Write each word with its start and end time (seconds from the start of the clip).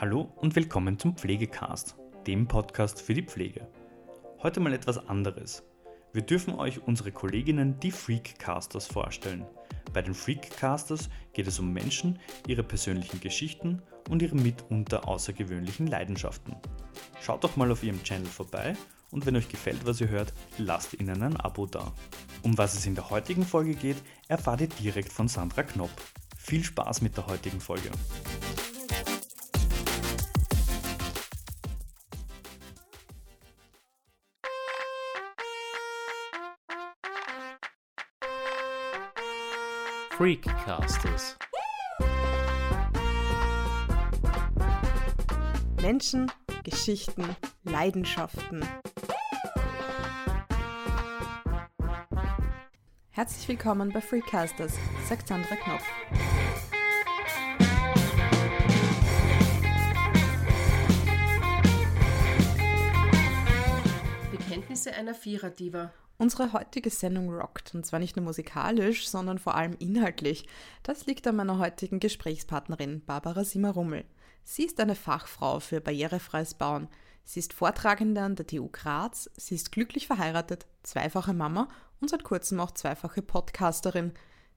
Hallo 0.00 0.32
und 0.36 0.54
willkommen 0.54 0.96
zum 0.96 1.16
Pflegecast, 1.16 1.96
dem 2.24 2.46
Podcast 2.46 3.02
für 3.02 3.14
die 3.14 3.24
Pflege. 3.24 3.66
Heute 4.44 4.60
mal 4.60 4.72
etwas 4.72 5.08
anderes. 5.08 5.64
Wir 6.12 6.22
dürfen 6.22 6.54
euch 6.54 6.86
unsere 6.86 7.10
Kolleginnen, 7.10 7.80
die 7.80 7.90
Freakcasters, 7.90 8.86
vorstellen. 8.86 9.44
Bei 9.92 10.00
den 10.00 10.14
Freakcasters 10.14 11.08
geht 11.32 11.48
es 11.48 11.58
um 11.58 11.72
Menschen, 11.72 12.20
ihre 12.46 12.62
persönlichen 12.62 13.18
Geschichten 13.18 13.82
und 14.08 14.22
ihre 14.22 14.36
mitunter 14.36 15.08
außergewöhnlichen 15.08 15.88
Leidenschaften. 15.88 16.54
Schaut 17.20 17.42
doch 17.42 17.56
mal 17.56 17.72
auf 17.72 17.82
ihrem 17.82 18.04
Channel 18.04 18.28
vorbei 18.28 18.76
und 19.10 19.26
wenn 19.26 19.34
euch 19.34 19.48
gefällt, 19.48 19.84
was 19.84 20.00
ihr 20.00 20.10
hört, 20.10 20.32
lasst 20.58 20.94
ihnen 20.94 21.24
ein 21.24 21.36
Abo 21.40 21.66
da. 21.66 21.92
Um 22.44 22.56
was 22.56 22.74
es 22.74 22.86
in 22.86 22.94
der 22.94 23.10
heutigen 23.10 23.44
Folge 23.44 23.74
geht, 23.74 24.00
erfahrt 24.28 24.60
ihr 24.60 24.68
direkt 24.68 25.12
von 25.12 25.26
Sandra 25.26 25.64
Knopp. 25.64 25.90
Viel 26.36 26.62
Spaß 26.62 27.02
mit 27.02 27.16
der 27.16 27.26
heutigen 27.26 27.60
Folge. 27.60 27.90
Freakcasters. 40.18 41.36
Menschen, 45.80 46.32
Geschichten, 46.64 47.36
Leidenschaften. 47.62 48.66
Herzlich 53.10 53.46
willkommen 53.46 53.92
bei 53.92 54.00
Freakcasters, 54.00 54.72
sagt 55.08 55.28
Sandra 55.28 55.54
Knopf. 55.54 55.84
Bekenntnisse 64.32 64.92
einer 64.94 65.14
Vierer-Diva. 65.14 65.92
Unsere 66.20 66.52
heutige 66.52 66.90
Sendung 66.90 67.32
rockt, 67.32 67.76
und 67.76 67.86
zwar 67.86 68.00
nicht 68.00 68.16
nur 68.16 68.24
musikalisch, 68.24 69.08
sondern 69.08 69.38
vor 69.38 69.54
allem 69.54 69.76
inhaltlich. 69.78 70.48
Das 70.82 71.06
liegt 71.06 71.24
an 71.28 71.36
meiner 71.36 71.58
heutigen 71.58 72.00
Gesprächspartnerin 72.00 73.04
Barbara 73.04 73.44
Simmer-Rummel. 73.44 74.04
Sie 74.42 74.64
ist 74.64 74.80
eine 74.80 74.96
Fachfrau 74.96 75.60
für 75.60 75.80
barrierefreies 75.80 76.54
Bauen. 76.54 76.88
Sie 77.22 77.38
ist 77.38 77.52
Vortragende 77.52 78.20
an 78.22 78.34
der 78.34 78.48
TU 78.48 78.68
Graz, 78.68 79.30
sie 79.36 79.54
ist 79.54 79.70
glücklich 79.70 80.08
verheiratet, 80.08 80.66
zweifache 80.82 81.34
Mama 81.34 81.68
und 82.00 82.10
seit 82.10 82.24
kurzem 82.24 82.58
auch 82.58 82.72
zweifache 82.72 83.22
Podcasterin. 83.22 84.12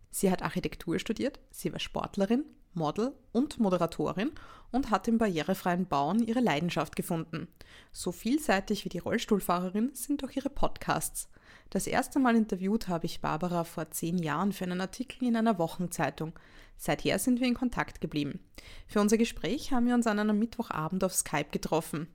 Sie 0.09 0.31
hat 0.31 0.41
Architektur 0.41 0.97
studiert, 0.97 1.39
sie 1.51 1.71
war 1.71 1.79
Sportlerin, 1.79 2.43
Model 2.73 3.13
und 3.31 3.59
Moderatorin 3.59 4.31
und 4.71 4.89
hat 4.89 5.07
im 5.07 5.17
barrierefreien 5.17 5.85
Bauen 5.85 6.25
ihre 6.25 6.39
Leidenschaft 6.39 6.95
gefunden. 6.95 7.47
So 7.91 8.11
vielseitig 8.11 8.85
wie 8.85 8.89
die 8.89 8.99
Rollstuhlfahrerin 8.99 9.91
sind 9.93 10.23
auch 10.23 10.31
ihre 10.31 10.49
Podcasts. 10.49 11.29
Das 11.69 11.87
erste 11.87 12.19
Mal 12.19 12.35
interviewt 12.35 12.89
habe 12.89 13.05
ich 13.05 13.21
Barbara 13.21 13.63
vor 13.63 13.91
zehn 13.91 14.17
Jahren 14.17 14.51
für 14.51 14.65
einen 14.65 14.81
Artikel 14.81 15.25
in 15.25 15.37
einer 15.37 15.57
Wochenzeitung. 15.57 16.33
Seither 16.75 17.19
sind 17.19 17.39
wir 17.39 17.47
in 17.47 17.53
Kontakt 17.53 18.01
geblieben. 18.01 18.39
Für 18.87 18.99
unser 19.01 19.17
Gespräch 19.17 19.71
haben 19.71 19.85
wir 19.85 19.93
uns 19.93 20.07
an 20.07 20.19
einem 20.19 20.39
Mittwochabend 20.39 21.03
auf 21.03 21.13
Skype 21.13 21.49
getroffen. 21.51 22.07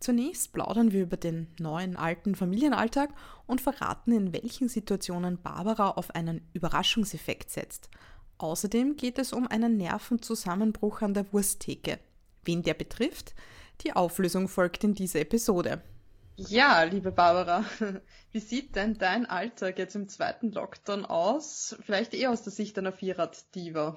Zunächst 0.00 0.52
plaudern 0.52 0.92
wir 0.92 1.02
über 1.02 1.16
den 1.16 1.48
neuen 1.60 1.96
alten 1.96 2.34
Familienalltag 2.34 3.10
und 3.46 3.60
verraten, 3.60 4.12
in 4.12 4.32
welchen 4.32 4.68
Situationen 4.68 5.40
Barbara 5.40 5.90
auf 5.90 6.14
einen 6.14 6.48
Überraschungseffekt 6.52 7.50
setzt. 7.50 7.90
Außerdem 8.38 8.96
geht 8.96 9.18
es 9.18 9.32
um 9.32 9.46
einen 9.46 9.76
Nervenzusammenbruch 9.76 11.02
an 11.02 11.14
der 11.14 11.32
Wursttheke. 11.32 11.98
Wen 12.44 12.62
der 12.62 12.74
betrifft? 12.74 13.34
Die 13.82 13.92
Auflösung 13.92 14.48
folgt 14.48 14.84
in 14.84 14.94
dieser 14.94 15.20
Episode. 15.20 15.82
Ja, 16.36 16.82
liebe 16.82 17.12
Barbara, 17.12 17.64
wie 18.32 18.40
sieht 18.40 18.74
denn 18.74 18.98
dein 18.98 19.26
Alltag 19.26 19.78
jetzt 19.78 19.94
im 19.94 20.08
zweiten 20.08 20.50
Lockdown 20.50 21.04
aus? 21.04 21.76
Vielleicht 21.82 22.12
eher 22.12 22.32
aus 22.32 22.42
der 22.42 22.52
Sicht 22.52 22.76
einer 22.76 22.92
Vierrad-Diva. 22.92 23.96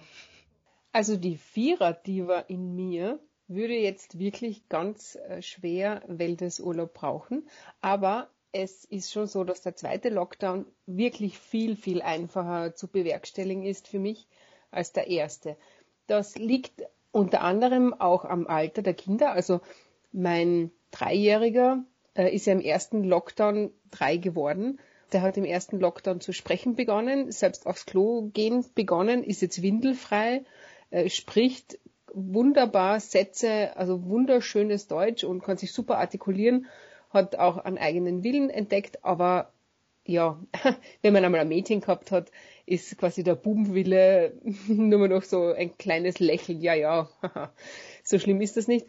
Also 0.91 1.17
die 1.17 1.37
Vierer-Diva 1.37 2.41
in 2.41 2.75
mir 2.75 3.19
würde 3.47 3.73
jetzt 3.73 4.19
wirklich 4.19 4.69
ganz 4.69 5.15
äh, 5.15 5.41
schwer 5.41 6.03
Wellnessurlaub 6.07 6.93
brauchen. 6.93 7.47
Aber 7.81 8.29
es 8.57 8.85
ist 8.85 9.11
schon 9.11 9.27
so, 9.27 9.43
dass 9.43 9.61
der 9.61 9.75
zweite 9.75 10.09
Lockdown 10.09 10.65
wirklich 10.87 11.37
viel, 11.37 11.75
viel 11.75 12.01
einfacher 12.01 12.73
zu 12.73 12.87
bewerkstelligen 12.87 13.63
ist 13.63 13.87
für 13.87 13.99
mich 13.99 14.27
als 14.71 14.93
der 14.93 15.07
erste. 15.07 15.57
Das 16.07 16.35
liegt 16.37 16.83
unter 17.11 17.41
anderem 17.41 17.93
auch 17.93 18.25
am 18.25 18.47
Alter 18.47 18.81
der 18.81 18.95
Kinder. 18.95 19.31
Also 19.31 19.61
mein 20.11 20.71
Dreijähriger 20.89 21.83
äh, 22.15 22.33
ist 22.33 22.47
ja 22.47 22.53
im 22.53 22.61
ersten 22.61 23.03
Lockdown 23.03 23.71
drei 23.91 24.17
geworden. 24.17 24.79
Der 25.13 25.21
hat 25.21 25.37
im 25.37 25.45
ersten 25.45 25.79
Lockdown 25.79 26.19
zu 26.19 26.33
sprechen 26.33 26.75
begonnen, 26.75 27.31
selbst 27.31 27.67
aufs 27.67 27.85
Klo 27.85 28.29
gehen 28.33 28.65
begonnen, 28.73 29.23
ist 29.23 29.41
jetzt 29.41 29.61
windelfrei, 29.61 30.43
äh, 30.89 31.09
spricht 31.09 31.79
wunderbar 32.11 32.99
Sätze, 32.99 33.77
also 33.77 34.05
wunderschönes 34.05 34.87
Deutsch 34.87 35.23
und 35.23 35.43
kann 35.43 35.57
sich 35.57 35.71
super 35.71 35.99
artikulieren, 35.99 36.65
hat 37.09 37.37
auch 37.37 37.57
einen 37.57 37.77
eigenen 37.77 38.23
Willen 38.23 38.49
entdeckt, 38.49 39.03
aber 39.03 39.51
ja, 40.05 40.39
wenn 41.01 41.13
man 41.13 41.25
einmal 41.25 41.41
ein 41.41 41.47
Mädchen 41.49 41.81
gehabt 41.81 42.11
hat, 42.11 42.31
ist 42.65 42.97
quasi 42.97 43.23
der 43.23 43.35
Bubenwille 43.35 44.33
nur 44.67 45.07
noch 45.07 45.23
so 45.23 45.47
ein 45.47 45.77
kleines 45.77 46.19
Lächeln. 46.19 46.61
Ja, 46.61 46.73
ja, 46.73 47.09
so 48.03 48.17
schlimm 48.19 48.41
ist 48.41 48.57
das 48.57 48.67
nicht. 48.67 48.87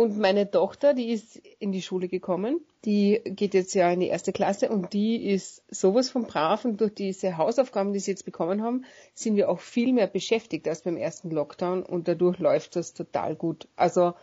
Und 0.00 0.16
meine 0.16 0.50
Tochter, 0.50 0.94
die 0.94 1.10
ist 1.10 1.36
in 1.58 1.72
die 1.72 1.82
Schule 1.82 2.08
gekommen, 2.08 2.64
die 2.86 3.20
geht 3.22 3.52
jetzt 3.52 3.74
ja 3.74 3.90
in 3.90 4.00
die 4.00 4.06
erste 4.06 4.32
Klasse 4.32 4.70
und 4.70 4.94
die 4.94 5.30
ist 5.30 5.62
sowas 5.68 6.08
von 6.08 6.26
brav 6.26 6.64
und 6.64 6.80
durch 6.80 6.94
diese 6.94 7.36
Hausaufgaben, 7.36 7.92
die 7.92 7.98
sie 7.98 8.12
jetzt 8.12 8.24
bekommen 8.24 8.62
haben, 8.62 8.86
sind 9.12 9.36
wir 9.36 9.50
auch 9.50 9.60
viel 9.60 9.92
mehr 9.92 10.06
beschäftigt 10.06 10.66
als 10.68 10.82
beim 10.82 10.96
ersten 10.96 11.30
Lockdown 11.30 11.82
und 11.82 12.08
dadurch 12.08 12.38
läuft 12.38 12.76
das 12.76 12.94
total 12.94 13.34
gut. 13.34 13.68
Also 13.76 14.14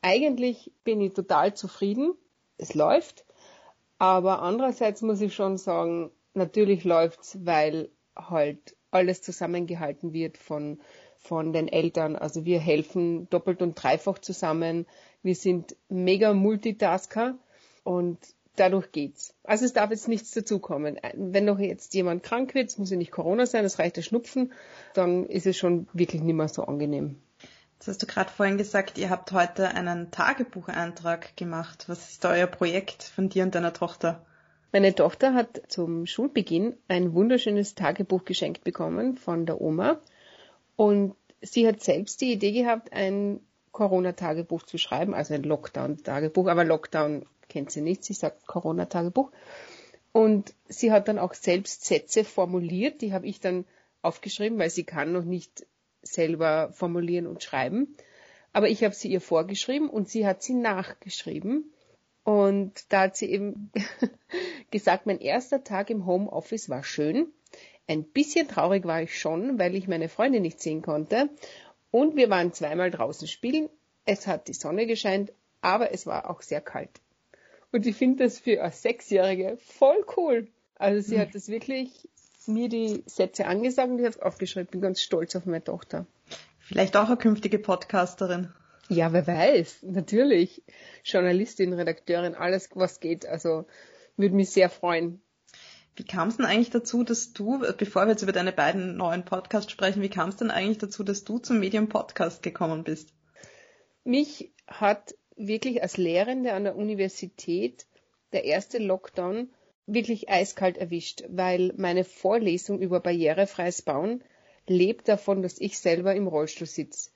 eigentlich 0.00 0.72
bin 0.82 1.00
ich 1.00 1.12
total 1.12 1.54
zufrieden. 1.54 2.14
Es 2.62 2.74
läuft. 2.74 3.24
Aber 3.98 4.42
andererseits 4.42 5.02
muss 5.02 5.20
ich 5.20 5.34
schon 5.34 5.58
sagen, 5.58 6.10
natürlich 6.34 6.84
läuft's, 6.84 7.38
weil 7.44 7.90
halt 8.16 8.76
alles 8.90 9.22
zusammengehalten 9.22 10.12
wird 10.12 10.38
von 10.38 10.78
von 11.22 11.52
den 11.52 11.68
Eltern. 11.68 12.16
Also 12.16 12.44
wir 12.44 12.58
helfen 12.58 13.28
doppelt 13.30 13.62
und 13.62 13.74
dreifach 13.80 14.18
zusammen. 14.18 14.86
Wir 15.22 15.34
sind 15.34 15.76
mega 15.88 16.34
Multitasker 16.34 17.38
und 17.84 18.18
dadurch 18.56 18.92
geht's. 18.92 19.34
Also 19.44 19.64
es 19.64 19.72
darf 19.72 19.90
jetzt 19.90 20.08
nichts 20.08 20.32
dazukommen. 20.32 20.98
Wenn 21.14 21.44
noch 21.44 21.58
jetzt 21.58 21.94
jemand 21.94 22.22
krank 22.22 22.54
wird, 22.54 22.70
es 22.70 22.78
muss 22.78 22.90
ja 22.90 22.96
nicht 22.96 23.12
Corona 23.12 23.46
sein, 23.46 23.64
es 23.64 23.78
reicht 23.78 23.96
der 23.96 24.02
Schnupfen, 24.02 24.52
dann 24.94 25.24
ist 25.26 25.46
es 25.46 25.56
schon 25.56 25.86
wirklich 25.92 26.22
nicht 26.22 26.34
mehr 26.34 26.48
so 26.48 26.64
angenehm. 26.64 27.16
Jetzt 27.82 27.88
hast 27.88 28.02
du 28.04 28.06
gerade 28.06 28.30
vorhin 28.30 28.58
gesagt, 28.58 28.96
ihr 28.96 29.10
habt 29.10 29.32
heute 29.32 29.70
einen 29.70 30.12
Tagebucheintrag 30.12 31.36
gemacht. 31.36 31.86
Was 31.88 32.10
ist 32.10 32.24
euer 32.24 32.46
Projekt 32.46 33.02
von 33.02 33.28
dir 33.28 33.42
und 33.42 33.56
deiner 33.56 33.72
Tochter? 33.72 34.24
Meine 34.70 34.94
Tochter 34.94 35.34
hat 35.34 35.62
zum 35.66 36.06
Schulbeginn 36.06 36.76
ein 36.86 37.12
wunderschönes 37.12 37.74
Tagebuch 37.74 38.24
geschenkt 38.24 38.62
bekommen 38.62 39.16
von 39.16 39.46
der 39.46 39.60
Oma. 39.60 40.00
Und 40.76 41.16
sie 41.40 41.66
hat 41.66 41.82
selbst 41.82 42.20
die 42.20 42.30
Idee 42.30 42.52
gehabt, 42.52 42.92
ein 42.92 43.40
Corona-Tagebuch 43.72 44.62
zu 44.62 44.78
schreiben, 44.78 45.12
also 45.12 45.34
ein 45.34 45.42
Lockdown-Tagebuch, 45.42 46.46
aber 46.46 46.62
Lockdown 46.62 47.26
kennt 47.48 47.72
sie 47.72 47.80
nicht, 47.80 48.04
sie 48.04 48.14
sagt 48.14 48.46
Corona-Tagebuch. 48.46 49.32
Und 50.12 50.54
sie 50.68 50.92
hat 50.92 51.08
dann 51.08 51.18
auch 51.18 51.34
selbst 51.34 51.84
Sätze 51.84 52.22
formuliert, 52.22 53.00
die 53.00 53.12
habe 53.12 53.26
ich 53.26 53.40
dann 53.40 53.64
aufgeschrieben, 54.02 54.60
weil 54.60 54.70
sie 54.70 54.84
kann 54.84 55.10
noch 55.10 55.24
nicht 55.24 55.66
selber 56.02 56.70
formulieren 56.72 57.26
und 57.26 57.42
schreiben. 57.42 57.96
Aber 58.52 58.68
ich 58.68 58.84
habe 58.84 58.94
sie 58.94 59.08
ihr 59.08 59.20
vorgeschrieben 59.20 59.88
und 59.88 60.08
sie 60.08 60.26
hat 60.26 60.42
sie 60.42 60.54
nachgeschrieben. 60.54 61.72
Und 62.24 62.92
da 62.92 63.02
hat 63.02 63.16
sie 63.16 63.30
eben 63.30 63.72
gesagt, 64.70 65.06
mein 65.06 65.20
erster 65.20 65.64
Tag 65.64 65.90
im 65.90 66.06
Homeoffice 66.06 66.68
war 66.68 66.84
schön. 66.84 67.28
Ein 67.88 68.04
bisschen 68.04 68.48
traurig 68.48 68.84
war 68.84 69.02
ich 69.02 69.18
schon, 69.18 69.58
weil 69.58 69.74
ich 69.74 69.88
meine 69.88 70.08
Freunde 70.08 70.40
nicht 70.40 70.60
sehen 70.60 70.82
konnte. 70.82 71.30
Und 71.90 72.16
wir 72.16 72.30
waren 72.30 72.52
zweimal 72.52 72.90
draußen 72.90 73.26
spielen. 73.26 73.68
Es 74.04 74.26
hat 74.26 74.48
die 74.48 74.54
Sonne 74.54 74.86
gescheint, 74.86 75.32
aber 75.60 75.92
es 75.92 76.06
war 76.06 76.30
auch 76.30 76.42
sehr 76.42 76.60
kalt. 76.60 77.00
Und 77.72 77.86
ich 77.86 77.96
finde 77.96 78.24
das 78.24 78.38
für 78.38 78.62
eine 78.62 78.72
Sechsjährige 78.72 79.56
voll 79.58 80.04
cool. 80.16 80.48
Also 80.76 81.08
sie 81.08 81.18
hat 81.18 81.28
das 81.34 81.48
wirklich 81.48 82.08
mir 82.48 82.68
die 82.68 83.02
Sätze 83.06 83.46
angesagt 83.46 83.90
und 83.90 83.98
ich 83.98 84.04
habe 84.04 84.16
es 84.16 84.22
aufgeschrieben. 84.22 84.70
Bin 84.70 84.80
ganz 84.80 85.02
stolz 85.02 85.36
auf 85.36 85.46
meine 85.46 85.64
Tochter. 85.64 86.06
Vielleicht 86.58 86.96
auch 86.96 87.06
eine 87.06 87.16
künftige 87.16 87.58
Podcasterin. 87.58 88.52
Ja, 88.88 89.12
wer 89.12 89.26
weiß. 89.26 89.78
Natürlich. 89.82 90.62
Journalistin, 91.04 91.72
Redakteurin, 91.72 92.34
alles 92.34 92.68
was 92.74 93.00
geht. 93.00 93.26
Also 93.26 93.66
würde 94.16 94.34
mich 94.34 94.50
sehr 94.50 94.68
freuen. 94.68 95.20
Wie 95.96 96.04
kam 96.04 96.28
es 96.28 96.38
denn 96.38 96.46
eigentlich 96.46 96.70
dazu, 96.70 97.04
dass 97.04 97.32
du, 97.32 97.62
bevor 97.76 98.06
wir 98.06 98.12
jetzt 98.12 98.22
über 98.22 98.32
deine 98.32 98.52
beiden 98.52 98.96
neuen 98.96 99.24
Podcasts 99.24 99.70
sprechen, 99.70 100.00
wie 100.00 100.08
kam 100.08 100.30
es 100.30 100.36
denn 100.36 100.50
eigentlich 100.50 100.78
dazu, 100.78 101.04
dass 101.04 101.24
du 101.24 101.38
zum 101.38 101.60
Medium 101.60 101.88
Podcast 101.88 102.42
gekommen 102.42 102.82
bist? 102.84 103.12
Mich 104.04 104.52
hat 104.66 105.14
wirklich 105.36 105.82
als 105.82 105.96
Lehrende 105.96 106.54
an 106.54 106.64
der 106.64 106.76
Universität 106.76 107.86
der 108.32 108.44
erste 108.44 108.78
Lockdown 108.78 109.50
wirklich 109.94 110.28
eiskalt 110.28 110.78
erwischt, 110.78 111.24
weil 111.28 111.72
meine 111.76 112.04
Vorlesung 112.04 112.80
über 112.80 113.00
barrierefreies 113.00 113.82
Bauen 113.82 114.22
lebt 114.66 115.08
davon, 115.08 115.42
dass 115.42 115.60
ich 115.60 115.78
selber 115.78 116.14
im 116.14 116.26
Rollstuhl 116.26 116.66
sitze. 116.66 117.10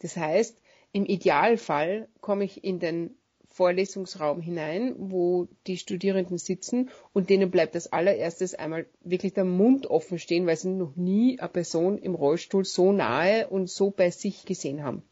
Das 0.00 0.16
heißt, 0.16 0.56
im 0.92 1.06
Idealfall 1.06 2.08
komme 2.20 2.44
ich 2.44 2.62
in 2.62 2.78
den 2.78 3.16
Vorlesungsraum 3.54 4.40
hinein, 4.40 4.94
wo 4.98 5.46
die 5.68 5.76
Studierenden 5.76 6.38
sitzen 6.38 6.90
und 7.12 7.30
denen 7.30 7.52
bleibt 7.52 7.76
als 7.76 7.92
allererstes 7.92 8.54
einmal 8.54 8.86
wirklich 9.00 9.32
der 9.32 9.44
Mund 9.44 9.86
offen 9.86 10.18
stehen, 10.18 10.46
weil 10.46 10.56
sie 10.56 10.70
noch 10.70 10.96
nie 10.96 11.38
eine 11.38 11.48
Person 11.48 11.98
im 11.98 12.16
Rollstuhl 12.16 12.64
so 12.64 12.90
nahe 12.90 13.46
und 13.48 13.70
so 13.70 13.90
bei 13.90 14.10
sich 14.10 14.44
gesehen 14.44 14.82
haben. 14.82 15.04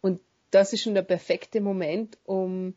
Und 0.00 0.20
das 0.50 0.72
ist 0.72 0.82
schon 0.82 0.94
der 0.94 1.02
perfekte 1.02 1.60
Moment, 1.60 2.16
um 2.24 2.74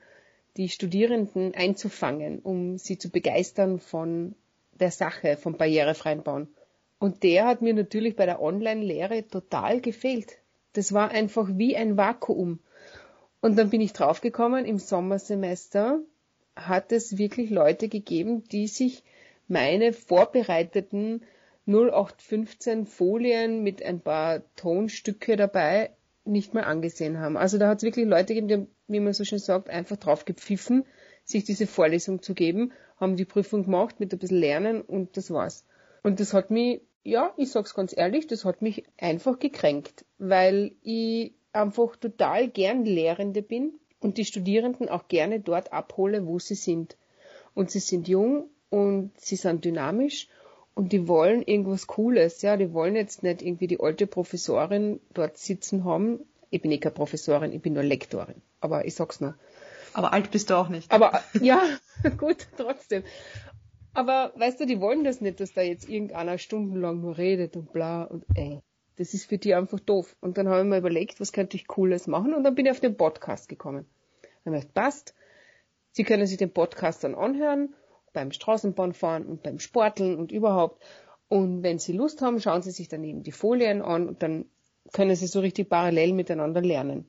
die 0.57 0.69
Studierenden 0.69 1.53
einzufangen, 1.53 2.39
um 2.39 2.77
sie 2.77 2.97
zu 2.97 3.09
begeistern 3.09 3.79
von 3.79 4.35
der 4.79 4.91
Sache, 4.91 5.37
vom 5.37 5.57
barrierefreien 5.57 6.23
Bauen. 6.23 6.47
Und 6.99 7.23
der 7.23 7.45
hat 7.45 7.61
mir 7.61 7.73
natürlich 7.73 8.15
bei 8.15 8.25
der 8.25 8.41
Online-Lehre 8.41 9.27
total 9.27 9.81
gefehlt. 9.81 10.39
Das 10.73 10.93
war 10.93 11.11
einfach 11.11 11.47
wie 11.53 11.75
ein 11.77 11.95
Vakuum. 11.95 12.59
Und 13.39 13.57
dann 13.57 13.69
bin 13.69 13.81
ich 13.81 13.93
draufgekommen, 13.93 14.65
im 14.65 14.79
Sommersemester 14.79 15.99
hat 16.55 16.91
es 16.91 17.17
wirklich 17.19 17.51
Leute 17.51 17.87
gegeben, 17.87 18.43
die 18.45 18.67
sich 18.67 19.03
meine 19.47 19.93
vorbereiteten 19.93 21.21
0815 21.67 22.85
Folien 22.85 23.61
mit 23.61 23.83
ein 23.83 23.99
paar 23.99 24.41
Tonstücke 24.55 25.35
dabei 25.35 25.91
nicht 26.27 26.53
mal 26.53 26.63
angesehen 26.63 27.19
haben. 27.19 27.37
Also 27.37 27.57
da 27.57 27.69
hat 27.69 27.77
es 27.77 27.83
wirklich 27.83 28.05
Leute 28.05 28.33
gegeben, 28.33 28.47
die 28.47 28.53
haben, 28.53 28.67
wie 28.87 28.99
man 28.99 29.13
so 29.13 29.23
schön 29.23 29.39
sagt, 29.39 29.69
einfach 29.69 29.97
drauf 29.97 30.25
gepfiffen, 30.25 30.85
sich 31.23 31.43
diese 31.43 31.67
Vorlesung 31.67 32.21
zu 32.21 32.33
geben, 32.33 32.71
haben 32.97 33.15
die 33.15 33.25
Prüfung 33.25 33.63
gemacht 33.63 33.99
mit 33.99 34.13
ein 34.13 34.19
bisschen 34.19 34.39
Lernen 34.39 34.81
und 34.81 35.17
das 35.17 35.31
war's. 35.31 35.65
Und 36.03 36.19
das 36.19 36.33
hat 36.33 36.51
mich, 36.51 36.81
ja, 37.03 37.33
ich 37.37 37.51
sag's 37.51 37.73
ganz 37.73 37.95
ehrlich, 37.95 38.27
das 38.27 38.45
hat 38.45 38.61
mich 38.61 38.83
einfach 38.97 39.39
gekränkt, 39.39 40.05
weil 40.17 40.73
ich 40.81 41.33
einfach 41.51 41.95
total 41.95 42.47
gern 42.47 42.85
Lehrende 42.85 43.41
bin 43.41 43.73
und 43.99 44.17
die 44.17 44.25
Studierenden 44.25 44.89
auch 44.89 45.07
gerne 45.07 45.39
dort 45.39 45.73
abhole, 45.73 46.25
wo 46.25 46.39
sie 46.39 46.55
sind. 46.55 46.97
Und 47.53 47.71
sie 47.71 47.79
sind 47.79 48.07
jung 48.07 48.49
und 48.69 49.11
sie 49.19 49.35
sind 49.35 49.65
dynamisch 49.65 50.27
und 50.77 50.91
die 50.93 51.07
wollen 51.07 51.41
irgendwas 51.41 51.87
Cooles, 51.87 52.43
ja, 52.43 52.55
die 52.55 52.71
wollen 52.71 52.95
jetzt 52.95 53.23
nicht 53.23 53.41
irgendwie 53.41 53.65
die 53.65 53.79
alte 53.79 54.05
Professorin 54.05 54.99
dort 55.11 55.39
sitzen 55.39 55.85
haben. 55.85 56.19
Ich 56.51 56.61
bin 56.61 56.71
eh 56.71 56.77
keine 56.77 56.93
Professorin, 56.93 57.51
ich 57.51 57.63
bin 57.63 57.73
nur 57.73 57.81
Lektorin, 57.81 58.43
aber 58.61 58.85
ich 58.85 58.93
sag's 58.93 59.19
nur. 59.19 59.33
Aber 59.93 60.13
alt 60.13 60.29
bist 60.29 60.51
du 60.51 60.53
auch 60.53 60.69
nicht. 60.69 60.91
Aber 60.91 61.23
ja, 61.41 61.63
gut, 62.19 62.47
trotzdem. 62.57 63.01
Aber 63.95 64.33
weißt 64.35 64.59
du, 64.59 64.67
die 64.67 64.79
wollen 64.79 65.03
das 65.03 65.19
nicht, 65.19 65.39
dass 65.39 65.51
da 65.51 65.61
jetzt 65.61 65.89
irgendeiner 65.89 66.37
stundenlang 66.37 67.01
nur 67.01 67.17
redet 67.17 67.55
und 67.57 67.73
bla 67.73 68.03
und 68.03 68.23
ey. 68.35 68.61
Das 68.97 69.15
ist 69.15 69.25
für 69.25 69.39
die 69.39 69.55
einfach 69.55 69.79
doof. 69.79 70.15
Und 70.21 70.37
dann 70.37 70.47
habe 70.47 70.59
ich 70.59 70.67
mir 70.67 70.77
überlegt, 70.77 71.19
was 71.19 71.33
könnte 71.33 71.57
ich 71.57 71.65
Cooles 71.65 72.05
machen 72.05 72.35
und 72.35 72.43
dann 72.43 72.53
bin 72.53 72.67
ich 72.67 72.71
auf 72.71 72.81
den 72.81 72.97
Podcast 72.97 73.49
gekommen. 73.49 73.87
Dann 74.43 74.53
habe 74.53 74.57
ich 74.57 74.67
gedacht, 74.67 74.75
passt. 74.75 75.15
Sie 75.91 76.03
können 76.03 76.27
sich 76.27 76.37
den 76.37 76.53
Podcast 76.53 77.03
dann 77.03 77.15
anhören 77.15 77.73
beim 78.17 78.31
Straßenbahnfahren 78.31 79.27
und 79.27 79.43
beim 79.43 79.59
Sporteln 79.59 80.17
und 80.17 80.31
überhaupt. 80.31 80.83
Und 81.29 81.61
wenn 81.61 81.77
Sie 81.77 81.93
Lust 81.93 82.23
haben, 82.23 82.41
schauen 82.41 82.63
Sie 82.63 82.71
sich 82.71 82.87
dann 82.87 83.03
eben 83.03 83.21
die 83.21 83.31
Folien 83.31 83.83
an 83.83 84.07
und 84.07 84.23
dann 84.23 84.45
können 84.91 85.15
Sie 85.15 85.27
so 85.27 85.39
richtig 85.39 85.69
parallel 85.69 86.13
miteinander 86.13 86.61
lernen. 86.61 87.07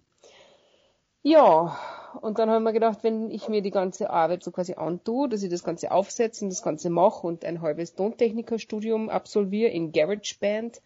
Ja, 1.22 1.78
und 2.20 2.38
dann 2.38 2.50
haben 2.50 2.64
wir 2.64 2.74
gedacht, 2.74 2.98
wenn 3.04 3.30
ich 3.30 3.48
mir 3.48 3.62
die 3.62 3.70
ganze 3.70 4.10
Arbeit 4.10 4.42
so 4.42 4.50
quasi 4.50 4.74
antue, 4.74 5.30
dass 5.30 5.42
ich 5.42 5.48
das 5.48 5.64
Ganze 5.64 5.92
aufsetze 5.92 6.44
und 6.44 6.50
das 6.50 6.62
Ganze 6.62 6.90
mache 6.90 7.26
und 7.26 7.42
ein 7.42 7.62
halbes 7.62 7.94
Tontechnikerstudium 7.94 9.08
absolviere 9.08 9.70
in 9.70 9.92
GarageBand, 9.92 10.82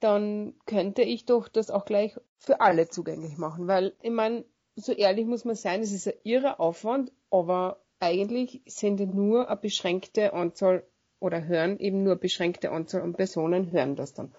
dann 0.00 0.54
könnte 0.66 1.02
ich 1.02 1.24
doch 1.24 1.46
das 1.46 1.70
auch 1.70 1.84
gleich 1.84 2.16
für 2.36 2.60
alle 2.60 2.88
zugänglich 2.88 3.38
machen. 3.38 3.68
Weil, 3.68 3.94
ich 4.02 4.10
meine, 4.10 4.44
so 4.74 4.92
ehrlich 4.92 5.26
muss 5.26 5.44
man 5.44 5.54
sein, 5.54 5.82
es 5.82 5.92
ist 5.92 6.08
ein 6.08 6.14
irrer 6.24 6.58
Aufwand, 6.58 7.12
aber 7.30 7.78
eigentlich 8.00 8.60
sind 8.66 9.00
nur 9.14 9.48
eine 9.48 9.56
beschränkte 9.56 10.32
Anzahl 10.32 10.84
oder 11.18 11.44
hören 11.44 11.78
eben 11.78 12.02
nur 12.02 12.12
eine 12.12 12.20
beschränkte 12.20 12.70
Anzahl 12.70 13.02
an 13.02 13.14
Personen 13.14 13.72
hören 13.72 13.96
das 13.96 14.14
dann. 14.14 14.32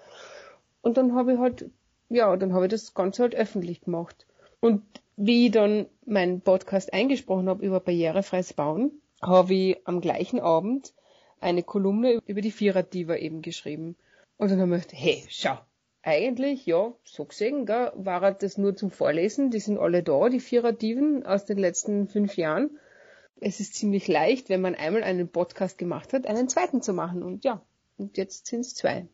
Und 0.81 0.97
dann 0.97 1.15
habe 1.15 1.33
ich 1.33 1.39
halt, 1.39 1.69
ja, 2.09 2.35
dann 2.37 2.53
habe 2.53 2.65
ich 2.65 2.71
das 2.71 2.93
Ganze 2.93 3.23
halt 3.23 3.35
öffentlich 3.35 3.81
gemacht. 3.81 4.25
Und 4.59 4.83
wie 5.15 5.47
ich 5.47 5.51
dann 5.51 5.87
meinen 6.05 6.41
Podcast 6.41 6.93
eingesprochen 6.93 7.49
habe 7.49 7.65
über 7.65 7.79
barrierefreies 7.79 8.53
Bauen, 8.53 8.91
habe 9.21 9.53
ich 9.53 9.87
am 9.87 10.01
gleichen 10.01 10.39
Abend 10.39 10.93
eine 11.39 11.63
Kolumne 11.63 12.21
über 12.25 12.41
die 12.41 12.51
Vierer-Diva 12.51 13.15
eben 13.15 13.41
geschrieben. 13.41 13.95
Und 14.37 14.51
dann 14.51 14.61
habe 14.61 14.77
ich 14.77 14.83
gedacht, 14.83 15.01
hey, 15.01 15.23
schau, 15.29 15.57
eigentlich, 16.03 16.65
ja, 16.65 16.93
so 17.03 17.25
gesehen, 17.25 17.65
gell, 17.65 17.91
war 17.95 18.31
das 18.31 18.57
nur 18.57 18.75
zum 18.75 18.91
Vorlesen, 18.91 19.49
die 19.49 19.59
sind 19.59 19.79
alle 19.79 20.03
da, 20.03 20.29
die 20.29 20.39
Vierer-Diven 20.39 21.25
aus 21.25 21.45
den 21.45 21.57
letzten 21.57 22.07
fünf 22.07 22.37
Jahren 22.37 22.77
es 23.39 23.59
ist 23.59 23.75
ziemlich 23.75 24.07
leicht, 24.07 24.49
wenn 24.49 24.61
man 24.61 24.75
einmal 24.75 25.03
einen 25.03 25.29
Podcast 25.29 25.77
gemacht 25.77 26.13
hat, 26.13 26.27
einen 26.27 26.49
zweiten 26.49 26.81
zu 26.81 26.93
machen. 26.93 27.23
Und 27.23 27.43
ja, 27.43 27.61
und 27.97 28.17
jetzt 28.17 28.47
sind 28.47 28.61
es 28.61 28.75
zwei. 28.75 29.07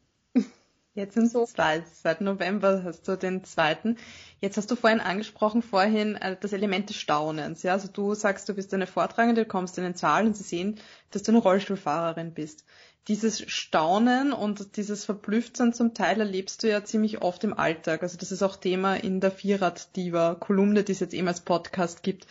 Jetzt 0.96 1.16
sind 1.16 1.26
es 1.26 1.32
so. 1.32 1.46
zwei. 1.46 1.84
Seit 1.92 2.22
November 2.22 2.84
hast 2.84 3.08
du 3.08 3.18
den 3.18 3.44
zweiten. 3.44 3.98
Jetzt 4.42 4.58
hast 4.58 4.70
du 4.70 4.76
vorhin 4.76 5.00
angesprochen, 5.00 5.64
vorhin 5.64 6.16
äh, 6.16 6.38
das 6.40 6.54
Element 6.54 6.90
des 6.90 6.98
Staunens. 6.98 7.64
Ja, 7.64 7.74
also 7.74 7.88
du 7.88 8.14
sagst, 8.14 8.48
du 8.48 8.54
bist 8.54 8.74
eine 8.74 8.86
Vortragende, 8.86 9.42
du 9.44 9.48
kommst 9.48 9.78
in 9.80 9.84
den 9.84 9.96
Saal 9.96 10.28
und 10.28 10.38
sie 10.38 10.44
sehen, 10.44 10.80
dass 11.10 11.24
du 11.24 11.32
eine 11.32 11.40
Rollstuhlfahrerin 11.40 12.34
bist. 12.34 12.64
Dieses 13.08 13.42
Staunen 13.52 14.32
und 14.34 14.78
dieses 14.78 15.04
Verblüfftsein 15.04 15.74
zum 15.74 15.96
Teil 15.96 16.20
erlebst 16.20 16.62
du 16.62 16.70
ja 16.70 16.84
ziemlich 16.84 17.22
oft 17.24 17.44
im 17.44 17.58
Alltag. 17.58 18.04
Also 18.04 18.18
das 18.18 18.32
ist 18.32 18.44
auch 18.44 18.56
Thema 18.56 18.96
in 18.96 19.20
der 19.20 19.32
Vierrad-Diva-Kolumne, 19.32 20.84
die 20.84 20.92
es 20.92 21.00
jetzt 21.00 21.16
eben 21.16 21.28
als 21.28 21.42
Podcast 21.42 22.04
gibt. 22.04 22.28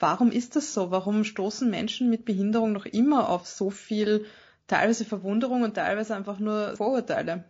Warum 0.00 0.32
ist 0.32 0.56
das 0.56 0.72
so? 0.72 0.90
Warum 0.90 1.24
stoßen 1.24 1.68
Menschen 1.68 2.08
mit 2.08 2.24
Behinderung 2.24 2.72
noch 2.72 2.86
immer 2.86 3.28
auf 3.28 3.46
so 3.46 3.68
viel 3.68 4.24
teilweise 4.66 5.04
Verwunderung 5.04 5.62
und 5.62 5.74
teilweise 5.74 6.16
einfach 6.16 6.38
nur 6.38 6.74
Vorurteile? 6.76 7.44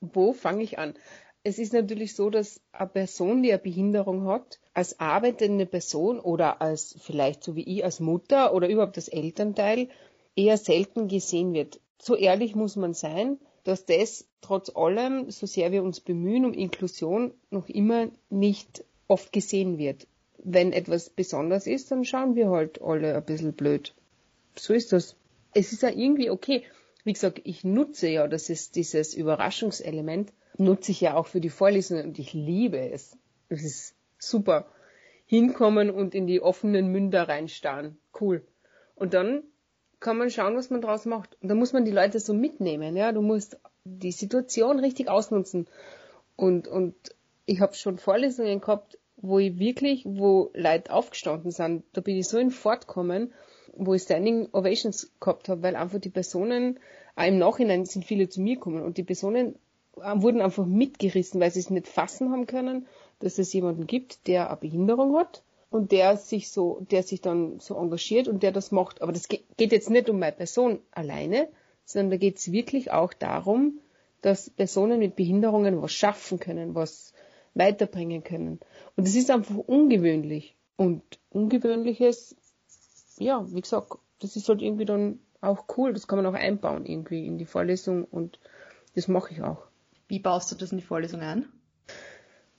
Wo 0.00 0.32
fange 0.32 0.62
ich 0.62 0.78
an? 0.78 0.94
Es 1.42 1.58
ist 1.58 1.74
natürlich 1.74 2.14
so, 2.14 2.30
dass 2.30 2.62
eine 2.72 2.88
Person, 2.88 3.42
die 3.42 3.52
eine 3.52 3.58
Behinderung 3.58 4.26
hat, 4.26 4.58
als 4.72 4.98
arbeitende 4.98 5.66
Person 5.66 6.18
oder 6.20 6.62
als 6.62 6.96
vielleicht 7.00 7.44
so 7.44 7.54
wie 7.54 7.64
ich 7.64 7.84
als 7.84 8.00
Mutter 8.00 8.54
oder 8.54 8.70
überhaupt 8.70 8.96
als 8.96 9.08
Elternteil 9.08 9.90
eher 10.36 10.56
selten 10.56 11.06
gesehen 11.06 11.52
wird. 11.52 11.80
So 11.98 12.16
ehrlich 12.16 12.54
muss 12.54 12.76
man 12.76 12.94
sein, 12.94 13.38
dass 13.62 13.84
das 13.84 14.26
trotz 14.40 14.74
allem, 14.74 15.30
so 15.30 15.44
sehr 15.44 15.70
wir 15.70 15.82
uns 15.82 16.00
bemühen 16.00 16.46
um 16.46 16.54
Inklusion, 16.54 17.34
noch 17.50 17.68
immer 17.68 18.08
nicht 18.30 18.84
oft 19.06 19.32
gesehen 19.32 19.76
wird 19.76 20.06
wenn 20.42 20.72
etwas 20.72 21.10
besonders 21.10 21.66
ist, 21.66 21.90
dann 21.90 22.04
schauen 22.04 22.34
wir 22.34 22.50
halt 22.50 22.80
alle 22.82 23.16
ein 23.16 23.24
bisschen 23.24 23.52
blöd. 23.52 23.94
So 24.56 24.74
ist 24.74 24.92
das. 24.92 25.16
Es 25.54 25.72
ist 25.72 25.82
ja 25.82 25.90
irgendwie 25.90 26.30
okay. 26.30 26.64
Wie 27.04 27.12
gesagt, 27.12 27.40
ich 27.44 27.64
nutze 27.64 28.08
ja, 28.08 28.26
das 28.26 28.50
ist 28.50 28.76
dieses 28.76 29.14
Überraschungselement, 29.14 30.32
nutze 30.58 30.92
ich 30.92 31.00
ja 31.00 31.14
auch 31.14 31.26
für 31.26 31.40
die 31.40 31.50
Vorlesungen 31.50 32.06
und 32.06 32.18
ich 32.18 32.32
liebe 32.32 32.78
es. 32.90 33.16
Es 33.48 33.62
ist 33.62 33.94
super. 34.18 34.66
Hinkommen 35.26 35.90
und 35.90 36.14
in 36.14 36.26
die 36.26 36.40
offenen 36.40 36.88
Münder 36.88 37.28
reinstarren. 37.28 37.96
Cool. 38.20 38.44
Und 38.94 39.14
dann 39.14 39.42
kann 40.00 40.18
man 40.18 40.30
schauen, 40.30 40.56
was 40.56 40.70
man 40.70 40.80
draus 40.80 41.04
macht. 41.04 41.36
Und 41.40 41.48
da 41.48 41.54
muss 41.54 41.72
man 41.72 41.84
die 41.84 41.92
Leute 41.92 42.20
so 42.20 42.34
mitnehmen, 42.34 42.96
ja. 42.96 43.12
Du 43.12 43.22
musst 43.22 43.58
die 43.84 44.12
Situation 44.12 44.78
richtig 44.78 45.08
ausnutzen. 45.08 45.66
Und, 46.36 46.68
und 46.68 46.94
ich 47.46 47.60
habe 47.60 47.74
schon 47.74 47.98
Vorlesungen 47.98 48.60
gehabt, 48.60 48.98
wo 49.16 49.38
ich 49.38 49.58
wirklich, 49.58 50.04
wo 50.04 50.50
Leute 50.54 50.92
aufgestanden 50.92 51.50
sind, 51.50 51.84
da 51.92 52.00
bin 52.00 52.16
ich 52.16 52.28
so 52.28 52.38
in 52.38 52.50
Fortkommen, 52.50 53.32
wo 53.74 53.94
ich 53.94 54.02
Standing 54.02 54.48
Ovations 54.52 55.10
gehabt 55.20 55.48
habe, 55.48 55.62
weil 55.62 55.76
einfach 55.76 56.00
die 56.00 56.10
Personen, 56.10 56.78
auch 57.14 57.24
im 57.24 57.38
Nachhinein 57.38 57.84
sind 57.84 58.04
viele 58.04 58.28
zu 58.28 58.40
mir 58.40 58.56
gekommen 58.56 58.82
und 58.82 58.98
die 58.98 59.02
Personen 59.02 59.56
äh, 59.96 60.12
wurden 60.16 60.40
einfach 60.40 60.66
mitgerissen, 60.66 61.40
weil 61.40 61.50
sie 61.50 61.60
es 61.60 61.70
nicht 61.70 61.88
fassen 61.88 62.30
haben 62.30 62.46
können, 62.46 62.86
dass 63.20 63.38
es 63.38 63.52
jemanden 63.52 63.86
gibt, 63.86 64.26
der 64.26 64.48
eine 64.48 64.58
Behinderung 64.58 65.16
hat 65.16 65.42
und 65.70 65.92
der 65.92 66.16
sich 66.16 66.50
so, 66.50 66.86
der 66.90 67.02
sich 67.02 67.20
dann 67.20 67.60
so 67.60 67.76
engagiert 67.76 68.28
und 68.28 68.42
der 68.42 68.52
das 68.52 68.70
macht. 68.70 69.02
Aber 69.02 69.12
das 69.12 69.28
geht 69.28 69.72
jetzt 69.72 69.90
nicht 69.90 70.10
um 70.10 70.18
meine 70.18 70.32
Person 70.32 70.80
alleine, 70.90 71.48
sondern 71.84 72.10
da 72.10 72.16
geht 72.18 72.36
es 72.36 72.52
wirklich 72.52 72.92
auch 72.92 73.12
darum, 73.12 73.80
dass 74.22 74.50
Personen 74.50 74.98
mit 74.98 75.16
Behinderungen 75.16 75.80
was 75.80 75.92
schaffen 75.92 76.38
können, 76.40 76.74
was 76.74 77.12
weiterbringen 77.56 78.22
können. 78.22 78.60
Und 78.96 79.08
es 79.08 79.16
ist 79.16 79.30
einfach 79.30 79.56
ungewöhnlich. 79.56 80.56
Und 80.76 81.02
Ungewöhnliches, 81.30 82.36
ja, 83.18 83.46
wie 83.52 83.60
gesagt, 83.60 83.92
das 84.20 84.36
ist 84.36 84.48
halt 84.48 84.62
irgendwie 84.62 84.84
dann 84.84 85.20
auch 85.40 85.64
cool. 85.76 85.92
Das 85.92 86.06
kann 86.06 86.22
man 86.22 86.26
auch 86.26 86.38
einbauen 86.38 86.86
irgendwie 86.86 87.26
in 87.26 87.38
die 87.38 87.46
Vorlesung 87.46 88.04
und 88.04 88.38
das 88.94 89.08
mache 89.08 89.32
ich 89.32 89.42
auch. 89.42 89.66
Wie 90.08 90.18
baust 90.18 90.52
du 90.52 90.54
das 90.54 90.72
in 90.72 90.78
die 90.78 90.84
Vorlesung 90.84 91.20
ein? 91.20 91.46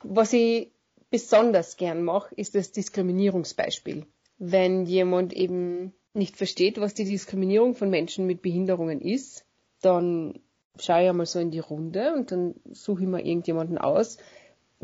Was 0.04 0.34
ich 0.34 0.72
besonders 1.10 1.78
gern 1.78 2.04
mache, 2.04 2.34
ist 2.36 2.56
das 2.56 2.72
Diskriminierungsbeispiel. 2.72 4.06
Wenn 4.38 4.86
jemand 4.86 5.34
eben 5.34 5.94
nicht 6.14 6.38
versteht, 6.38 6.80
was 6.80 6.94
die 6.94 7.06
Diskriminierung 7.06 7.76
von 7.76 7.90
Menschen 7.90 8.28
mit 8.28 8.42
Behinderungen 8.42 9.02
ist, 9.02 9.46
dann 9.82 10.40
schaue 10.80 11.04
ich 11.04 11.10
einmal 11.10 11.26
so 11.26 11.40
in 11.40 11.52
die 11.52 11.60
Runde 11.60 12.14
und 12.14 12.32
dann 12.32 12.56
suche 12.72 13.04
ich 13.04 13.08
mir 13.08 13.26
irgendjemanden 13.26 13.78
aus. 13.78 14.18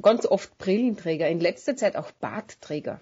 Ganz 0.02 0.26
oft 0.26 0.58
Brillenträger, 0.58 1.28
in 1.30 1.40
letzter 1.40 1.76
Zeit 1.76 1.96
auch 1.96 2.12
Bartträger. 2.12 3.02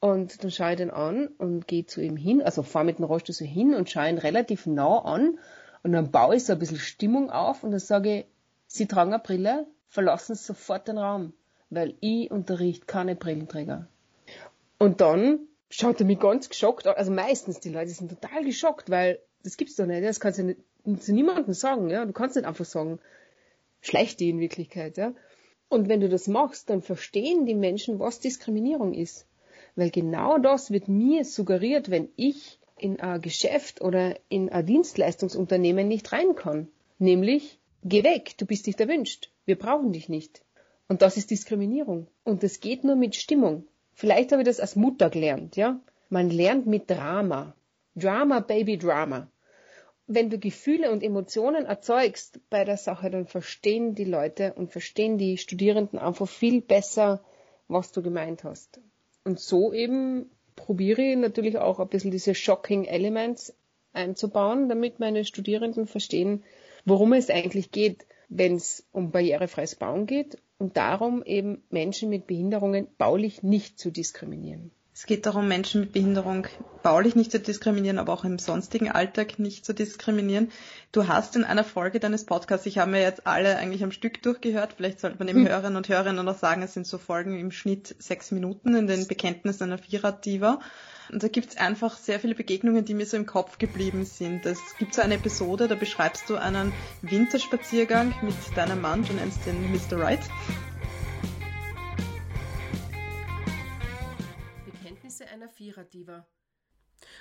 Und 0.00 0.44
dann 0.44 0.50
schaue 0.50 0.72
ich 0.72 0.76
den 0.76 0.90
an 0.90 1.28
und 1.38 1.66
gehe 1.66 1.86
zu 1.86 2.02
ihm 2.02 2.16
hin, 2.16 2.42
also 2.42 2.62
fahre 2.62 2.84
mit 2.84 2.98
dem 2.98 3.06
Rollstuhl 3.06 3.34
so 3.34 3.44
hin 3.44 3.74
und 3.74 3.90
schaue 3.90 4.08
ihn 4.08 4.18
relativ 4.18 4.66
nah 4.66 4.98
an 4.98 5.38
und 5.82 5.92
dann 5.92 6.10
baue 6.10 6.36
ich 6.36 6.44
so 6.44 6.52
ein 6.52 6.58
bisschen 6.58 6.78
Stimmung 6.78 7.30
auf 7.30 7.64
und 7.64 7.70
dann 7.70 7.80
sage 7.80 8.18
ich, 8.18 8.26
Sie 8.68 8.86
tragen 8.86 9.12
eine 9.12 9.22
Brille, 9.22 9.66
verlassen 9.88 10.34
Sie 10.34 10.44
sofort 10.44 10.88
den 10.88 10.98
Raum, 10.98 11.32
weil 11.70 11.94
ich 12.00 12.30
unterrichte 12.30 12.84
keine 12.86 13.16
Brillenträger. 13.16 13.88
Und 14.78 15.00
dann 15.00 15.38
schaut 15.70 16.00
er 16.00 16.06
mich 16.06 16.18
ganz 16.18 16.48
geschockt 16.48 16.86
an, 16.86 16.94
also 16.96 17.10
meistens 17.10 17.60
die 17.60 17.70
Leute 17.70 17.90
sind 17.90 18.10
total 18.10 18.44
geschockt, 18.44 18.90
weil 18.90 19.20
das 19.44 19.56
gibt's 19.56 19.76
doch 19.76 19.86
nicht, 19.86 20.04
das 20.04 20.20
kannst 20.20 20.38
du 20.38 20.42
nicht 20.44 20.60
zu 21.00 21.12
niemandem 21.12 21.54
sagen, 21.54 21.88
ja, 21.88 22.04
du 22.04 22.12
kannst 22.12 22.36
nicht 22.36 22.46
einfach 22.46 22.64
sagen, 22.64 22.98
schlecht 23.80 24.20
die 24.20 24.30
in 24.30 24.40
Wirklichkeit, 24.40 24.96
ja. 24.96 25.12
Und 25.68 25.88
wenn 25.88 26.00
du 26.00 26.08
das 26.08 26.28
machst, 26.28 26.70
dann 26.70 26.82
verstehen 26.82 27.46
die 27.46 27.54
Menschen, 27.54 27.98
was 27.98 28.20
Diskriminierung 28.20 28.94
ist. 28.94 29.26
Weil 29.74 29.90
genau 29.90 30.38
das 30.38 30.70
wird 30.70 30.88
mir 30.88 31.24
suggeriert, 31.24 31.90
wenn 31.90 32.08
ich 32.16 32.58
in 32.78 33.00
ein 33.00 33.20
Geschäft 33.20 33.80
oder 33.80 34.16
in 34.28 34.48
ein 34.48 34.66
Dienstleistungsunternehmen 34.66 35.88
nicht 35.88 36.12
rein 36.12 36.34
kann. 36.34 36.68
Nämlich, 36.98 37.58
geh 37.82 38.04
weg, 38.04 38.34
du 38.38 38.46
bist 38.46 38.66
nicht 38.66 38.80
erwünscht. 38.80 39.30
Wir 39.44 39.58
brauchen 39.58 39.92
dich 39.92 40.08
nicht. 40.08 40.42
Und 40.88 41.02
das 41.02 41.16
ist 41.16 41.30
Diskriminierung. 41.30 42.06
Und 42.24 42.42
das 42.42 42.60
geht 42.60 42.84
nur 42.84 42.96
mit 42.96 43.16
Stimmung. 43.16 43.64
Vielleicht 43.92 44.32
habe 44.32 44.42
ich 44.42 44.46
das 44.48 44.60
als 44.60 44.76
Mutter 44.76 45.10
gelernt, 45.10 45.56
ja. 45.56 45.80
Man 46.08 46.30
lernt 46.30 46.66
mit 46.66 46.88
Drama. 46.88 47.54
Drama, 47.96 48.40
Baby 48.40 48.78
Drama. 48.78 49.28
Wenn 50.08 50.30
du 50.30 50.38
Gefühle 50.38 50.92
und 50.92 51.02
Emotionen 51.02 51.66
erzeugst 51.66 52.38
bei 52.48 52.64
der 52.64 52.76
Sache, 52.76 53.10
dann 53.10 53.26
verstehen 53.26 53.94
die 53.94 54.04
Leute 54.04 54.54
und 54.54 54.70
verstehen 54.70 55.18
die 55.18 55.36
Studierenden 55.36 55.98
einfach 55.98 56.28
viel 56.28 56.60
besser, 56.60 57.24
was 57.66 57.90
du 57.90 58.02
gemeint 58.02 58.44
hast. 58.44 58.80
Und 59.24 59.40
so 59.40 59.72
eben 59.72 60.30
probiere 60.54 61.02
ich 61.02 61.16
natürlich 61.16 61.58
auch 61.58 61.80
ein 61.80 61.88
bisschen 61.88 62.12
diese 62.12 62.34
Shocking 62.34 62.84
Elements 62.84 63.52
einzubauen, 63.92 64.68
damit 64.68 65.00
meine 65.00 65.24
Studierenden 65.24 65.86
verstehen, 65.86 66.44
worum 66.84 67.12
es 67.12 67.28
eigentlich 67.28 67.72
geht, 67.72 68.06
wenn 68.28 68.56
es 68.56 68.86
um 68.92 69.10
barrierefreies 69.10 69.74
Bauen 69.74 70.06
geht 70.06 70.38
und 70.58 70.76
darum 70.76 71.22
eben 71.24 71.64
Menschen 71.70 72.10
mit 72.10 72.26
Behinderungen 72.26 72.86
baulich 72.98 73.42
nicht 73.42 73.78
zu 73.78 73.90
diskriminieren. 73.90 74.70
Es 74.98 75.04
geht 75.04 75.26
darum, 75.26 75.46
Menschen 75.46 75.82
mit 75.82 75.92
Behinderung 75.92 76.46
baulich 76.82 77.14
nicht 77.16 77.30
zu 77.30 77.38
diskriminieren, 77.38 77.98
aber 77.98 78.14
auch 78.14 78.24
im 78.24 78.38
sonstigen 78.38 78.90
Alltag 78.90 79.38
nicht 79.38 79.66
zu 79.66 79.74
diskriminieren. 79.74 80.50
Du 80.90 81.06
hast 81.06 81.36
in 81.36 81.44
einer 81.44 81.64
Folge 81.64 82.00
deines 82.00 82.24
Podcasts, 82.24 82.64
ich 82.64 82.78
habe 82.78 82.92
mir 82.92 83.02
jetzt 83.02 83.26
alle 83.26 83.58
eigentlich 83.58 83.84
am 83.84 83.92
Stück 83.92 84.22
durchgehört, 84.22 84.72
vielleicht 84.74 85.00
sollte 85.00 85.18
man 85.18 85.26
dem 85.26 85.36
hm. 85.36 85.48
Hörerinnen 85.48 85.76
und 85.76 85.90
Hörerinnen 85.90 86.24
noch 86.24 86.38
sagen, 86.38 86.62
es 86.62 86.72
sind 86.72 86.86
so 86.86 86.96
Folgen 86.96 87.38
im 87.38 87.52
Schnitt 87.52 87.94
sechs 87.98 88.30
Minuten 88.30 88.74
in 88.74 88.86
den 88.86 89.06
Bekenntnissen 89.06 89.64
einer 89.64 89.76
Vierer-Diva. 89.76 90.60
Und 91.12 91.22
da 91.22 91.28
gibt 91.28 91.50
es 91.50 91.56
einfach 91.58 91.98
sehr 91.98 92.18
viele 92.18 92.34
Begegnungen, 92.34 92.86
die 92.86 92.94
mir 92.94 93.04
so 93.04 93.18
im 93.18 93.26
Kopf 93.26 93.58
geblieben 93.58 94.06
sind. 94.06 94.46
Es 94.46 94.58
gibt 94.78 94.94
so 94.94 95.02
eine 95.02 95.16
Episode, 95.16 95.68
da 95.68 95.74
beschreibst 95.74 96.30
du 96.30 96.36
einen 96.36 96.72
Winterspaziergang 97.02 98.14
mit 98.22 98.34
deinem 98.56 98.80
Mann, 98.80 99.04
du 99.04 99.12
nennst 99.12 99.44
den 99.44 99.70
Mr. 99.70 100.02
Right. 100.02 100.20
Viererdiva. 105.56 106.26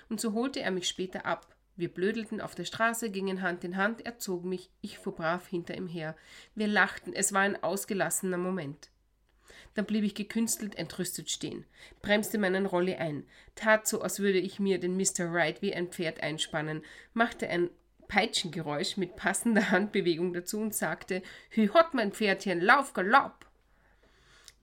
Und 0.09 0.19
so 0.19 0.33
holte 0.33 0.59
er 0.61 0.71
mich 0.71 0.87
später 0.87 1.25
ab. 1.25 1.55
Wir 1.77 1.93
blödelten 1.93 2.41
auf 2.41 2.53
der 2.53 2.65
Straße, 2.65 3.09
gingen 3.09 3.41
Hand 3.41 3.63
in 3.63 3.77
Hand, 3.77 4.05
er 4.05 4.17
zog 4.17 4.43
mich, 4.45 4.69
ich 4.81 4.97
fuhr 4.97 5.15
brav 5.15 5.47
hinter 5.47 5.75
ihm 5.75 5.87
her. 5.87 6.15
Wir 6.53 6.67
lachten, 6.67 7.13
es 7.13 7.33
war 7.33 7.41
ein 7.41 7.61
ausgelassener 7.61 8.37
Moment. 8.37 8.89
Dann 9.73 9.85
blieb 9.85 10.03
ich 10.03 10.15
gekünstelt 10.15 10.75
entrüstet 10.75 11.29
stehen, 11.29 11.65
bremste 12.01 12.37
meinen 12.37 12.65
Rolli 12.65 12.95
ein, 12.95 13.25
tat 13.55 13.87
so, 13.87 14.01
als 14.01 14.19
würde 14.19 14.39
ich 14.39 14.59
mir 14.59 14.79
den 14.79 14.95
Mr. 14.95 15.31
Wright 15.33 15.61
wie 15.61 15.73
ein 15.73 15.89
Pferd 15.89 16.21
einspannen, 16.21 16.83
machte 17.13 17.49
ein 17.49 17.69
Peitschengeräusch 18.07 18.97
mit 18.97 19.15
passender 19.15 19.71
Handbewegung 19.71 20.33
dazu 20.33 20.59
und 20.59 20.75
sagte: 20.75 21.23
Hü 21.49 21.69
hot, 21.69 21.93
mein 21.93 22.11
Pferdchen, 22.11 22.61
lauf 22.61 22.93
galopp! 22.93 23.44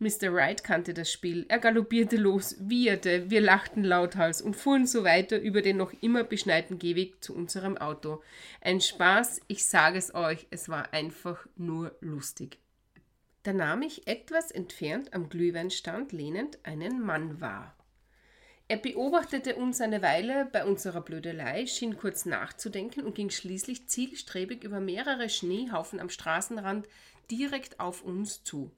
Mr. 0.02 0.34
Wright 0.34 0.64
kannte 0.64 0.94
das 0.94 1.12
Spiel. 1.12 1.46
Er 1.48 1.60
galoppierte 1.60 2.16
los, 2.16 2.56
wieherte, 2.58 3.30
wir 3.30 3.40
lachten 3.40 3.84
lauthals 3.84 4.42
und 4.42 4.56
fuhren 4.56 4.84
so 4.84 5.04
weiter 5.04 5.40
über 5.40 5.62
den 5.62 5.76
noch 5.76 5.92
immer 6.00 6.24
beschneiten 6.24 6.80
Gehweg 6.80 7.22
zu 7.22 7.32
unserem 7.36 7.78
Auto. 7.78 8.20
Ein 8.60 8.80
Spaß, 8.80 9.42
ich 9.46 9.64
sage 9.64 9.98
es 9.98 10.12
euch, 10.12 10.48
es 10.50 10.68
war 10.68 10.92
einfach 10.92 11.46
nur 11.54 11.96
lustig. 12.00 12.58
Da 13.44 13.52
nahm 13.52 13.82
ich 13.82 14.08
etwas 14.08 14.50
entfernt 14.50 15.14
am 15.14 15.28
Glühweinstand 15.28 16.10
lehnend 16.10 16.58
einen 16.64 17.00
Mann 17.00 17.40
wahr. 17.40 17.76
Er 18.66 18.78
beobachtete 18.78 19.54
uns 19.54 19.80
eine 19.80 20.02
Weile 20.02 20.48
bei 20.50 20.64
unserer 20.64 21.02
Blödelei, 21.02 21.66
schien 21.66 21.96
kurz 21.96 22.26
nachzudenken 22.26 23.04
und 23.04 23.14
ging 23.14 23.30
schließlich 23.30 23.86
zielstrebig 23.86 24.64
über 24.64 24.80
mehrere 24.80 25.28
Schneehaufen 25.28 26.00
am 26.00 26.10
Straßenrand 26.10 26.88
direkt 27.30 27.78
auf 27.78 28.02
uns 28.02 28.42
zu. 28.42 28.72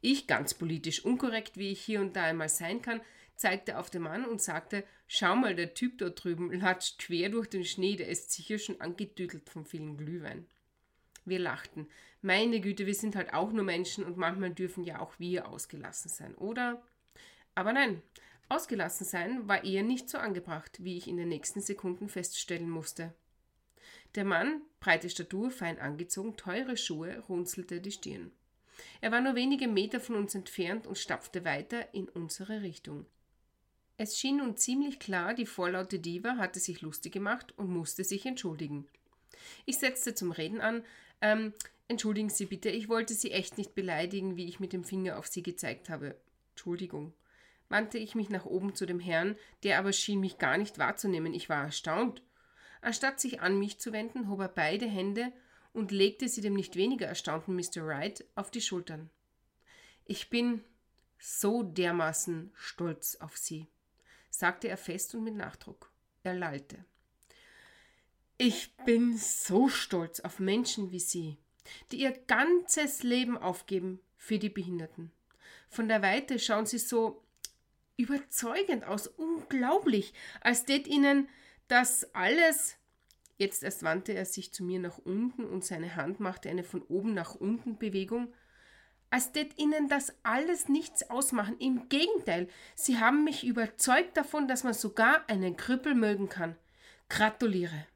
Ich, 0.00 0.26
ganz 0.26 0.54
politisch 0.54 1.04
unkorrekt, 1.04 1.56
wie 1.56 1.72
ich 1.72 1.80
hier 1.80 2.00
und 2.00 2.14
da 2.14 2.24
einmal 2.24 2.48
sein 2.48 2.82
kann, 2.82 3.00
zeigte 3.34 3.78
auf 3.78 3.90
den 3.90 4.02
Mann 4.02 4.24
und 4.24 4.42
sagte, 4.42 4.84
schau 5.06 5.36
mal, 5.36 5.54
der 5.54 5.74
Typ 5.74 5.98
dort 5.98 6.22
drüben 6.22 6.52
latscht 6.52 6.98
quer 6.98 7.30
durch 7.30 7.48
den 7.48 7.64
Schnee, 7.64 7.96
der 7.96 8.08
ist 8.08 8.32
sicher 8.32 8.58
schon 8.58 8.80
angedüdelt 8.80 9.48
vom 9.48 9.64
vielen 9.64 9.96
Glühwein. 9.96 10.46
Wir 11.24 11.38
lachten. 11.38 11.88
Meine 12.20 12.60
Güte, 12.60 12.86
wir 12.86 12.94
sind 12.94 13.14
halt 13.14 13.32
auch 13.32 13.52
nur 13.52 13.64
Menschen 13.64 14.04
und 14.04 14.16
manchmal 14.16 14.50
dürfen 14.50 14.82
ja 14.82 15.00
auch 15.00 15.18
wir 15.18 15.48
ausgelassen 15.48 16.10
sein, 16.10 16.34
oder? 16.34 16.82
Aber 17.54 17.72
nein, 17.72 18.02
ausgelassen 18.48 19.06
sein 19.06 19.46
war 19.46 19.62
eher 19.64 19.82
nicht 19.82 20.08
so 20.08 20.18
angebracht, 20.18 20.82
wie 20.82 20.96
ich 20.96 21.06
in 21.06 21.16
den 21.16 21.28
nächsten 21.28 21.60
Sekunden 21.60 22.08
feststellen 22.08 22.70
musste. 22.70 23.14
Der 24.14 24.24
Mann, 24.24 24.62
breite 24.80 25.10
Statur, 25.10 25.50
fein 25.50 25.78
angezogen, 25.78 26.36
teure 26.36 26.76
Schuhe, 26.76 27.22
runzelte 27.28 27.80
die 27.80 27.92
Stirn. 27.92 28.32
Er 29.00 29.12
war 29.12 29.20
nur 29.20 29.34
wenige 29.34 29.68
Meter 29.68 30.00
von 30.00 30.16
uns 30.16 30.34
entfernt 30.34 30.86
und 30.86 30.98
stapfte 30.98 31.44
weiter 31.44 31.92
in 31.94 32.08
unsere 32.08 32.62
Richtung. 32.62 33.06
Es 33.96 34.16
schien 34.16 34.36
nun 34.36 34.56
ziemlich 34.56 35.00
klar, 35.00 35.34
die 35.34 35.46
vorlaute 35.46 35.98
Diva 35.98 36.36
hatte 36.36 36.60
sich 36.60 36.82
lustig 36.82 37.12
gemacht 37.12 37.52
und 37.58 37.68
musste 37.68 38.04
sich 38.04 38.24
entschuldigen. 38.26 38.86
Ich 39.66 39.78
setzte 39.78 40.14
zum 40.14 40.30
Reden 40.30 40.60
an. 40.60 40.84
Ähm, 41.20 41.52
entschuldigen 41.88 42.30
Sie 42.30 42.46
bitte, 42.46 42.70
ich 42.70 42.88
wollte 42.88 43.14
Sie 43.14 43.32
echt 43.32 43.58
nicht 43.58 43.74
beleidigen, 43.74 44.36
wie 44.36 44.46
ich 44.46 44.60
mit 44.60 44.72
dem 44.72 44.84
Finger 44.84 45.18
auf 45.18 45.26
Sie 45.26 45.42
gezeigt 45.42 45.88
habe. 45.88 46.16
Entschuldigung. 46.50 47.12
Wandte 47.68 47.98
ich 47.98 48.14
mich 48.14 48.30
nach 48.30 48.46
oben 48.46 48.74
zu 48.74 48.86
dem 48.86 49.00
Herrn, 49.00 49.36
der 49.62 49.78
aber 49.78 49.92
schien 49.92 50.20
mich 50.20 50.38
gar 50.38 50.58
nicht 50.58 50.78
wahrzunehmen. 50.78 51.34
Ich 51.34 51.48
war 51.48 51.64
erstaunt. 51.64 52.22
Anstatt 52.80 53.20
sich 53.20 53.40
an 53.40 53.58
mich 53.58 53.78
zu 53.78 53.92
wenden, 53.92 54.28
hob 54.28 54.40
er 54.40 54.48
beide 54.48 54.86
Hände 54.86 55.32
und 55.72 55.90
legte 55.90 56.28
sie 56.28 56.40
dem 56.40 56.54
nicht 56.54 56.76
weniger 56.76 57.06
erstaunten 57.06 57.54
Mr. 57.54 57.86
Wright 57.86 58.24
auf 58.34 58.50
die 58.50 58.60
Schultern. 58.60 59.10
Ich 60.04 60.30
bin 60.30 60.64
so 61.18 61.62
dermaßen 61.62 62.52
stolz 62.54 63.16
auf 63.16 63.36
Sie, 63.36 63.66
sagte 64.30 64.68
er 64.68 64.76
fest 64.76 65.14
und 65.14 65.24
mit 65.24 65.34
Nachdruck. 65.34 65.90
Er 66.22 66.34
lallte. 66.34 66.84
Ich 68.38 68.74
bin 68.86 69.16
so 69.16 69.68
stolz 69.68 70.20
auf 70.20 70.38
Menschen 70.38 70.92
wie 70.92 71.00
Sie, 71.00 71.36
die 71.90 72.00
ihr 72.00 72.12
ganzes 72.12 73.02
Leben 73.02 73.36
aufgeben 73.36 74.00
für 74.16 74.38
die 74.38 74.48
Behinderten. 74.48 75.10
Von 75.68 75.88
der 75.88 76.02
Weite 76.02 76.38
schauen 76.38 76.64
Sie 76.64 76.78
so 76.78 77.22
überzeugend 77.96 78.84
aus, 78.84 79.08
unglaublich, 79.08 80.14
als 80.40 80.64
tät 80.64 80.86
Ihnen 80.86 81.28
das 81.66 82.14
alles 82.14 82.77
Jetzt 83.38 83.62
erst 83.62 83.84
wandte 83.84 84.14
er 84.14 84.24
sich 84.24 84.52
zu 84.52 84.64
mir 84.64 84.80
nach 84.80 84.98
unten 84.98 85.44
und 85.44 85.64
seine 85.64 85.94
Hand 85.94 86.18
machte 86.18 86.50
eine 86.50 86.64
von 86.64 86.82
oben 86.82 87.14
nach 87.14 87.36
unten 87.36 87.78
Bewegung. 87.78 88.34
Als 89.10 89.32
tät 89.32 89.58
ihnen 89.58 89.88
das 89.88 90.12
alles 90.24 90.68
nichts 90.68 91.08
ausmachen. 91.08 91.56
Im 91.58 91.88
Gegenteil, 91.88 92.48
sie 92.74 92.98
haben 92.98 93.22
mich 93.22 93.46
überzeugt 93.46 94.16
davon, 94.16 94.48
dass 94.48 94.64
man 94.64 94.74
sogar 94.74 95.28
einen 95.30 95.56
Krüppel 95.56 95.94
mögen 95.94 96.28
kann. 96.28 96.56
Gratuliere. 97.08 97.86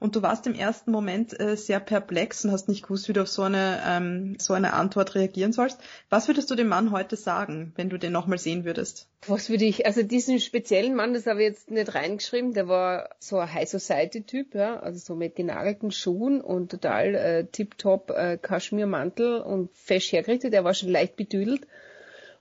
Und 0.00 0.16
du 0.16 0.22
warst 0.22 0.46
im 0.46 0.54
ersten 0.54 0.90
Moment 0.90 1.38
äh, 1.38 1.58
sehr 1.58 1.78
perplex 1.78 2.42
und 2.44 2.52
hast 2.52 2.68
nicht 2.68 2.84
gewusst, 2.84 3.06
wie 3.08 3.12
du 3.12 3.20
auf 3.20 3.28
so 3.28 3.42
eine, 3.42 3.82
ähm, 3.86 4.36
so 4.38 4.54
eine 4.54 4.72
Antwort 4.72 5.14
reagieren 5.14 5.52
sollst. 5.52 5.78
Was 6.08 6.26
würdest 6.26 6.50
du 6.50 6.54
dem 6.54 6.68
Mann 6.68 6.90
heute 6.90 7.16
sagen, 7.16 7.74
wenn 7.76 7.90
du 7.90 7.98
den 7.98 8.10
nochmal 8.10 8.38
sehen 8.38 8.64
würdest? 8.64 9.08
Was 9.26 9.50
würde 9.50 9.66
ich, 9.66 9.84
also 9.84 10.02
diesen 10.02 10.40
speziellen 10.40 10.94
Mann, 10.94 11.12
das 11.12 11.26
habe 11.26 11.42
ich 11.42 11.48
jetzt 11.48 11.70
nicht 11.70 11.94
reingeschrieben, 11.94 12.54
der 12.54 12.66
war 12.66 13.10
so 13.18 13.36
ein 13.36 13.52
High 13.52 13.68
Society 13.68 14.22
Typ, 14.22 14.54
ja, 14.54 14.80
also 14.80 14.98
so 14.98 15.14
mit 15.14 15.36
genagelten 15.36 15.90
Schuhen 15.90 16.40
und 16.40 16.70
total 16.70 17.14
äh, 17.14 17.44
tiptop 17.44 18.10
äh, 18.10 18.38
Kaschmirmantel 18.40 19.42
und 19.42 19.70
fesch 19.76 20.12
hergerichtet, 20.12 20.54
der 20.54 20.64
war 20.64 20.72
schon 20.72 20.88
leicht 20.88 21.16
betüdelt. 21.16 21.66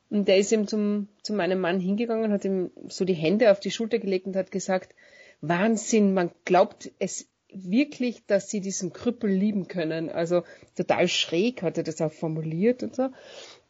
Und 0.09 0.29
der 0.29 0.37
ist 0.37 0.53
eben 0.53 0.65
zum, 0.65 1.09
zu 1.21 1.33
meinem 1.33 1.59
Mann 1.59 1.81
hingegangen, 1.81 2.31
hat 2.31 2.45
ihm 2.45 2.71
so 2.87 3.03
die 3.03 3.13
Hände 3.13 3.51
auf 3.51 3.59
die 3.59 3.69
Schulter 3.69 3.99
gelegt 3.99 4.27
und 4.27 4.37
hat 4.37 4.49
gesagt, 4.49 4.95
Wahnsinn, 5.41 6.13
man 6.13 6.31
glaubt 6.45 6.91
es 6.99 7.28
wirklich, 7.53 8.25
dass 8.25 8.49
sie 8.49 8.61
diesen 8.61 8.93
Krüppel 8.93 9.29
lieben 9.29 9.67
können. 9.67 10.09
Also 10.09 10.43
total 10.75 11.07
schräg 11.07 11.61
hat 11.61 11.77
er 11.77 11.83
das 11.83 12.01
auch 12.01 12.11
formuliert 12.11 12.83
und 12.83 12.95
so. 12.95 13.09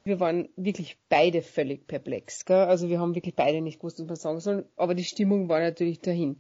Wir 0.04 0.20
waren 0.20 0.50
wirklich 0.56 0.98
beide 1.10 1.42
völlig 1.42 1.88
perplex. 1.88 2.46
Gell? 2.46 2.58
Also 2.58 2.90
wir 2.90 3.00
haben 3.00 3.16
wirklich 3.16 3.36
beide 3.36 3.62
nicht 3.62 3.80
gewusst, 3.80 4.00
was 4.00 4.10
wir 4.10 4.16
sagen 4.16 4.40
sollen. 4.40 4.66
Aber 4.76 4.96
die 4.96 5.04
Stimmung 5.04 5.50
war 5.50 5.60
natürlich 5.60 6.00
dahin. 6.00 6.38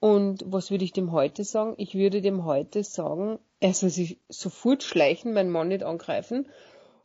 Und 0.00 0.44
was 0.46 0.70
würde 0.70 0.84
ich 0.84 0.92
dem 0.92 1.12
heute 1.12 1.44
sagen? 1.44 1.74
Ich 1.76 1.94
würde 1.94 2.22
dem 2.22 2.44
heute 2.44 2.82
sagen, 2.82 3.38
er 3.60 3.74
soll 3.74 3.90
sich 3.90 4.18
sofort 4.28 4.82
schleichen, 4.82 5.34
meinen 5.34 5.50
Mann 5.50 5.68
nicht 5.68 5.82
angreifen. 5.82 6.48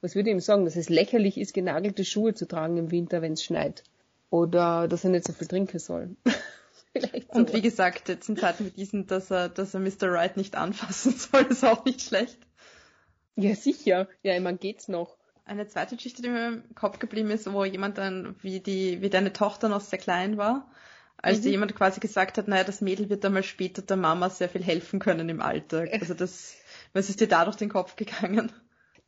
Was 0.01 0.15
würde 0.15 0.29
ich 0.29 0.35
ihm 0.35 0.39
sagen? 0.39 0.65
Dass 0.65 0.75
es 0.75 0.89
lächerlich 0.89 1.37
ist, 1.37 1.53
genagelte 1.53 2.05
Schuhe 2.05 2.33
zu 2.33 2.47
tragen 2.47 2.77
im 2.77 2.91
Winter, 2.91 3.21
wenn 3.21 3.33
es 3.33 3.43
schneit. 3.43 3.83
Oder 4.29 4.87
dass 4.87 5.03
er 5.03 5.09
nicht 5.09 5.27
so 5.27 5.33
viel 5.33 5.47
trinken 5.47 5.79
soll. 5.79 6.15
Vielleicht 6.95 7.33
so. 7.33 7.39
Und 7.39 7.53
wie 7.53 7.61
gesagt, 7.61 8.07
jetzt 8.07 8.29
in 8.29 8.37
Zeiten 8.37 8.65
wie 8.65 8.71
diesen, 8.71 9.07
dass 9.07 9.29
er, 9.31 9.49
dass 9.49 9.73
er 9.73 9.81
Mr. 9.81 10.11
Wright 10.11 10.37
nicht 10.37 10.55
anfassen 10.55 11.11
soll, 11.17 11.43
ist 11.49 11.65
auch 11.65 11.83
nicht 11.85 12.01
schlecht. 12.01 12.37
Ja, 13.35 13.53
sicher. 13.55 14.07
Ja, 14.23 14.39
meine, 14.39 14.57
geht's 14.57 14.87
noch. 14.87 15.17
Eine 15.43 15.67
zweite 15.67 15.95
Geschichte, 15.95 16.21
die 16.21 16.29
mir 16.29 16.47
im 16.47 16.75
Kopf 16.75 16.99
geblieben 16.99 17.29
ist, 17.29 17.51
wo 17.51 17.65
jemand 17.65 17.97
dann, 17.97 18.35
wie 18.41 18.61
die, 18.61 19.01
wie 19.01 19.09
deine 19.09 19.33
Tochter 19.33 19.69
noch 19.69 19.81
sehr 19.81 19.99
klein 19.99 20.37
war, 20.37 20.71
als 21.17 21.39
mhm. 21.39 21.41
dir 21.43 21.51
jemand 21.51 21.75
quasi 21.75 21.99
gesagt 21.99 22.37
hat, 22.37 22.47
naja, 22.47 22.63
das 22.63 22.81
Mädel 22.81 23.09
wird 23.09 23.25
einmal 23.25 23.43
später 23.43 23.81
der 23.81 23.97
Mama 23.97 24.29
sehr 24.29 24.49
viel 24.49 24.63
helfen 24.63 24.99
können 24.99 25.29
im 25.29 25.41
Alltag. 25.41 25.89
Also 25.93 26.13
das, 26.13 26.55
was 26.93 27.09
ist 27.09 27.19
dir 27.19 27.27
da 27.27 27.43
durch 27.45 27.57
den 27.57 27.69
Kopf 27.69 27.95
gegangen? 27.95 28.51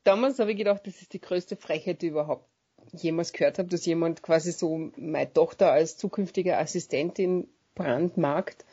Damals 0.03 0.39
habe 0.39 0.51
ich 0.51 0.57
gedacht, 0.57 0.85
das 0.85 1.01
ist 1.01 1.13
die 1.13 1.21
größte 1.21 1.55
Frechheit, 1.55 2.01
die 2.01 2.07
überhaupt 2.07 2.47
jemals 2.93 3.33
gehört 3.33 3.59
habe, 3.59 3.69
dass 3.69 3.85
jemand 3.85 4.21
quasi 4.21 4.51
so 4.51 4.91
meine 4.95 5.31
Tochter 5.31 5.71
als 5.71 5.97
zukünftige 5.97 6.57
Assistentin 6.57 7.47
brandmarkt. 7.77 8.65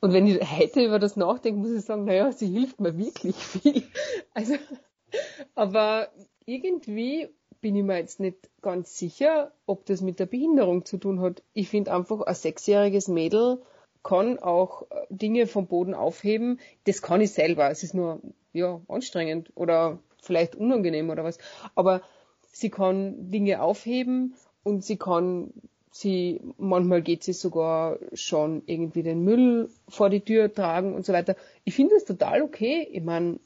Und 0.00 0.12
wenn 0.12 0.26
ich 0.26 0.40
heute 0.58 0.84
über 0.84 0.98
das 0.98 1.16
nachdenke, 1.16 1.60
muss 1.60 1.72
ich 1.72 1.84
sagen, 1.84 2.04
naja, 2.04 2.30
sie 2.32 2.48
hilft 2.48 2.80
mir 2.80 2.96
wirklich 2.96 3.36
viel. 3.36 3.84
Also, 4.34 4.54
aber 5.56 6.08
irgendwie 6.44 7.28
bin 7.60 7.74
ich 7.74 7.82
mir 7.82 7.98
jetzt 7.98 8.20
nicht 8.20 8.50
ganz 8.62 8.96
sicher, 8.96 9.52
ob 9.66 9.84
das 9.86 10.00
mit 10.00 10.20
der 10.20 10.26
Behinderung 10.26 10.84
zu 10.84 10.98
tun 10.98 11.20
hat. 11.20 11.42
Ich 11.54 11.68
finde 11.68 11.92
einfach, 11.92 12.20
ein 12.20 12.34
sechsjähriges 12.34 13.08
Mädel 13.08 13.62
kann 14.04 14.38
auch 14.38 14.82
äh, 14.90 15.06
Dinge 15.10 15.46
vom 15.46 15.66
Boden 15.66 15.94
aufheben. 15.94 16.60
Das 16.84 17.02
kann 17.02 17.20
ich 17.20 17.32
selber. 17.32 17.70
Es 17.70 17.82
ist 17.82 17.94
nur, 17.94 18.20
ja, 18.52 18.80
anstrengend 18.86 19.50
oder 19.56 19.98
vielleicht 20.22 20.54
unangenehm 20.54 21.10
oder 21.10 21.24
was. 21.24 21.38
Aber 21.74 22.02
sie 22.52 22.70
kann 22.70 23.30
Dinge 23.30 23.60
aufheben 23.60 24.34
und 24.62 24.84
sie 24.84 24.96
kann 24.96 25.52
sie, 25.90 26.40
manchmal 26.58 27.02
geht 27.02 27.24
sie 27.24 27.32
sogar 27.32 27.98
schon 28.12 28.62
irgendwie 28.66 29.02
den 29.02 29.24
Müll 29.24 29.70
vor 29.88 30.10
die 30.10 30.20
Tür 30.20 30.52
tragen 30.52 30.94
und 30.94 31.04
so 31.04 31.12
weiter. 31.12 31.36
Ich 31.64 31.74
finde 31.74 31.94
das 31.94 32.04
total 32.04 32.42
okay. 32.42 32.88
Ich 32.90 33.02
meine, 33.02 33.38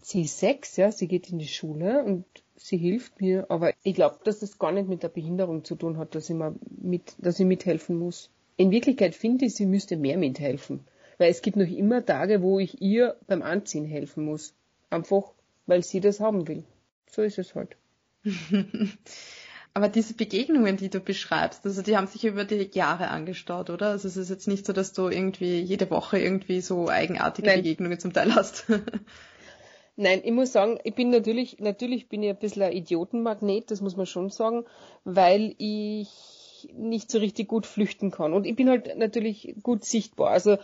sie 0.00 0.22
ist 0.22 0.38
sechs, 0.38 0.76
ja, 0.76 0.90
sie 0.90 1.08
geht 1.08 1.30
in 1.30 1.38
die 1.38 1.48
Schule 1.48 2.02
und 2.04 2.24
sie 2.56 2.76
hilft 2.76 3.20
mir, 3.20 3.46
aber 3.50 3.72
ich 3.82 3.94
glaube, 3.94 4.18
dass 4.24 4.40
das 4.40 4.58
gar 4.58 4.72
nicht 4.72 4.88
mit 4.88 5.02
der 5.02 5.08
Behinderung 5.08 5.64
zu 5.64 5.74
tun 5.74 5.98
hat, 5.98 6.14
dass 6.14 6.30
ich 6.30 6.36
mal 6.36 6.54
mit, 6.80 7.14
dass 7.18 7.40
ich 7.40 7.46
mithelfen 7.46 7.98
muss. 7.98 8.30
In 8.56 8.70
Wirklichkeit 8.70 9.14
finde 9.14 9.46
ich, 9.46 9.54
sie 9.54 9.66
müsste 9.66 9.96
mehr 9.96 10.18
mithelfen. 10.18 10.80
Weil 11.18 11.30
es 11.30 11.42
gibt 11.42 11.56
noch 11.56 11.68
immer 11.68 12.04
Tage, 12.04 12.42
wo 12.42 12.58
ich 12.58 12.80
ihr 12.80 13.16
beim 13.26 13.42
Anziehen 13.42 13.84
helfen 13.84 14.24
muss. 14.24 14.54
Einfach, 14.90 15.32
weil 15.66 15.82
sie 15.82 16.00
das 16.00 16.20
haben 16.20 16.48
will. 16.48 16.64
So 17.10 17.22
ist 17.22 17.38
es 17.38 17.54
halt. 17.54 17.76
Aber 19.74 19.88
diese 19.88 20.14
Begegnungen, 20.14 20.76
die 20.76 20.90
du 20.90 21.00
beschreibst, 21.00 21.64
also 21.64 21.80
die 21.80 21.96
haben 21.96 22.06
sich 22.06 22.24
über 22.24 22.44
die 22.44 22.68
Jahre 22.74 23.08
angestaut, 23.08 23.70
oder? 23.70 23.88
Also 23.88 24.06
es 24.06 24.18
ist 24.18 24.28
jetzt 24.28 24.46
nicht 24.46 24.66
so, 24.66 24.74
dass 24.74 24.92
du 24.92 25.08
irgendwie 25.08 25.60
jede 25.60 25.90
Woche 25.90 26.18
irgendwie 26.18 26.60
so 26.60 26.88
eigenartige 26.88 27.48
Nein. 27.48 27.62
Begegnungen 27.62 27.98
zum 27.98 28.12
Teil 28.12 28.34
hast. 28.34 28.66
Nein, 29.96 30.20
ich 30.24 30.32
muss 30.32 30.52
sagen, 30.52 30.78
ich 30.84 30.94
bin 30.94 31.10
natürlich, 31.10 31.58
natürlich 31.58 32.08
bin 32.08 32.22
ich 32.22 32.30
ein 32.30 32.38
bisschen 32.38 32.62
ein 32.62 32.72
Idiotenmagnet, 32.72 33.70
das 33.70 33.80
muss 33.80 33.96
man 33.96 34.06
schon 34.06 34.30
sagen, 34.30 34.64
weil 35.04 35.54
ich 35.58 36.68
nicht 36.72 37.10
so 37.10 37.18
richtig 37.18 37.48
gut 37.48 37.66
flüchten 37.66 38.10
kann. 38.10 38.34
Und 38.34 38.46
ich 38.46 38.56
bin 38.56 38.68
halt 38.68 38.96
natürlich 38.96 39.56
gut 39.62 39.84
sichtbar. 39.84 40.30
Also 40.30 40.58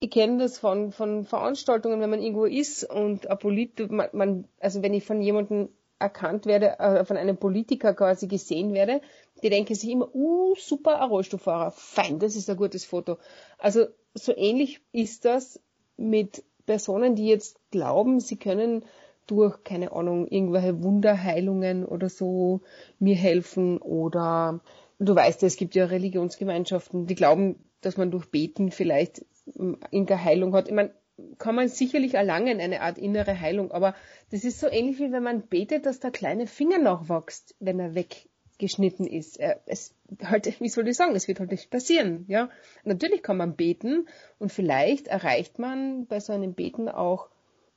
ich 0.00 0.10
kenne 0.10 0.38
das 0.38 0.58
von, 0.58 0.92
von 0.92 1.24
Veranstaltungen, 1.24 2.00
wenn 2.00 2.10
man 2.10 2.22
irgendwo 2.22 2.46
ist 2.46 2.84
und 2.84 3.26
ein 3.28 3.38
Polit, 3.38 3.90
man, 3.90 4.08
man, 4.12 4.48
also 4.58 4.82
wenn 4.82 4.94
ich 4.94 5.04
von 5.04 5.20
jemandem 5.20 5.68
erkannt 6.00 6.46
werde, 6.46 6.78
äh, 6.78 7.04
von 7.04 7.16
einem 7.16 7.36
Politiker 7.36 7.94
quasi 7.94 8.26
gesehen 8.26 8.72
werde, 8.72 9.00
die 9.42 9.50
denken 9.50 9.74
sich 9.74 9.90
immer, 9.90 10.14
uh, 10.14 10.54
super, 10.56 11.00
ein 11.00 11.08
Rollstuhlfahrer, 11.08 11.70
fein, 11.70 12.18
das 12.18 12.36
ist 12.36 12.50
ein 12.50 12.56
gutes 12.56 12.84
Foto. 12.84 13.18
Also 13.58 13.86
so 14.14 14.36
ähnlich 14.36 14.80
ist 14.92 15.24
das 15.24 15.60
mit 15.96 16.42
Personen, 16.66 17.14
die 17.14 17.26
jetzt 17.26 17.58
glauben, 17.70 18.20
sie 18.20 18.36
können 18.36 18.84
durch, 19.26 19.62
keine 19.62 19.92
Ahnung, 19.92 20.26
irgendwelche 20.26 20.82
Wunderheilungen 20.82 21.84
oder 21.84 22.08
so 22.08 22.62
mir 22.98 23.14
helfen 23.14 23.78
oder 23.78 24.60
du 24.98 25.14
weißt, 25.14 25.42
es 25.42 25.56
gibt 25.56 25.74
ja 25.74 25.84
Religionsgemeinschaften, 25.84 27.06
die 27.06 27.14
glauben, 27.14 27.56
dass 27.80 27.96
man 27.96 28.10
durch 28.10 28.26
Beten 28.26 28.70
vielleicht 28.70 29.24
irgendeine 29.54 30.24
Heilung 30.24 30.54
hat. 30.54 30.68
Ich 30.68 30.74
meine, 30.74 30.92
kann 31.38 31.54
man 31.54 31.68
sicherlich 31.68 32.14
erlangen, 32.14 32.60
eine 32.60 32.82
Art 32.82 32.98
innere 32.98 33.38
Heilung, 33.38 33.72
aber 33.72 33.94
das 34.30 34.44
ist 34.44 34.60
so 34.60 34.68
ähnlich 34.68 34.98
wie 34.98 35.12
wenn 35.12 35.22
man 35.22 35.42
betet, 35.42 35.86
dass 35.86 36.00
der 36.00 36.10
kleine 36.10 36.46
Finger 36.46 36.78
nachwächst, 36.78 37.54
wenn 37.60 37.80
er 37.80 37.94
weggeschnitten 37.94 39.06
ist. 39.06 39.40
Es 39.66 39.94
halt, 40.24 40.60
wie 40.60 40.68
soll 40.68 40.88
ich 40.88 40.96
sagen, 40.96 41.14
es 41.14 41.28
wird 41.28 41.40
halt 41.40 41.50
nicht 41.50 41.70
passieren, 41.70 42.24
ja. 42.28 42.50
Natürlich 42.84 43.22
kann 43.22 43.36
man 43.36 43.56
beten 43.56 44.06
und 44.38 44.52
vielleicht 44.52 45.08
erreicht 45.08 45.58
man 45.58 46.06
bei 46.06 46.20
so 46.20 46.32
einem 46.32 46.54
Beten 46.54 46.88
auch 46.88 47.28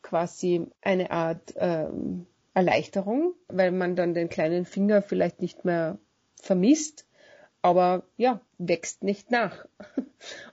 quasi 0.02 0.68
eine 0.82 1.12
Art 1.12 1.54
ähm, 1.58 2.26
Erleichterung, 2.54 3.34
weil 3.48 3.72
man 3.72 3.96
dann 3.96 4.14
den 4.14 4.30
kleinen 4.30 4.66
Finger 4.66 5.02
vielleicht 5.02 5.42
nicht 5.42 5.66
mehr 5.66 5.98
vermisst 6.42 7.06
aber 7.64 8.04
ja, 8.18 8.42
wächst 8.60 9.04
nicht 9.04 9.32
nach. 9.32 9.66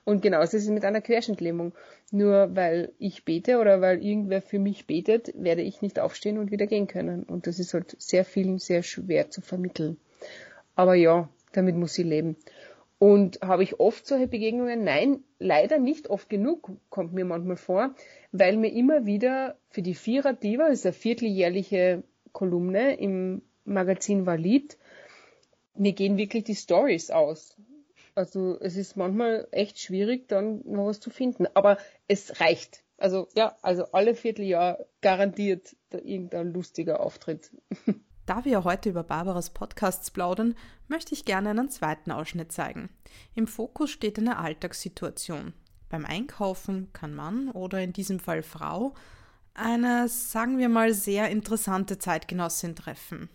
Und 0.05 0.21
genauso 0.21 0.57
ist 0.57 0.63
es 0.63 0.69
mit 0.69 0.85
einer 0.85 1.01
Querschnittlähmung. 1.01 1.73
Nur 2.11 2.55
weil 2.55 2.91
ich 2.99 3.23
bete 3.23 3.59
oder 3.59 3.79
weil 3.79 4.03
irgendwer 4.03 4.41
für 4.41 4.59
mich 4.59 4.85
betet, 4.85 5.31
werde 5.35 5.61
ich 5.61 5.81
nicht 5.81 5.97
aufstehen 5.97 6.37
und 6.37 6.51
wieder 6.51 6.67
gehen 6.67 6.87
können. 6.87 7.23
Und 7.23 7.47
das 7.47 7.57
ist 7.57 7.73
halt 7.73 7.95
sehr 7.99 8.25
vielen 8.25 8.59
sehr 8.59 8.83
schwer 8.83 9.29
zu 9.29 9.41
vermitteln. 9.41 9.97
Aber 10.75 10.95
ja, 10.95 11.29
damit 11.53 11.75
muss 11.75 11.93
sie 11.93 12.03
leben. 12.03 12.35
Und 12.99 13.41
habe 13.41 13.63
ich 13.63 13.79
oft 13.79 14.05
solche 14.05 14.27
Begegnungen? 14.27 14.83
Nein, 14.83 15.23
leider 15.39 15.79
nicht 15.79 16.09
oft 16.09 16.29
genug, 16.29 16.71
kommt 16.89 17.13
mir 17.13 17.25
manchmal 17.25 17.55
vor, 17.55 17.95
weil 18.31 18.57
mir 18.57 18.71
immer 18.71 19.05
wieder 19.05 19.57
für 19.69 19.81
die 19.81 19.95
Vierer 19.95 20.33
Diva, 20.33 20.67
das 20.67 20.79
ist 20.79 20.85
eine 20.85 20.93
vierteljährliche 20.93 22.03
Kolumne 22.31 22.95
im 22.97 23.41
Magazin 23.65 24.25
Valid, 24.25 24.77
mir 25.75 25.93
gehen 25.93 26.17
wirklich 26.17 26.43
die 26.43 26.55
Stories 26.55 27.09
aus. 27.09 27.55
Also 28.15 28.59
es 28.59 28.75
ist 28.75 28.97
manchmal 28.97 29.47
echt 29.51 29.79
schwierig, 29.79 30.27
dann 30.27 30.61
noch 30.65 30.87
was 30.87 30.99
zu 30.99 31.09
finden. 31.09 31.47
Aber 31.53 31.77
es 32.07 32.39
reicht. 32.39 32.83
Also 32.97 33.27
ja, 33.35 33.55
also 33.61 33.85
alle 33.91 34.15
Vierteljahr 34.15 34.79
garantiert 35.01 35.75
irgendein 35.91 36.53
lustiger 36.53 36.99
Auftritt. 36.99 37.51
Da 38.27 38.45
wir 38.45 38.63
heute 38.63 38.89
über 38.89 39.03
Barbaras 39.03 39.49
Podcasts 39.49 40.11
plaudern, 40.11 40.55
möchte 40.87 41.13
ich 41.13 41.25
gerne 41.25 41.49
einen 41.49 41.69
zweiten 41.69 42.11
Ausschnitt 42.11 42.51
zeigen. 42.51 42.89
Im 43.33 43.47
Fokus 43.47 43.89
steht 43.89 44.19
eine 44.19 44.37
Alltagssituation. 44.37 45.53
Beim 45.89 46.05
Einkaufen 46.05 46.93
kann 46.93 47.13
Mann 47.13 47.49
oder 47.49 47.81
in 47.81 47.91
diesem 47.93 48.19
Fall 48.19 48.43
Frau 48.43 48.93
eine, 49.53 50.07
sagen 50.07 50.59
wir 50.59 50.69
mal, 50.69 50.93
sehr 50.93 51.29
interessante 51.29 51.97
Zeitgenossin 51.97 52.75
treffen. 52.75 53.27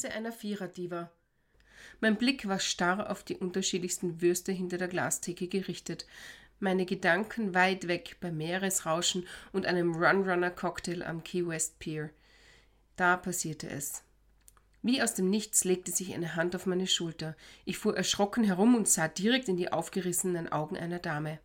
Erlebnisse 0.00 0.10
einer 0.10 0.32
Viererdiva. 0.32 1.10
Mein 2.00 2.16
Blick 2.16 2.46
war 2.48 2.58
starr 2.58 3.10
auf 3.10 3.22
die 3.22 3.36
unterschiedlichsten 3.36 4.20
Würste 4.20 4.52
hinter 4.52 4.78
der 4.78 4.88
Glastheke 4.88 5.48
gerichtet, 5.48 6.06
meine 6.58 6.84
Gedanken 6.84 7.54
weit 7.54 7.88
weg 7.88 8.16
beim 8.20 8.36
Meeresrauschen 8.36 9.26
und 9.52 9.66
einem 9.66 9.94
Run-Runner-Cocktail 9.94 11.02
am 11.02 11.24
Key 11.24 11.46
West 11.46 11.78
Pier. 11.78 12.10
Da 12.96 13.16
passierte 13.16 13.68
es. 13.68 14.02
Wie 14.82 15.02
aus 15.02 15.14
dem 15.14 15.30
Nichts 15.30 15.64
legte 15.64 15.90
sich 15.90 16.14
eine 16.14 16.36
Hand 16.36 16.54
auf 16.54 16.66
meine 16.66 16.86
Schulter. 16.86 17.34
Ich 17.64 17.78
fuhr 17.78 17.96
erschrocken 17.96 18.44
herum 18.44 18.74
und 18.74 18.88
sah 18.88 19.08
direkt 19.08 19.48
in 19.48 19.56
die 19.56 19.72
aufgerissenen 19.72 20.52
Augen 20.52 20.76
einer 20.76 20.98
Dame. 20.98 21.38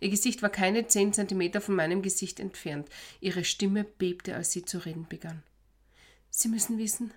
Ihr 0.00 0.10
Gesicht 0.10 0.42
war 0.42 0.50
keine 0.50 0.86
zehn 0.86 1.12
Zentimeter 1.12 1.60
von 1.62 1.74
meinem 1.74 2.02
Gesicht 2.02 2.40
entfernt. 2.40 2.88
Ihre 3.20 3.44
Stimme 3.44 3.84
bebte, 3.84 4.34
als 4.34 4.52
sie 4.52 4.64
zu 4.64 4.84
reden 4.84 5.06
begann. 5.08 5.42
Sie 6.38 6.48
müssen 6.48 6.76
wissen, 6.76 7.14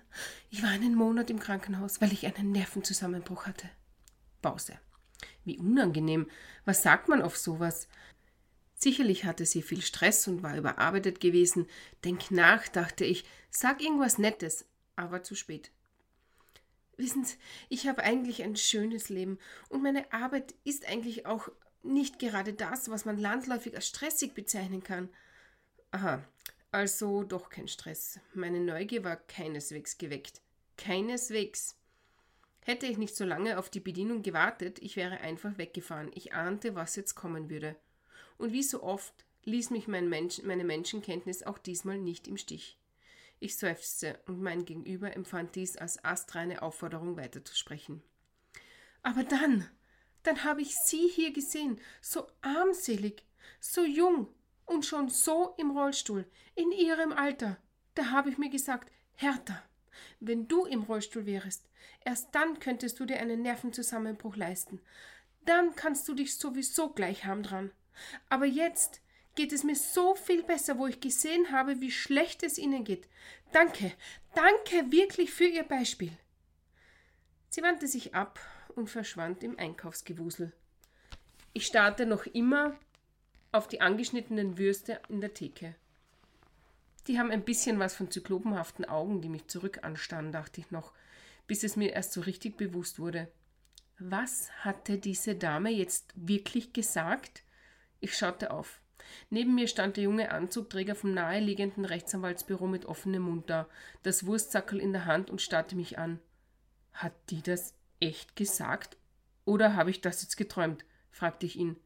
ich 0.48 0.62
war 0.62 0.70
einen 0.70 0.94
Monat 0.94 1.28
im 1.28 1.40
Krankenhaus, 1.40 2.00
weil 2.00 2.10
ich 2.10 2.24
einen 2.24 2.52
Nervenzusammenbruch 2.52 3.44
hatte. 3.44 3.68
Pause. 4.40 4.78
Wie 5.44 5.58
unangenehm. 5.58 6.26
Was 6.64 6.82
sagt 6.82 7.10
man 7.10 7.20
auf 7.20 7.36
sowas? 7.36 7.86
Sicherlich 8.76 9.26
hatte 9.26 9.44
sie 9.44 9.60
viel 9.60 9.82
Stress 9.82 10.26
und 10.26 10.42
war 10.42 10.56
überarbeitet 10.56 11.20
gewesen. 11.20 11.66
Denk 12.02 12.30
nach, 12.30 12.66
dachte 12.68 13.04
ich. 13.04 13.26
Sag 13.50 13.82
irgendwas 13.82 14.16
Nettes. 14.16 14.64
Aber 14.96 15.22
zu 15.22 15.34
spät. 15.34 15.70
Wissen 16.96 17.26
Sie, 17.26 17.36
ich 17.68 17.88
habe 17.88 18.02
eigentlich 18.02 18.42
ein 18.42 18.56
schönes 18.56 19.10
Leben 19.10 19.38
und 19.68 19.82
meine 19.82 20.10
Arbeit 20.14 20.54
ist 20.64 20.88
eigentlich 20.88 21.26
auch 21.26 21.50
nicht 21.82 22.20
gerade 22.20 22.54
das, 22.54 22.88
was 22.88 23.04
man 23.04 23.18
landläufig 23.18 23.74
als 23.74 23.86
stressig 23.86 24.32
bezeichnen 24.32 24.82
kann. 24.82 25.10
Aha, 25.90 26.24
also 26.72 27.24
doch 27.24 27.50
kein 27.50 27.68
Stress. 27.68 28.20
Meine 28.34 28.60
Neugier 28.60 29.04
war 29.04 29.16
keineswegs 29.16 29.98
geweckt. 29.98 30.40
Keineswegs. 30.76 31.76
Hätte 32.62 32.86
ich 32.86 32.98
nicht 32.98 33.16
so 33.16 33.24
lange 33.24 33.58
auf 33.58 33.70
die 33.70 33.80
Bedienung 33.80 34.22
gewartet, 34.22 34.78
ich 34.80 34.96
wäre 34.96 35.20
einfach 35.20 35.58
weggefahren. 35.58 36.10
Ich 36.14 36.32
ahnte, 36.32 36.74
was 36.74 36.96
jetzt 36.96 37.14
kommen 37.14 37.50
würde. 37.50 37.76
Und 38.38 38.52
wie 38.52 38.62
so 38.62 38.82
oft 38.82 39.24
ließ 39.44 39.70
mich 39.70 39.88
mein 39.88 40.08
Mensch, 40.08 40.42
meine 40.42 40.64
Menschenkenntnis 40.64 41.42
auch 41.42 41.58
diesmal 41.58 41.98
nicht 41.98 42.28
im 42.28 42.36
Stich. 42.36 42.78
Ich 43.40 43.56
seufzte 43.56 44.20
und 44.26 44.42
mein 44.42 44.66
Gegenüber 44.66 45.16
empfand 45.16 45.56
dies 45.56 45.76
als 45.76 46.04
astreine 46.04 46.62
Aufforderung 46.62 47.16
weiterzusprechen. 47.16 48.02
Aber 49.02 49.24
dann, 49.24 49.66
dann 50.22 50.44
habe 50.44 50.60
ich 50.60 50.76
Sie 50.76 51.08
hier 51.08 51.32
gesehen, 51.32 51.80
so 52.02 52.26
armselig, 52.42 53.24
so 53.58 53.82
jung 53.82 54.28
und 54.70 54.86
schon 54.86 55.08
so 55.08 55.54
im 55.58 55.72
Rollstuhl, 55.72 56.24
in 56.54 56.70
Ihrem 56.70 57.12
Alter. 57.12 57.56
Da 57.94 58.10
habe 58.10 58.30
ich 58.30 58.38
mir 58.38 58.50
gesagt, 58.50 58.90
Hertha, 59.16 59.62
wenn 60.20 60.46
du 60.46 60.64
im 60.64 60.82
Rollstuhl 60.82 61.26
wärest, 61.26 61.68
erst 62.04 62.34
dann 62.34 62.60
könntest 62.60 63.00
du 63.00 63.04
dir 63.04 63.18
einen 63.18 63.42
Nervenzusammenbruch 63.42 64.36
leisten. 64.36 64.80
Dann 65.44 65.74
kannst 65.74 66.06
du 66.08 66.14
dich 66.14 66.36
sowieso 66.36 66.90
gleich 66.90 67.24
haben 67.24 67.42
dran. 67.42 67.72
Aber 68.28 68.46
jetzt, 68.46 69.00
geht 69.34 69.52
es 69.52 69.64
mir 69.64 69.74
so 69.74 70.14
viel 70.14 70.44
besser, 70.44 70.78
wo 70.78 70.86
ich 70.86 71.00
gesehen 71.00 71.50
habe, 71.50 71.80
wie 71.80 71.90
schlecht 71.90 72.42
es 72.44 72.56
Ihnen 72.56 72.84
geht. 72.84 73.08
Danke, 73.52 73.92
danke 74.34 74.92
wirklich 74.92 75.32
für 75.32 75.46
Ihr 75.46 75.64
Beispiel. 75.64 76.12
Sie 77.48 77.62
wandte 77.62 77.88
sich 77.88 78.14
ab 78.14 78.38
und 78.76 78.88
verschwand 78.88 79.42
im 79.42 79.58
Einkaufsgewusel. 79.58 80.52
Ich 81.52 81.66
starrte 81.66 82.06
noch 82.06 82.26
immer 82.26 82.76
auf 83.52 83.68
die 83.68 83.80
angeschnittenen 83.80 84.58
Würste 84.58 85.00
in 85.08 85.20
der 85.20 85.34
Theke. 85.34 85.74
Die 87.06 87.18
haben 87.18 87.30
ein 87.30 87.44
bisschen 87.44 87.78
was 87.78 87.94
von 87.94 88.10
zyklopenhaften 88.10 88.84
Augen, 88.84 89.20
die 89.20 89.28
mich 89.28 89.48
zurück 89.48 89.80
anstarren, 89.82 90.32
dachte 90.32 90.60
ich 90.60 90.70
noch, 90.70 90.92
bis 91.46 91.64
es 91.64 91.76
mir 91.76 91.92
erst 91.92 92.12
so 92.12 92.20
richtig 92.20 92.56
bewusst 92.56 92.98
wurde. 92.98 93.28
Was 93.98 94.50
hatte 94.64 94.98
diese 94.98 95.34
Dame 95.34 95.70
jetzt 95.70 96.12
wirklich 96.14 96.72
gesagt? 96.72 97.42
Ich 98.00 98.16
schaute 98.16 98.50
auf. 98.50 98.80
Neben 99.28 99.54
mir 99.54 99.66
stand 99.66 99.96
der 99.96 100.04
junge 100.04 100.30
Anzugträger 100.30 100.94
vom 100.94 101.12
naheliegenden 101.12 101.84
Rechtsanwaltsbüro 101.84 102.66
mit 102.66 102.86
offenem 102.86 103.22
Mund 103.22 103.50
da, 103.50 103.68
das 104.02 104.26
Wurstzackel 104.26 104.78
in 104.78 104.92
der 104.92 105.06
Hand 105.06 105.30
und 105.30 105.42
starrte 105.42 105.74
mich 105.76 105.98
an. 105.98 106.20
Hat 106.92 107.12
die 107.30 107.42
das 107.42 107.74
echt 107.98 108.36
gesagt? 108.36 108.96
Oder 109.44 109.74
habe 109.74 109.90
ich 109.90 110.00
das 110.00 110.22
jetzt 110.22 110.36
geträumt? 110.36 110.84
fragte 111.10 111.46
ich 111.46 111.56
ihn. 111.56 111.76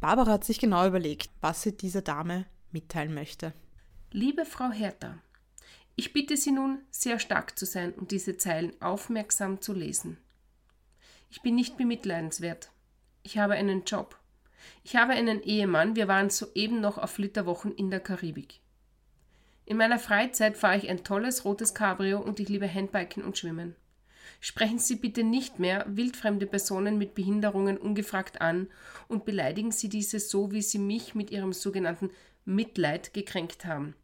Barbara 0.00 0.32
hat 0.32 0.44
sich 0.44 0.58
genau 0.58 0.86
überlegt, 0.86 1.30
was 1.40 1.62
sie 1.62 1.76
dieser 1.76 2.02
Dame 2.02 2.46
mitteilen 2.70 3.14
möchte. 3.14 3.52
Liebe 4.12 4.44
Frau 4.44 4.70
Hertha, 4.70 5.18
ich 5.96 6.12
bitte 6.12 6.36
Sie 6.36 6.52
nun, 6.52 6.78
sehr 6.90 7.18
stark 7.18 7.58
zu 7.58 7.66
sein 7.66 7.92
und 7.92 8.12
diese 8.12 8.36
Zeilen 8.36 8.80
aufmerksam 8.80 9.60
zu 9.60 9.72
lesen. 9.72 10.16
Ich 11.28 11.42
bin 11.42 11.56
nicht 11.56 11.76
bemitleidenswert. 11.76 12.70
Ich 13.24 13.36
habe 13.36 13.54
einen 13.54 13.82
Job. 13.84 14.16
Ich 14.84 14.94
habe 14.94 15.14
einen 15.14 15.42
Ehemann, 15.42 15.96
wir 15.96 16.06
waren 16.06 16.30
soeben 16.30 16.80
noch 16.80 16.98
auf 16.98 17.10
Flitterwochen 17.10 17.74
in 17.74 17.90
der 17.90 17.98
Karibik. 17.98 18.60
In 19.64 19.76
meiner 19.76 19.98
Freizeit 19.98 20.56
fahre 20.56 20.78
ich 20.78 20.88
ein 20.88 21.02
tolles 21.02 21.44
rotes 21.44 21.74
Cabrio 21.74 22.20
und 22.20 22.38
ich 22.38 22.48
liebe 22.48 22.72
Handbiken 22.72 23.24
und 23.24 23.36
Schwimmen. 23.36 23.74
Sprechen 24.40 24.78
Sie 24.78 24.96
bitte 24.96 25.24
nicht 25.24 25.58
mehr 25.58 25.84
wildfremde 25.88 26.46
Personen 26.46 26.96
mit 26.96 27.14
Behinderungen 27.14 27.76
ungefragt 27.76 28.40
an 28.40 28.68
und 29.08 29.24
beleidigen 29.24 29.72
Sie 29.72 29.88
diese 29.88 30.20
so, 30.20 30.52
wie 30.52 30.62
Sie 30.62 30.78
mich 30.78 31.14
mit 31.14 31.30
Ihrem 31.30 31.52
sogenannten 31.52 32.10
Mitleid 32.44 33.12
gekränkt 33.12 33.64
haben. 33.64 33.94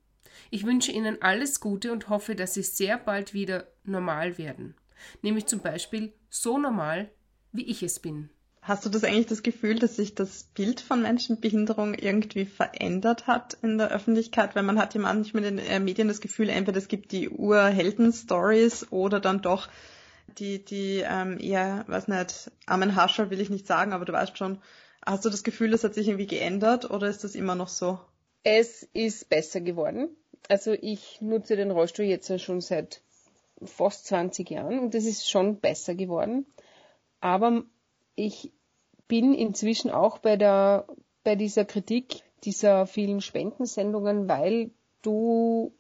Ich 0.51 0.67
wünsche 0.67 0.93
Ihnen 0.93 1.23
alles 1.23 1.61
Gute 1.61 1.93
und 1.93 2.09
hoffe, 2.09 2.35
dass 2.35 2.55
Sie 2.55 2.63
sehr 2.63 2.99
bald 2.99 3.33
wieder 3.35 3.69
normal 3.85 4.37
werden. 4.37 4.75
Nämlich 5.23 5.47
zum 5.47 5.61
Beispiel 5.61 6.13
so 6.31 6.59
normal, 6.59 7.11
wie 7.53 7.67
ich 7.67 7.83
es 7.83 8.01
bin. 8.01 8.31
Hast 8.61 8.87
du 8.87 8.89
das 8.89 9.05
eigentlich 9.05 9.27
das 9.27 9.43
Gefühl, 9.43 9.79
dass 9.79 9.97
sich 9.97 10.15
das 10.15 10.45
Bild 10.55 10.81
von 10.81 11.03
Menschen 11.03 11.35
mit 11.35 11.43
Behinderung 11.43 11.93
irgendwie 11.93 12.47
verändert 12.47 13.27
hat 13.27 13.59
in 13.61 13.77
der 13.77 13.91
Öffentlichkeit? 13.91 14.57
Weil 14.57 14.63
man 14.63 14.79
hat 14.79 14.95
ja 14.95 15.03
manchmal 15.03 15.45
in 15.45 15.59
den 15.59 15.67
äh, 15.67 15.81
Medien 15.81 16.09
das 16.09 16.23
Gefühl, 16.23 16.49
entweder 16.49 16.79
es 16.79 16.89
gibt 16.89 17.13
die 17.13 17.29
Urhelden-Stories 17.29 18.91
oder 18.91 19.21
dann 19.21 19.43
doch 19.43 19.69
die, 20.39 20.65
die 20.65 21.05
ähm, 21.07 21.39
eher, 21.41 21.85
weiß 21.87 22.09
nicht, 22.09 22.51
armen 22.67 22.97
Hascher 22.97 23.31
will 23.31 23.41
ich 23.41 23.51
nicht 23.51 23.67
sagen, 23.67 23.93
aber 23.93 24.05
du 24.05 24.13
weißt 24.13 24.37
schon, 24.37 24.59
hast 25.05 25.25
du 25.25 25.31
das 25.31 25.45
Gefühl, 25.45 25.71
das 25.71 25.85
hat 25.85 25.95
sich 25.95 26.09
irgendwie 26.09 26.27
geändert 26.27 26.91
oder 26.91 27.09
ist 27.09 27.25
das 27.25 27.35
immer 27.35 27.55
noch 27.55 27.69
so? 27.69 27.99
Es 28.43 28.83
ist 28.93 29.29
besser 29.29 29.61
geworden. 29.61 30.09
Also 30.49 30.73
ich 30.73 31.21
nutze 31.21 31.57
den 31.57 31.71
Rollstuhl 31.71 32.05
jetzt 32.05 32.41
schon 32.41 32.61
seit 32.61 33.01
fast 33.63 34.07
20 34.07 34.51
Jahren 34.51 34.79
und 34.79 34.95
es 34.95 35.07
ist 35.07 35.31
schon 35.31 35.61
besser 35.61 35.95
geworden. 35.95 36.47
Aber 37.21 37.63
ich 38.15 38.53
bin 39.09 39.35
inzwischen 39.35 39.91
auch 39.91 40.19
bei 40.19 40.37
der, 40.37 40.87
bei 41.23 41.37
dieser 41.37 41.65
Kritik 41.65 42.23
dieser 42.45 42.87
vielen 42.87 43.21
Spendensendungen, 43.21 44.29
weil 44.29 44.71
du 45.03 45.73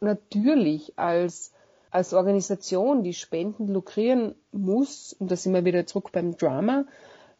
natürlich 0.00 0.98
als, 0.98 1.52
als 1.90 2.12
Organisation, 2.14 3.02
die 3.02 3.14
Spenden 3.14 3.68
lukrieren 3.68 4.34
muss, 4.52 5.14
und 5.18 5.30
da 5.30 5.36
sind 5.36 5.54
wir 5.54 5.64
wieder 5.64 5.86
zurück 5.86 6.10
beim 6.12 6.36
Drama, 6.36 6.84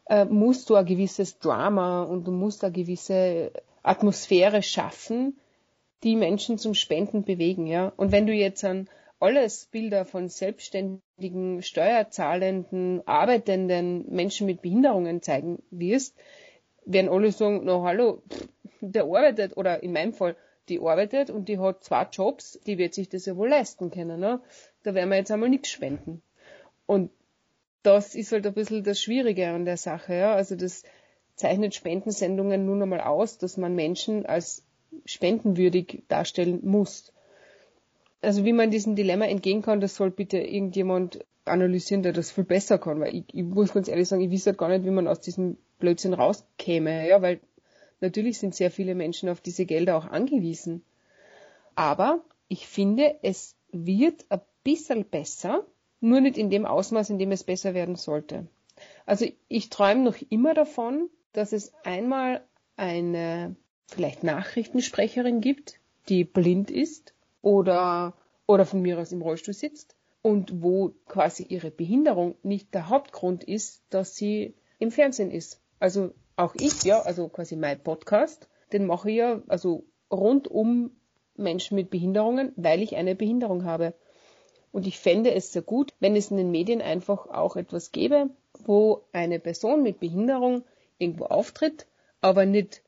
äh, 0.09 0.25
musst 0.25 0.71
du 0.71 0.75
ein 0.75 0.87
gewisses 0.87 1.39
Drama 1.39 2.03
und 2.03 2.27
du 2.27 2.33
musst 2.33 2.65
eine 2.65 2.73
gewisse 2.73 3.53
Atmosphäre 3.83 4.63
schaffen, 4.63 5.39
die 6.03 6.17
Menschen 6.17 6.59
zum 6.59 6.75
Spenden 6.75 7.25
bewegen, 7.25 7.67
ja. 7.67 7.93
Und 7.97 8.13
wenn 8.13 8.27
du 8.27 8.33
jetzt 8.33 8.65
an 8.65 8.89
alles 9.21 9.67
Bilder 9.67 10.05
von 10.05 10.29
selbstständigen, 10.29 11.63
steuerzahlenden, 11.63 13.03
arbeitenden 13.07 14.05
Menschen 14.09 14.47
mit 14.47 14.63
Behinderungen 14.63 15.23
zeigen 15.23 15.63
wirst, 15.71 16.17
werden 16.85 17.11
alle 17.11 17.33
sagen, 17.33 17.63
na 17.65 17.83
hallo, 17.83 18.23
der 18.81 19.05
arbeitet, 19.05 19.57
oder 19.57 19.83
in 19.83 19.93
meinem 19.93 20.13
Fall, 20.13 20.37
die 20.69 20.81
arbeitet 20.81 21.31
und 21.31 21.49
die 21.49 21.59
hat 21.59 21.85
zwei 21.85 22.07
Jobs, 22.11 22.59
die 22.67 22.79
wird 22.79 22.95
sich 22.95 23.09
das 23.09 23.27
ja 23.27 23.37
wohl 23.37 23.49
leisten 23.49 23.91
können. 23.91 24.21
Ne? 24.21 24.41
Da 24.83 24.95
werden 24.95 25.11
wir 25.11 25.17
jetzt 25.17 25.31
einmal 25.31 25.49
nichts 25.49 25.71
spenden. 25.71 26.23
Und 26.87 27.11
das 27.83 28.15
ist 28.15 28.33
halt 28.33 28.47
ein 28.47 28.55
bisschen 28.55 28.85
das 28.85 29.01
Schwierige 29.01 29.49
an 29.49 29.65
der 29.65 29.77
Sache. 29.77 30.15
Ja? 30.15 30.35
Also 30.35 30.57
das 30.57 30.83
zeichnet 31.37 31.75
Spendensendungen 31.75 32.67
nun 32.67 32.83
einmal 32.83 33.01
aus, 33.01 33.39
dass 33.39 33.57
man 33.57 33.75
Menschen 33.75 34.27
als 34.27 34.65
spendenwürdig 35.05 36.03
darstellen 36.09 36.61
muss. 36.63 37.13
Also 38.21 38.45
wie 38.45 38.53
man 38.53 38.71
diesem 38.71 38.97
Dilemma 38.97 39.27
entgehen 39.27 39.63
kann, 39.63 39.81
das 39.81 39.95
soll 39.95 40.11
bitte 40.11 40.39
irgendjemand 40.39 41.25
analysieren, 41.45 42.03
der 42.03 42.13
das 42.13 42.31
viel 42.31 42.45
besser 42.45 42.79
kann, 42.79 43.01
weil 43.01 43.15
ich, 43.15 43.25
ich 43.33 43.45
muss 43.45 43.73
ganz 43.73 43.89
ehrlich 43.89 44.09
sagen, 44.09 44.23
ich 44.23 44.31
weiß 44.31 44.47
halt 44.47 44.59
gar 44.59 44.69
nicht, 44.69 44.85
wie 44.85 44.91
man 44.91 45.09
aus 45.09 45.21
diesem 45.21 45.57
Blödsinn 45.79 46.15
rauskäme, 46.15 47.09
ja, 47.09 47.23
weil 47.23 47.41
natürlich 48.01 48.39
sind 48.39 48.55
sehr 48.55 48.71
viele 48.71 48.95
Menschen 48.95 49.29
auf 49.29 49.41
diese 49.41 49.67
Gelder 49.67 49.97
auch 49.97 50.07
angewiesen. 50.07 50.83
Aber 51.75 52.23
ich 52.49 52.67
finde, 52.67 53.17
es 53.23 53.57
wird 53.71 54.27
ein 54.31 54.41
bisschen 54.65 55.05
besser, 55.05 55.67
nur 56.01 56.21
nicht 56.21 56.39
in 56.39 56.51
dem 56.51 56.67
Ausmaß, 56.67 57.11
in 57.11 57.19
dem 57.19 57.33
es 57.33 57.45
besser 57.45 57.75
werden 57.75 57.97
sollte. 57.97 58.47
Also 59.07 59.27
ich 59.49 59.71
träume 59.71 60.03
noch 60.03 60.17
immer 60.31 60.55
davon, 60.55 61.09
dass 61.33 61.53
es 61.53 61.73
einmal 61.85 62.43
eine 62.77 63.57
vielleicht 63.87 64.23
Nachrichtensprecherin 64.23 65.41
gibt, 65.41 65.81
die 66.09 66.25
blind 66.25 66.71
ist 66.71 67.15
oder, 67.43 68.15
oder 68.47 68.67
von 68.67 68.83
mir 68.83 68.99
aus 68.99 69.13
im 69.13 69.23
Rollstuhl 69.23 69.55
sitzt 69.55 69.97
und 70.23 70.63
wo 70.63 70.95
quasi 71.07 71.45
ihre 71.45 71.71
Behinderung 71.71 72.37
nicht 72.43 72.75
der 72.75 72.89
Hauptgrund 72.89 73.45
ist, 73.45 73.83
dass 73.91 74.17
sie 74.17 74.55
im 74.79 74.91
Fernsehen 74.91 75.31
ist. 75.31 75.61
Also 75.81 76.13
auch 76.39 76.55
ich, 76.55 76.85
ja, 76.85 77.01
also 77.01 77.29
quasi 77.29 77.57
mein 77.57 77.83
Podcast, 77.83 78.49
den 78.73 78.87
mache 78.87 79.11
ich 79.11 79.17
ja 79.17 79.43
also 79.49 79.85
rund 80.11 80.49
um 80.49 80.93
Menschen 81.37 81.75
mit 81.75 81.91
Behinderungen, 81.91 82.53
weil 82.57 82.83
ich 82.83 82.97
eine 82.97 83.15
Behinderung 83.15 83.65
habe. 83.65 83.95
Und 84.71 84.87
ich 84.87 84.99
fände 84.99 85.35
es 85.35 85.53
sehr 85.53 85.63
gut, 85.63 85.95
wenn 85.99 86.15
es 86.15 86.31
in 86.31 86.37
den 86.37 86.51
Medien 86.51 86.81
einfach 86.81 87.27
auch 87.27 87.57
etwas 87.57 87.91
gäbe, 87.91 88.31
wo 88.65 89.05
eine 89.13 89.41
Person 89.41 89.83
mit 89.83 89.99
Behinderung 89.99 90.65
irgendwo 90.99 91.25
auftritt, 91.25 91.87
aber 92.21 92.47
nicht 92.47 92.83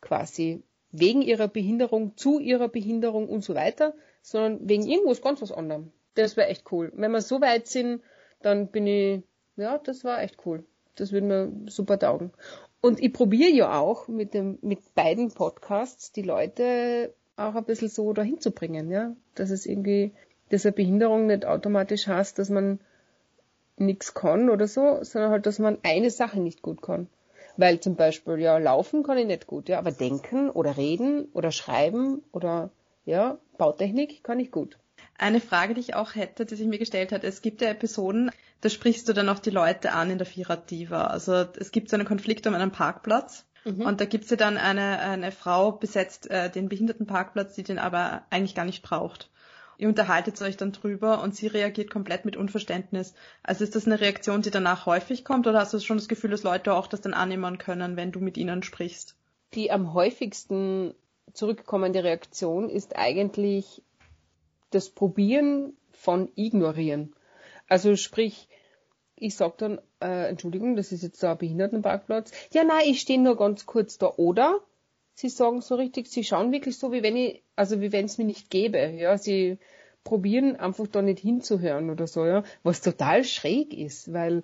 quasi 0.00 0.62
wegen 0.90 1.22
ihrer 1.22 1.48
Behinderung, 1.48 2.16
zu 2.16 2.38
ihrer 2.38 2.68
Behinderung 2.68 3.28
und 3.28 3.42
so 3.42 3.54
weiter, 3.54 3.94
sondern 4.22 4.68
wegen 4.68 4.86
irgendwas 4.86 5.22
ganz 5.22 5.40
was 5.40 5.52
anderem. 5.52 5.92
Das 6.14 6.36
wäre 6.36 6.48
echt 6.48 6.70
cool. 6.70 6.92
Wenn 6.94 7.12
wir 7.12 7.20
so 7.20 7.40
weit 7.40 7.66
sind, 7.66 8.02
dann 8.42 8.68
bin 8.68 8.86
ich, 8.86 9.22
ja, 9.56 9.78
das 9.78 10.04
war 10.04 10.22
echt 10.22 10.44
cool. 10.44 10.64
das 10.96 11.12
würde 11.12 11.26
mir 11.26 11.70
super 11.70 11.98
taugen. 11.98 12.32
Und 12.84 13.00
ich 13.00 13.14
probiere 13.14 13.48
ja 13.48 13.80
auch 13.80 14.08
mit 14.08 14.34
dem, 14.34 14.58
mit 14.60 14.94
beiden 14.94 15.30
Podcasts 15.30 16.12
die 16.12 16.20
Leute 16.20 17.14
auch 17.34 17.54
ein 17.54 17.64
bisschen 17.64 17.88
so 17.88 18.12
dahin 18.12 18.40
zu 18.40 18.50
bringen, 18.50 18.90
ja. 18.90 19.16
Dass 19.34 19.48
es 19.48 19.64
irgendwie, 19.64 20.12
dass 20.50 20.66
eine 20.66 20.74
Behinderung 20.74 21.26
nicht 21.26 21.46
automatisch 21.46 22.06
heißt, 22.06 22.38
dass 22.38 22.50
man 22.50 22.78
nichts 23.78 24.12
kann 24.12 24.50
oder 24.50 24.68
so, 24.68 25.02
sondern 25.02 25.30
halt, 25.30 25.46
dass 25.46 25.58
man 25.58 25.78
eine 25.82 26.10
Sache 26.10 26.38
nicht 26.38 26.60
gut 26.60 26.82
kann. 26.82 27.08
Weil 27.56 27.80
zum 27.80 27.96
Beispiel, 27.96 28.38
ja, 28.38 28.58
laufen 28.58 29.02
kann 29.02 29.16
ich 29.16 29.26
nicht 29.26 29.46
gut, 29.46 29.70
ja, 29.70 29.78
aber 29.78 29.90
denken 29.90 30.50
oder 30.50 30.76
reden 30.76 31.28
oder 31.32 31.52
schreiben 31.52 32.22
oder, 32.32 32.68
ja, 33.06 33.38
Bautechnik 33.56 34.22
kann 34.22 34.40
ich 34.40 34.50
gut. 34.50 34.78
Eine 35.16 35.40
Frage, 35.40 35.74
die 35.74 35.80
ich 35.80 35.94
auch 35.94 36.14
hätte, 36.14 36.44
die 36.44 36.56
sich 36.56 36.66
mir 36.66 36.78
gestellt 36.78 37.12
hat, 37.12 37.22
es 37.24 37.40
gibt 37.40 37.60
ja 37.60 37.68
Episoden, 37.68 38.30
da 38.60 38.68
sprichst 38.68 39.08
du 39.08 39.12
dann 39.12 39.28
auch 39.28 39.38
die 39.38 39.50
Leute 39.50 39.92
an 39.92 40.10
in 40.10 40.18
der 40.18 40.26
Vierer-Diva. 40.26 41.04
Also 41.04 41.32
es 41.32 41.70
gibt 41.70 41.88
so 41.88 41.96
einen 41.96 42.06
Konflikt 42.06 42.46
um 42.46 42.54
einen 42.54 42.72
Parkplatz 42.72 43.46
mhm. 43.64 43.82
und 43.82 44.00
da 44.00 44.06
gibt 44.06 44.24
es 44.24 44.30
ja 44.30 44.36
dann 44.36 44.56
eine, 44.56 44.98
eine 44.98 45.30
Frau 45.30 45.72
besetzt 45.72 46.30
äh, 46.30 46.50
den 46.50 46.68
Behindertenparkplatz, 46.68 47.54
die 47.54 47.62
den 47.62 47.78
aber 47.78 48.24
eigentlich 48.30 48.54
gar 48.54 48.64
nicht 48.64 48.82
braucht. 48.82 49.30
Ihr 49.76 49.88
unterhaltet 49.88 50.40
euch 50.40 50.56
dann 50.56 50.72
drüber 50.72 51.22
und 51.22 51.34
sie 51.34 51.46
reagiert 51.46 51.90
komplett 51.90 52.24
mit 52.24 52.36
Unverständnis. 52.36 53.14
Also 53.42 53.64
ist 53.64 53.74
das 53.74 53.86
eine 53.86 54.00
Reaktion, 54.00 54.42
die 54.42 54.50
danach 54.50 54.86
häufig 54.86 55.24
kommt 55.24 55.46
oder 55.46 55.60
hast 55.60 55.74
du 55.74 55.80
schon 55.80 55.96
das 55.96 56.08
Gefühl, 56.08 56.30
dass 56.30 56.42
Leute 56.42 56.74
auch 56.74 56.86
das 56.86 57.00
dann 57.00 57.14
annehmen 57.14 57.58
können, 57.58 57.96
wenn 57.96 58.12
du 58.12 58.20
mit 58.20 58.36
ihnen 58.36 58.62
sprichst? 58.62 59.16
Die 59.54 59.70
am 59.70 59.94
häufigsten 59.94 60.94
zurückkommende 61.32 62.04
Reaktion 62.04 62.68
ist 62.68 62.96
eigentlich 62.96 63.82
das 64.74 64.90
Probieren 64.90 65.76
von 65.92 66.30
Ignorieren. 66.34 67.14
Also 67.68 67.96
sprich, 67.96 68.48
ich 69.16 69.36
sag 69.36 69.58
dann, 69.58 69.80
äh, 70.00 70.28
Entschuldigung, 70.28 70.76
das 70.76 70.92
ist 70.92 71.02
jetzt 71.02 71.20
so 71.20 71.28
ein 71.28 71.38
Behindertenparkplatz. 71.38 72.32
Ja, 72.52 72.64
nein, 72.64 72.82
ich 72.86 73.00
stehe 73.00 73.20
nur 73.20 73.36
ganz 73.36 73.66
kurz 73.66 73.98
da. 73.98 74.12
Oder 74.16 74.60
sie 75.14 75.28
sagen 75.28 75.60
so 75.60 75.76
richtig, 75.76 76.08
sie 76.08 76.24
schauen 76.24 76.52
wirklich 76.52 76.78
so, 76.78 76.92
wie 76.92 77.02
wenn 77.02 77.16
ich, 77.16 77.42
also 77.56 77.80
wie 77.80 77.92
wenn 77.92 78.06
es 78.06 78.18
mir 78.18 78.24
nicht 78.24 78.50
gäbe. 78.50 78.90
Ja, 78.90 79.16
sie 79.16 79.58
probieren 80.02 80.56
einfach 80.56 80.86
da 80.86 81.00
nicht 81.00 81.20
hinzuhören 81.20 81.90
oder 81.90 82.06
so, 82.06 82.26
ja, 82.26 82.44
was 82.62 82.82
total 82.82 83.24
schräg 83.24 83.72
ist, 83.72 84.12
weil 84.12 84.42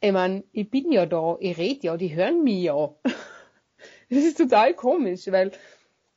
ich 0.00 0.12
mein, 0.12 0.44
ich 0.52 0.70
bin 0.70 0.92
ja 0.92 1.06
da, 1.06 1.38
ich 1.40 1.56
rede 1.56 1.86
ja, 1.86 1.96
die 1.96 2.14
hören 2.14 2.44
mich 2.44 2.64
ja. 2.64 2.94
das 4.10 4.18
ist 4.18 4.36
total 4.36 4.74
komisch, 4.74 5.26
weil 5.28 5.52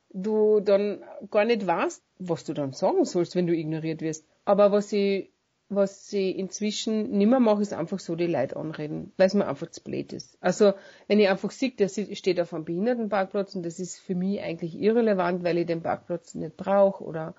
du 0.09 0.59
dann 0.59 1.03
gar 1.31 1.45
nicht 1.45 1.65
weißt, 1.65 2.03
was 2.19 2.43
du 2.43 2.53
dann 2.53 2.73
sagen 2.73 3.05
sollst, 3.05 3.35
wenn 3.35 3.47
du 3.47 3.55
ignoriert 3.55 4.01
wirst. 4.01 4.25
Aber 4.45 4.71
was 4.71 4.91
ich 4.93 5.31
was 5.69 6.11
ich 6.13 6.37
inzwischen 6.37 7.11
nimmer 7.17 7.39
mache, 7.39 7.61
ist 7.61 7.73
einfach 7.73 7.99
so 7.99 8.15
die 8.15 8.27
Leute 8.27 8.55
anreden, 8.55 9.11
weil 9.17 9.27
es 9.27 9.33
mir 9.33 9.47
einfach 9.47 9.69
zu 9.69 9.83
blöd 9.83 10.13
ist. 10.13 10.37
Also, 10.39 10.73
wenn 11.07 11.19
ich 11.19 11.27
einfach 11.27 11.51
sehe, 11.51 11.71
der 11.71 11.89
steht 11.89 12.39
auf 12.39 12.53
einem 12.53 12.63
Behindertenparkplatz 12.63 13.53
und 13.55 13.63
das 13.63 13.79
ist 13.79 13.99
für 13.99 14.15
mich 14.15 14.41
eigentlich 14.41 14.79
irrelevant, 14.79 15.43
weil 15.43 15.57
ich 15.57 15.65
den 15.65 15.83
Parkplatz 15.83 16.35
nicht 16.35 16.55
brauche 16.55 17.03
oder 17.03 17.35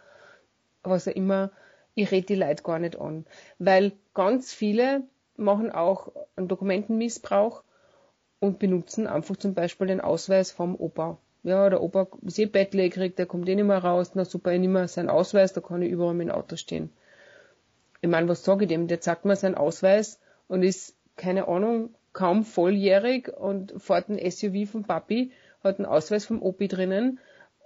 was 0.83 1.09
auch 1.09 1.13
immer, 1.13 1.51
ich 1.95 2.11
rede 2.11 2.27
die 2.27 2.35
Leute 2.35 2.63
gar 2.63 2.79
nicht 2.79 3.01
an. 3.01 3.25
Weil 3.59 3.93
ganz 4.13 4.53
viele 4.53 5.05
machen 5.37 5.71
auch 5.71 6.13
einen 6.37 6.49
Dokumentenmissbrauch 6.49 7.63
und 8.41 8.59
benutzen 8.59 9.07
einfach 9.07 9.37
zum 9.37 9.55
Beispiel 9.55 9.87
den 9.87 10.01
Ausweis 10.01 10.53
vom 10.53 10.77
Opa. 10.77 11.19
Ja, 11.43 11.71
der 11.71 11.83
Opa 11.83 12.09
ist 12.23 12.39
eh 12.39 12.47
bettlägerig, 12.47 13.17
der 13.17 13.27
kommt 13.27 13.49
eh 13.49 13.55
nicht 13.55 13.65
mehr 13.65 13.79
raus, 13.79 14.13
na 14.15 14.25
super, 14.25 14.53
ich 14.53 14.61
nehme 14.61 14.89
seinen 14.89 15.09
Ausweis, 15.09 15.53
da 15.53 15.61
kann 15.61 15.83
ich 15.83 15.91
überall 15.91 16.15
mit 16.15 16.29
dem 16.29 16.35
Auto 16.35 16.57
stehen 16.57 16.91
ich 18.01 18.09
meine, 18.09 18.29
was 18.29 18.45
sage 18.45 18.65
ich 18.65 18.69
dem? 18.69 18.87
Der 18.87 19.01
zeigt 19.01 19.25
mir 19.25 19.37
seinen 19.37 19.57
Ausweis 19.57 20.21
und 20.47 20.63
ist, 20.63 20.97
keine 21.17 21.49
Ahnung, 21.49 21.95
kaum 22.13 22.45
volljährig 22.45 23.29
und 23.29 23.75
fährt 23.79 24.09
ein 24.09 24.31
SUV 24.31 24.71
vom 24.71 24.85
Papi, 24.85 25.33
hat 25.63 25.79
einen 25.79 25.87
Ausweis 25.87 26.25
vom 26.25 26.43
Opi 26.43 26.69
drinnen 26.69 27.19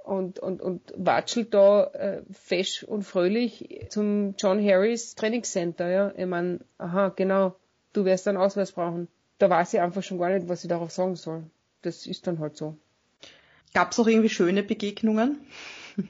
und, 0.05 0.39
und, 0.39 0.63
und 0.63 0.93
watschelt 0.97 1.55
da 1.55 1.85
äh, 1.85 2.23
fesch 2.33 2.83
und 2.83 3.03
fröhlich 3.03 3.87
zum 3.91 4.35
John 4.39 4.65
Harris 4.65 5.15
Trainingscenter. 5.15 5.89
Ja? 5.89 6.13
Ich 6.17 6.27
meine, 6.27 6.61
aha, 6.79 7.11
genau, 7.11 7.55
du 7.93 8.05
wirst 8.05 8.27
einen 8.27 8.39
Ausweis 8.39 8.73
brauchen. 8.73 9.09
Da 9.39 9.51
weiß 9.51 9.75
ich 9.75 9.81
einfach 9.81 10.03
schon 10.03 10.19
gar 10.19 10.31
nicht, 10.31 10.49
was 10.49 10.65
ich 10.65 10.69
darauf 10.69 10.91
sagen 10.91 11.17
soll. 11.17 11.45
Das 11.83 12.07
ist 12.07 12.27
dann 12.27 12.39
halt 12.39 12.57
so. 12.57 12.77
Gab 13.75 13.93
es 13.93 13.99
auch 13.99 14.07
irgendwie 14.07 14.29
schöne 14.29 14.63
Begegnungen? 14.63 15.41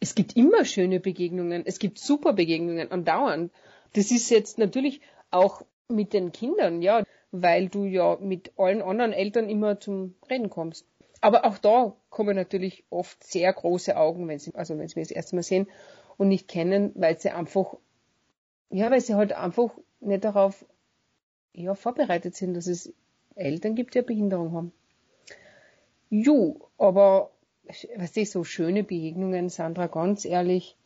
es 0.00 0.14
gibt 0.14 0.36
immer 0.36 0.64
schöne 0.64 1.00
Begegnungen, 1.00 1.64
es 1.64 1.78
gibt 1.78 1.98
super 1.98 2.32
Begegnungen 2.32 2.90
andauernd. 2.90 3.52
Das 3.94 4.10
ist 4.10 4.30
jetzt 4.30 4.58
natürlich 4.58 5.00
auch 5.30 5.62
mit 5.88 6.12
den 6.12 6.32
Kindern, 6.32 6.82
ja, 6.82 7.04
weil 7.30 7.68
du 7.68 7.84
ja 7.84 8.16
mit 8.20 8.52
allen 8.56 8.82
anderen 8.82 9.12
Eltern 9.12 9.48
immer 9.48 9.80
zum 9.80 10.14
Reden 10.28 10.50
kommst. 10.50 10.86
Aber 11.20 11.44
auch 11.44 11.58
da 11.58 11.96
kommen 12.10 12.36
natürlich 12.36 12.84
oft 12.90 13.22
sehr 13.24 13.52
große 13.52 13.96
Augen, 13.96 14.28
wenn 14.28 14.38
sie, 14.38 14.54
also 14.54 14.78
wenn 14.78 14.88
sie 14.88 14.98
mich 14.98 15.08
das 15.08 15.16
erste 15.16 15.36
Mal 15.36 15.42
sehen 15.42 15.66
und 16.16 16.28
nicht 16.28 16.48
kennen, 16.48 16.92
weil 16.94 17.18
sie 17.18 17.30
einfach, 17.30 17.74
ja, 18.70 18.90
weil 18.90 19.00
sie 19.00 19.14
halt 19.14 19.32
einfach 19.32 19.76
nicht 20.00 20.24
darauf, 20.24 20.64
ja, 21.54 21.74
vorbereitet 21.74 22.36
sind, 22.36 22.54
dass 22.54 22.66
es 22.66 22.92
Eltern 23.34 23.74
gibt, 23.74 23.94
die 23.94 23.98
eine 23.98 24.06
Behinderung 24.06 24.52
haben. 24.52 24.72
Jo, 26.10 26.70
aber 26.78 27.30
was 27.96 28.16
ich 28.16 28.30
so 28.30 28.44
schöne 28.44 28.82
Begegnungen, 28.82 29.50
Sandra, 29.50 29.86
ganz 29.86 30.24
ehrlich, 30.24 30.76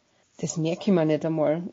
das 0.41 0.57
merke 0.57 0.83
ich 0.83 0.93
mir 0.93 1.05
nicht 1.05 1.25
einmal. 1.25 1.63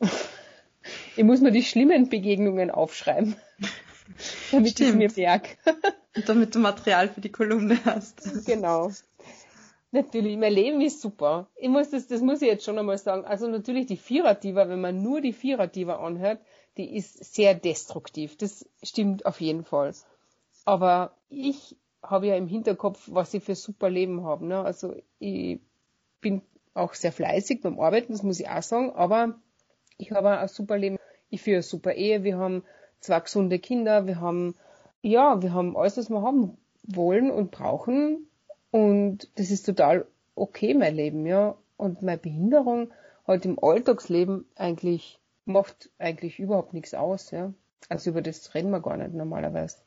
Ich 1.14 1.24
muss 1.24 1.42
mir 1.42 1.52
die 1.52 1.62
schlimmen 1.62 2.08
Begegnungen 2.08 2.70
aufschreiben, 2.70 3.36
damit 4.50 4.80
ich 4.80 4.94
mir 4.94 5.10
merke. 5.14 5.50
Und 6.16 6.26
damit 6.26 6.54
du 6.54 6.58
Material 6.58 7.10
für 7.10 7.20
die 7.20 7.30
Kolumne 7.30 7.78
hast. 7.84 8.46
Genau. 8.46 8.90
Natürlich, 9.92 10.38
mein 10.38 10.54
Leben 10.54 10.80
ist 10.80 11.02
super. 11.02 11.48
Ich 11.56 11.68
muss 11.68 11.90
das, 11.90 12.06
das 12.06 12.22
muss 12.22 12.40
ich 12.40 12.48
jetzt 12.48 12.64
schon 12.64 12.78
einmal 12.78 12.96
sagen. 12.96 13.26
Also 13.26 13.46
natürlich 13.46 13.86
die 13.86 13.98
Viererdiva, 13.98 14.70
wenn 14.70 14.80
man 14.80 15.02
nur 15.02 15.20
die 15.20 15.34
Viererdiva 15.34 15.96
anhört, 15.96 16.40
die 16.78 16.96
ist 16.96 17.34
sehr 17.34 17.54
destruktiv. 17.54 18.38
Das 18.38 18.66
stimmt 18.82 19.26
auf 19.26 19.40
jeden 19.40 19.64
Fall. 19.64 19.92
Aber 20.64 21.14
ich 21.28 21.76
habe 22.02 22.28
ja 22.28 22.36
im 22.36 22.48
Hinterkopf, 22.48 23.08
was 23.10 23.34
ich 23.34 23.44
für 23.44 23.54
super 23.54 23.90
Leben 23.90 24.24
habe. 24.24 24.46
Ne? 24.46 24.60
Also 24.60 24.94
ich 25.18 25.60
bin 26.20 26.42
auch 26.74 26.94
sehr 26.94 27.12
fleißig 27.12 27.60
beim 27.62 27.80
Arbeiten, 27.80 28.12
das 28.12 28.22
muss 28.22 28.40
ich 28.40 28.48
auch 28.48 28.62
sagen, 28.62 28.92
aber 28.92 29.34
ich 29.98 30.12
habe 30.12 30.38
ein 30.38 30.48
super 30.48 30.78
Leben. 30.78 30.96
Ich 31.28 31.42
führe 31.42 31.56
eine 31.56 31.62
super 31.62 31.92
Ehe, 31.92 32.24
wir 32.24 32.38
haben 32.38 32.64
zwei 33.00 33.20
gesunde 33.20 33.58
Kinder, 33.58 34.06
wir 34.06 34.20
haben, 34.20 34.54
ja, 35.02 35.42
wir 35.42 35.52
haben 35.52 35.76
alles, 35.76 35.96
was 35.96 36.10
wir 36.10 36.22
haben 36.22 36.56
wollen 36.82 37.30
und 37.30 37.50
brauchen. 37.50 38.26
Und 38.70 39.28
das 39.36 39.50
ist 39.50 39.64
total 39.64 40.06
okay, 40.34 40.74
mein 40.74 40.94
Leben, 40.94 41.26
ja. 41.26 41.56
Und 41.76 42.02
meine 42.02 42.18
Behinderung 42.18 42.92
halt 43.26 43.44
im 43.44 43.58
Alltagsleben 43.62 44.46
eigentlich 44.56 45.20
macht 45.44 45.90
eigentlich 45.98 46.38
überhaupt 46.38 46.72
nichts 46.72 46.94
aus, 46.94 47.30
ja. 47.30 47.52
Also 47.88 48.10
über 48.10 48.22
das 48.22 48.54
reden 48.54 48.70
wir 48.70 48.80
gar 48.80 48.96
nicht 48.96 49.14
normalerweise. 49.14 49.78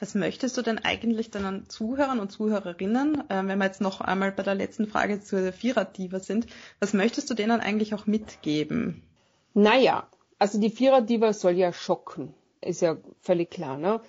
Was 0.00 0.14
möchtest 0.14 0.56
du 0.56 0.62
denn 0.62 0.78
eigentlich 0.78 1.30
deinen 1.30 1.68
Zuhörern 1.68 2.20
und 2.20 2.30
Zuhörerinnen, 2.30 3.28
äh, 3.30 3.42
wenn 3.46 3.58
wir 3.58 3.66
jetzt 3.66 3.80
noch 3.80 4.00
einmal 4.00 4.32
bei 4.32 4.42
der 4.42 4.54
letzten 4.54 4.86
Frage 4.86 5.20
zur 5.20 5.52
Vierer-Diva 5.52 6.20
sind, 6.20 6.46
was 6.80 6.92
möchtest 6.92 7.30
du 7.30 7.34
denen 7.34 7.60
eigentlich 7.60 7.94
auch 7.94 8.06
mitgeben? 8.06 9.02
Naja, 9.54 10.08
also 10.38 10.60
die 10.60 10.70
Vierer-Diva 10.70 11.32
soll 11.32 11.52
ja 11.52 11.72
schocken. 11.72 12.34
Ist 12.60 12.82
ja 12.82 12.96
völlig 13.20 13.50
klar, 13.50 13.78
ne? 13.78 14.00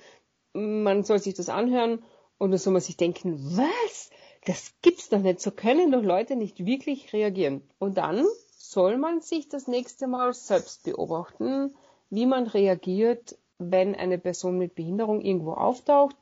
Man 0.53 1.03
soll 1.03 1.19
sich 1.19 1.35
das 1.35 1.49
anhören 1.49 2.03
und 2.37 2.51
dann 2.51 2.59
soll 2.59 2.73
man 2.73 2.81
sich 2.81 2.97
denken, 2.97 3.37
was? 3.57 4.09
Das 4.45 4.73
gibt's 4.81 5.09
doch 5.09 5.19
nicht. 5.19 5.41
So 5.41 5.51
können 5.51 5.91
doch 5.91 6.03
Leute 6.03 6.35
nicht 6.35 6.65
wirklich 6.65 7.13
reagieren. 7.13 7.61
Und 7.79 7.97
dann 7.97 8.25
soll 8.57 8.97
man 8.97 9.21
sich 9.21 9.49
das 9.49 9.67
nächste 9.67 10.07
Mal 10.07 10.33
selbst 10.33 10.83
beobachten, 10.83 11.75
wie 12.09 12.25
man 12.25 12.47
reagiert, 12.47 13.37
wenn 13.59 13.95
eine 13.95 14.17
Person 14.17 14.57
mit 14.57 14.75
Behinderung 14.75 15.21
irgendwo 15.21 15.53
auftaucht 15.53 16.15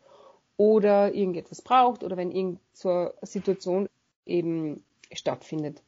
oder 0.57 1.13
irgendetwas 1.13 1.61
braucht 1.61 2.03
oder 2.03 2.17
wenn 2.17 2.31
irgend 2.31 2.59
so 2.73 2.89
eine 2.89 3.13
Situation 3.21 3.89
eben 4.25 4.83
stattfindet. 5.11 5.81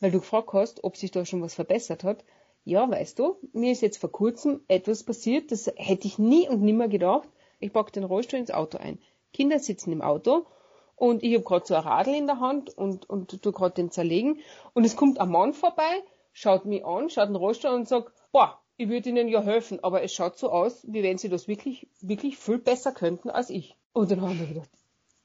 Weil 0.00 0.10
du 0.10 0.20
gefragt 0.20 0.52
hast, 0.52 0.84
ob 0.84 0.96
sich 0.96 1.10
da 1.10 1.24
schon 1.24 1.42
was 1.42 1.54
verbessert 1.54 2.04
hat. 2.04 2.24
Ja, 2.64 2.90
weißt 2.90 3.18
du, 3.18 3.36
mir 3.52 3.72
ist 3.72 3.82
jetzt 3.82 3.98
vor 3.98 4.10
kurzem 4.10 4.60
etwas 4.68 5.04
passiert, 5.04 5.52
das 5.52 5.70
hätte 5.76 6.06
ich 6.06 6.18
nie 6.18 6.48
und 6.48 6.62
nimmer 6.62 6.88
gedacht. 6.88 7.28
Ich 7.60 7.72
packe 7.72 7.92
den 7.92 8.04
Rollstuhl 8.04 8.40
ins 8.40 8.50
Auto 8.50 8.78
ein. 8.78 8.98
Kinder 9.32 9.58
sitzen 9.58 9.92
im 9.92 10.00
Auto 10.00 10.46
und 10.96 11.22
ich 11.22 11.34
habe 11.34 11.44
gerade 11.44 11.66
so 11.66 11.74
ein 11.74 11.82
Radl 11.82 12.14
in 12.14 12.26
der 12.26 12.40
Hand 12.40 12.76
und, 12.76 13.08
und 13.08 13.42
tu 13.42 13.52
gerade 13.52 13.74
den 13.74 13.90
zerlegen 13.90 14.40
und 14.72 14.84
es 14.84 14.96
kommt 14.96 15.20
ein 15.20 15.28
Mann 15.28 15.52
vorbei, 15.52 16.02
schaut 16.32 16.64
mich 16.64 16.84
an, 16.84 17.10
schaut 17.10 17.28
den 17.28 17.36
Rollstuhl 17.36 17.70
an 17.70 17.80
und 17.80 17.88
sagt, 17.88 18.12
boah, 18.32 18.60
ich 18.76 18.88
würde 18.88 19.08
Ihnen 19.08 19.28
ja 19.28 19.42
helfen, 19.42 19.82
aber 19.82 20.02
es 20.02 20.12
schaut 20.12 20.36
so 20.36 20.50
aus, 20.50 20.84
wie 20.88 21.02
wenn 21.02 21.18
Sie 21.18 21.28
das 21.28 21.46
wirklich, 21.46 21.88
wirklich 22.00 22.36
viel 22.36 22.58
besser 22.58 22.92
könnten 22.92 23.30
als 23.30 23.50
ich. 23.50 23.76
Und 23.92 24.10
dann 24.10 24.20
haben 24.20 24.38
wir 24.38 24.46
gedacht, 24.46 24.70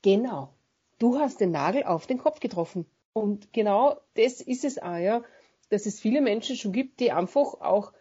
genau, 0.01 0.53
du 0.99 1.17
hast 1.17 1.39
den 1.39 1.51
Nagel 1.51 1.83
auf 1.83 2.05
den 2.05 2.19
Kopf 2.19 2.39
getroffen. 2.39 2.85
Und 3.13 3.51
genau 3.51 3.99
das 4.15 4.41
ist 4.41 4.63
es 4.63 4.81
auch, 4.81 4.97
ja, 4.97 5.23
dass 5.69 5.85
es 5.85 5.99
viele 5.99 6.21
Menschen 6.21 6.55
schon 6.55 6.73
gibt, 6.73 6.99
die 6.99 7.12
einfach 7.12 7.62
auch 7.62 7.91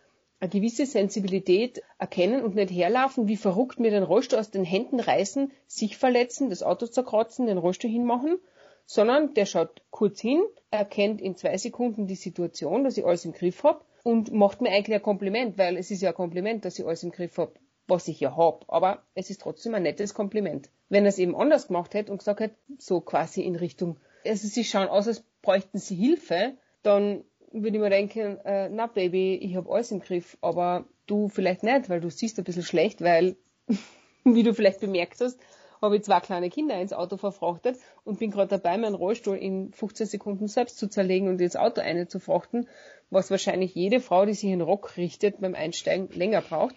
eine 0.40 0.50
gewisse 0.50 0.86
Sensibilität 0.86 1.82
erkennen 1.98 2.44
und 2.44 2.54
nicht 2.54 2.70
herlaufen, 2.70 3.26
wie 3.26 3.36
verrückt 3.36 3.80
mir 3.80 3.90
den 3.90 4.04
Rollstuhl 4.04 4.38
aus 4.38 4.50
den 4.50 4.64
Händen 4.64 5.00
reißen, 5.00 5.50
sich 5.66 5.96
verletzen, 5.96 6.50
das 6.50 6.62
Auto 6.62 6.86
zerkratzen, 6.86 7.46
den 7.46 7.58
Rollstuhl 7.58 7.90
hinmachen, 7.90 8.38
sondern 8.86 9.34
der 9.34 9.46
schaut 9.46 9.82
kurz 9.90 10.20
hin, 10.20 10.42
erkennt 10.70 11.20
in 11.20 11.36
zwei 11.36 11.56
Sekunden 11.56 12.06
die 12.06 12.14
Situation, 12.14 12.84
dass 12.84 12.96
ich 12.96 13.04
alles 13.04 13.24
im 13.24 13.32
Griff 13.32 13.64
hab 13.64 13.84
und 14.02 14.32
macht 14.32 14.60
mir 14.60 14.70
eigentlich 14.70 14.94
ein 14.94 15.02
Kompliment, 15.02 15.58
weil 15.58 15.76
es 15.76 15.90
ist 15.90 16.02
ja 16.02 16.10
ein 16.10 16.14
Kompliment, 16.14 16.64
dass 16.64 16.78
ich 16.78 16.84
alles 16.84 17.02
im 17.02 17.10
Griff 17.10 17.38
hab, 17.38 17.58
was 17.86 18.08
ich 18.08 18.20
ja 18.20 18.36
hab, 18.36 18.64
aber 18.68 19.02
es 19.14 19.30
ist 19.30 19.40
trotzdem 19.40 19.74
ein 19.74 19.82
nettes 19.82 20.14
Kompliment. 20.14 20.70
Wenn 20.88 21.04
er 21.04 21.10
es 21.10 21.18
eben 21.18 21.36
anders 21.36 21.68
gemacht 21.68 21.94
hätte 21.94 22.12
und 22.12 22.18
gesagt 22.18 22.40
hätte, 22.40 22.56
so 22.78 23.00
quasi 23.00 23.42
in 23.42 23.56
Richtung, 23.56 23.98
also 24.24 24.46
sie 24.48 24.64
schauen 24.64 24.88
aus, 24.88 25.08
als 25.08 25.24
bräuchten 25.42 25.78
sie 25.78 25.94
Hilfe, 25.94 26.54
dann 26.82 27.24
würde 27.52 27.76
ich 27.76 27.82
mir 27.82 27.90
denken, 27.90 28.38
äh, 28.44 28.68
na 28.68 28.86
Baby, 28.86 29.36
ich 29.36 29.56
habe 29.56 29.70
alles 29.72 29.90
im 29.90 30.00
Griff, 30.00 30.36
aber 30.40 30.86
du 31.06 31.28
vielleicht 31.28 31.62
nicht, 31.62 31.88
weil 31.88 32.00
du 32.00 32.10
siehst 32.10 32.38
ein 32.38 32.44
bisschen 32.44 32.62
schlecht, 32.62 33.00
weil, 33.02 33.36
wie 34.24 34.42
du 34.42 34.54
vielleicht 34.54 34.80
bemerkt 34.80 35.20
hast, 35.20 35.38
habe 35.80 35.96
ich 35.96 36.02
zwei 36.02 36.20
kleine 36.20 36.50
Kinder 36.50 36.80
ins 36.80 36.92
Auto 36.92 37.16
verfrachtet 37.16 37.78
und 38.04 38.18
bin 38.18 38.30
gerade 38.30 38.48
dabei, 38.58 38.76
meinen 38.78 38.94
Rollstuhl 38.94 39.36
in 39.36 39.72
15 39.72 40.06
Sekunden 40.06 40.48
selbst 40.48 40.78
zu 40.78 40.88
zerlegen 40.88 41.28
und 41.28 41.40
ins 41.40 41.56
Auto 41.56 41.80
eine 41.80 42.08
zu 42.08 42.20
frachten, 42.20 42.68
was 43.10 43.30
wahrscheinlich 43.30 43.74
jede 43.74 44.00
Frau, 44.00 44.26
die 44.26 44.34
sich 44.34 44.50
in 44.50 44.60
Rock 44.60 44.96
richtet, 44.96 45.40
beim 45.40 45.54
Einsteigen 45.54 46.08
länger 46.10 46.42
braucht. 46.42 46.74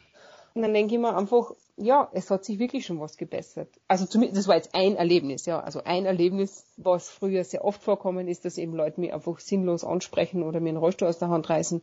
Und 0.54 0.64
dann 0.64 0.74
denke 0.74 0.96
ich 0.96 1.00
mir 1.00 1.16
einfach, 1.16 1.52
ja, 1.78 2.10
es 2.14 2.30
hat 2.30 2.44
sich 2.44 2.60
wirklich 2.60 2.86
schon 2.86 3.00
was 3.00 3.16
gebessert. 3.16 3.70
Also 3.88 4.06
zumindest, 4.06 4.40
das 4.40 4.48
war 4.48 4.56
jetzt 4.56 4.76
ein 4.76 4.98
Erlebnis, 4.98 5.46
ja. 5.46 5.60
Also 5.62 5.84
ein 5.84 6.06
Erlebnis, 6.06 6.66
was 6.78 7.10
früher 7.10 7.44
sehr 7.44 7.64
oft 7.64 7.82
vorkommen 7.82 8.28
ist, 8.28 8.44
dass 8.44 8.58
eben 8.58 8.76
Leute 8.76 9.00
mich 9.00 9.14
einfach 9.14 9.40
sinnlos 9.40 9.84
ansprechen 9.84 10.44
oder 10.44 10.60
mir 10.60 10.70
einen 10.70 10.78
Rollstuhl 10.78 11.08
aus 11.08 11.20
der 11.20 11.30
Hand 11.30 11.50
reißen. 11.50 11.82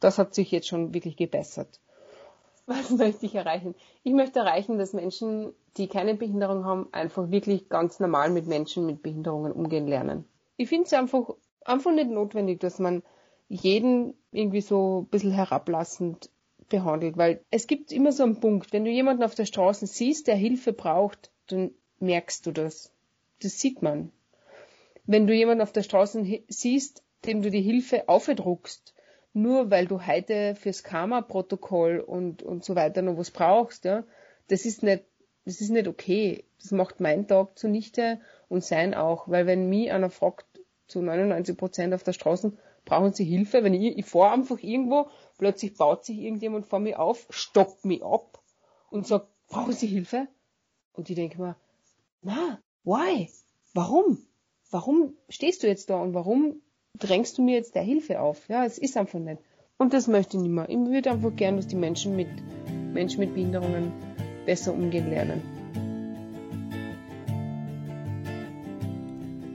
Das 0.00 0.18
hat 0.18 0.34
sich 0.34 0.50
jetzt 0.50 0.68
schon 0.68 0.92
wirklich 0.92 1.16
gebessert. 1.16 1.80
Was 2.70 2.90
möchte 2.90 3.26
ich 3.26 3.34
erreichen? 3.34 3.74
Ich 4.04 4.12
möchte 4.12 4.38
erreichen, 4.38 4.78
dass 4.78 4.92
Menschen, 4.92 5.52
die 5.76 5.88
keine 5.88 6.14
Behinderung 6.14 6.64
haben, 6.64 6.86
einfach 6.92 7.28
wirklich 7.28 7.68
ganz 7.68 7.98
normal 7.98 8.30
mit 8.30 8.46
Menschen 8.46 8.86
mit 8.86 9.02
Behinderungen 9.02 9.50
umgehen 9.50 9.88
lernen. 9.88 10.24
Ich 10.56 10.68
finde 10.68 10.84
es 10.84 10.92
einfach, 10.92 11.34
einfach 11.64 11.92
nicht 11.92 12.10
notwendig, 12.10 12.60
dass 12.60 12.78
man 12.78 13.02
jeden 13.48 14.14
irgendwie 14.30 14.60
so 14.60 15.00
ein 15.00 15.06
bisschen 15.06 15.32
herablassend 15.32 16.30
behandelt, 16.68 17.16
weil 17.16 17.44
es 17.50 17.66
gibt 17.66 17.90
immer 17.90 18.12
so 18.12 18.22
einen 18.22 18.38
Punkt, 18.38 18.72
wenn 18.72 18.84
du 18.84 18.90
jemanden 18.92 19.24
auf 19.24 19.34
der 19.34 19.46
Straße 19.46 19.88
siehst, 19.88 20.28
der 20.28 20.36
Hilfe 20.36 20.72
braucht, 20.72 21.32
dann 21.48 21.72
merkst 21.98 22.46
du 22.46 22.52
das. 22.52 22.92
Das 23.42 23.58
sieht 23.58 23.82
man. 23.82 24.12
Wenn 25.06 25.26
du 25.26 25.34
jemanden 25.34 25.62
auf 25.62 25.72
der 25.72 25.82
Straße 25.82 26.24
siehst, 26.46 27.02
dem 27.26 27.42
du 27.42 27.50
die 27.50 27.62
Hilfe 27.62 28.08
aufdruckst, 28.08 28.94
nur 29.32 29.70
weil 29.70 29.86
du 29.86 30.06
heute 30.06 30.54
fürs 30.54 30.82
Karma-Protokoll 30.82 32.00
und, 32.00 32.42
und 32.42 32.64
so 32.64 32.74
weiter 32.74 33.02
noch 33.02 33.16
was 33.16 33.30
brauchst, 33.30 33.84
ja, 33.84 34.04
das 34.48 34.64
ist 34.64 34.82
nicht, 34.82 35.04
das 35.44 35.60
ist 35.60 35.70
nicht 35.70 35.88
okay. 35.88 36.44
Das 36.60 36.72
macht 36.72 37.00
meinen 37.00 37.26
Tag 37.26 37.58
zunichte 37.58 38.20
und 38.48 38.64
sein 38.64 38.94
auch, 38.94 39.28
weil 39.28 39.46
wenn 39.46 39.68
mich 39.68 39.92
einer 39.92 40.10
fragt, 40.10 40.46
zu 40.86 41.00
99 41.00 41.56
Prozent 41.56 41.94
auf 41.94 42.02
der 42.02 42.12
Straße, 42.12 42.52
brauchen 42.84 43.12
sie 43.12 43.24
Hilfe, 43.24 43.62
wenn 43.62 43.74
ich, 43.74 43.96
ich 43.96 44.06
fahre 44.06 44.32
einfach 44.32 44.58
irgendwo 44.60 45.08
Plötzlich 45.40 45.74
baut 45.74 46.04
sich 46.04 46.18
irgendjemand 46.18 46.66
vor 46.66 46.80
mir 46.80 47.00
auf, 47.00 47.26
stoppt 47.30 47.86
mich 47.86 48.02
ab 48.02 48.42
und 48.90 49.06
sagt, 49.06 49.26
brauchen 49.48 49.72
Sie 49.72 49.86
Hilfe? 49.86 50.28
Und 50.92 51.08
ich 51.08 51.16
denke 51.16 51.40
mir, 51.40 51.56
na, 52.20 52.60
why? 52.84 53.30
Warum? 53.72 54.18
Warum 54.70 55.14
stehst 55.30 55.62
du 55.62 55.66
jetzt 55.66 55.88
da 55.88 55.98
und 55.98 56.12
warum 56.12 56.60
drängst 56.98 57.38
du 57.38 57.42
mir 57.42 57.56
jetzt 57.56 57.74
der 57.74 57.82
Hilfe 57.82 58.20
auf? 58.20 58.48
Ja, 58.48 58.64
es 58.64 58.78
ist 58.78 58.96
einfach 58.96 59.18
nicht. 59.18 59.40
Und 59.78 59.92
das 59.92 60.08
möchte 60.08 60.36
ich 60.36 60.42
nicht 60.42 60.52
mehr. 60.52 60.68
Ich 60.68 60.76
würde 60.76 61.10
einfach 61.10 61.34
gern, 61.34 61.56
dass 61.56 61.66
die 61.66 61.76
Menschen 61.76 62.14
mit, 62.14 62.28
Menschen 62.92 63.20
mit 63.20 63.34
Behinderungen 63.34 63.92
besser 64.44 64.74
umgehen 64.74 65.08
lernen. 65.10 65.40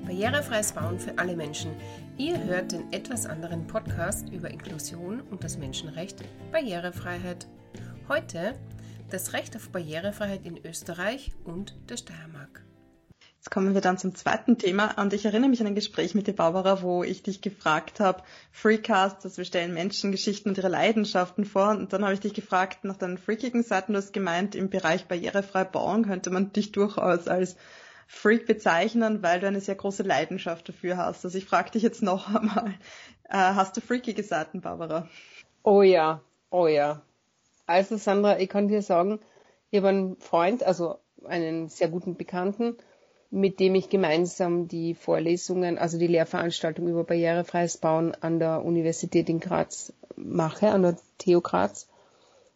Barrierefreies 0.06 0.72
Bauen 0.72 1.00
für 1.00 1.18
alle 1.18 1.36
Menschen. 1.36 1.72
Ihr 2.18 2.42
hört 2.46 2.72
den 2.72 2.92
etwas 2.92 3.26
anderen 3.26 3.68
Podcast 3.68 4.30
über 4.30 4.50
Inklusion 4.50 5.22
und 5.30 5.44
das 5.44 5.58
Menschenrecht 5.58 6.24
Barrierefreiheit. 6.52 7.48
Heute 8.08 8.56
das 9.10 9.34
Recht 9.34 9.56
auf 9.56 9.70
Barrierefreiheit 9.70 10.46
in 10.46 10.58
Österreich 10.66 11.34
und 11.44 11.76
der 11.90 11.98
Steiermark. 11.98 12.64
Jetzt 13.46 13.52
kommen 13.52 13.76
wir 13.76 13.82
dann 13.82 14.00
zum 14.00 14.16
zweiten 14.16 14.58
Thema 14.58 15.00
und 15.00 15.14
ich 15.14 15.24
erinnere 15.24 15.52
mich 15.52 15.62
an 15.62 15.68
ein 15.68 15.76
Gespräch 15.76 16.16
mit 16.16 16.26
dir, 16.26 16.34
Barbara, 16.34 16.82
wo 16.82 17.04
ich 17.04 17.22
dich 17.22 17.42
gefragt 17.42 18.00
habe, 18.00 18.24
Freecast, 18.52 19.24
dass 19.24 19.38
wir 19.38 19.46
stellen 19.46 19.72
Menschen 19.72 20.12
Geschichten 20.12 20.50
und 20.50 20.58
ihre 20.58 20.68
Leidenschaften 20.68 21.46
vor 21.46 21.70
und 21.70 21.94
dann 21.94 22.04
habe 22.04 22.16
ich 22.16 22.20
dich 22.22 22.34
gefragt 22.34 22.84
nach 22.86 22.98
deinen 22.98 23.20
freakigen 23.20 23.62
Seiten, 23.62 23.94
du 23.94 24.00
hast 24.00 24.14
gemeint, 24.14 24.56
im 24.56 24.72
Bereich 24.72 25.06
barrierefrei 25.06 25.64
bauen 25.64 26.08
könnte 26.08 26.32
man 26.32 26.54
dich 26.54 26.72
durchaus 26.72 27.28
als 27.28 27.56
Freak 28.08 28.48
bezeichnen, 28.48 29.22
weil 29.22 29.40
du 29.40 29.48
eine 29.48 29.62
sehr 29.62 29.76
große 29.76 30.02
Leidenschaft 30.02 30.68
dafür 30.68 30.98
hast. 30.98 31.24
Also 31.24 31.38
ich 31.38 31.46
frage 31.46 31.70
dich 31.70 31.84
jetzt 31.84 32.02
noch 32.02 32.28
einmal, 32.36 32.74
äh, 33.26 33.38
hast 33.38 33.78
du 33.78 33.82
freakige 33.82 34.24
Seiten, 34.24 34.62
Barbara? 34.62 35.08
Oh 35.62 35.84
ja, 35.84 36.20
oh 36.50 36.66
ja. 36.66 37.04
Also 37.68 37.98
Sandra, 37.98 38.40
ich 38.40 38.50
kann 38.50 38.70
dir 38.70 38.82
sagen, 38.82 39.20
ich 39.70 39.78
habe 39.78 39.90
einen 39.90 40.18
Freund, 40.18 40.64
also 40.64 40.98
einen 41.24 41.70
sehr 41.70 41.90
guten 41.90 42.16
Bekannten, 42.16 42.78
mit 43.32 43.60
dem 43.60 43.76
ich 43.76 43.90
gemeinsam 43.90 44.68
die 44.68 44.94
Vorlesungen, 44.94 45.78
also 45.78 45.98
die 45.98 46.08
Lehrveranstaltung 46.08 46.88
über 46.88 47.04
barrierefreies 47.04 47.78
Bauen 47.78 48.16
an 48.22 48.40
der 48.40 48.64
Universität 48.64 49.30
in 49.30 49.40
Graz 49.40 49.94
mache, 50.16 50.70
an 50.70 50.84
der 50.84 50.98
TU 51.18 51.42
Graz. 51.42 51.88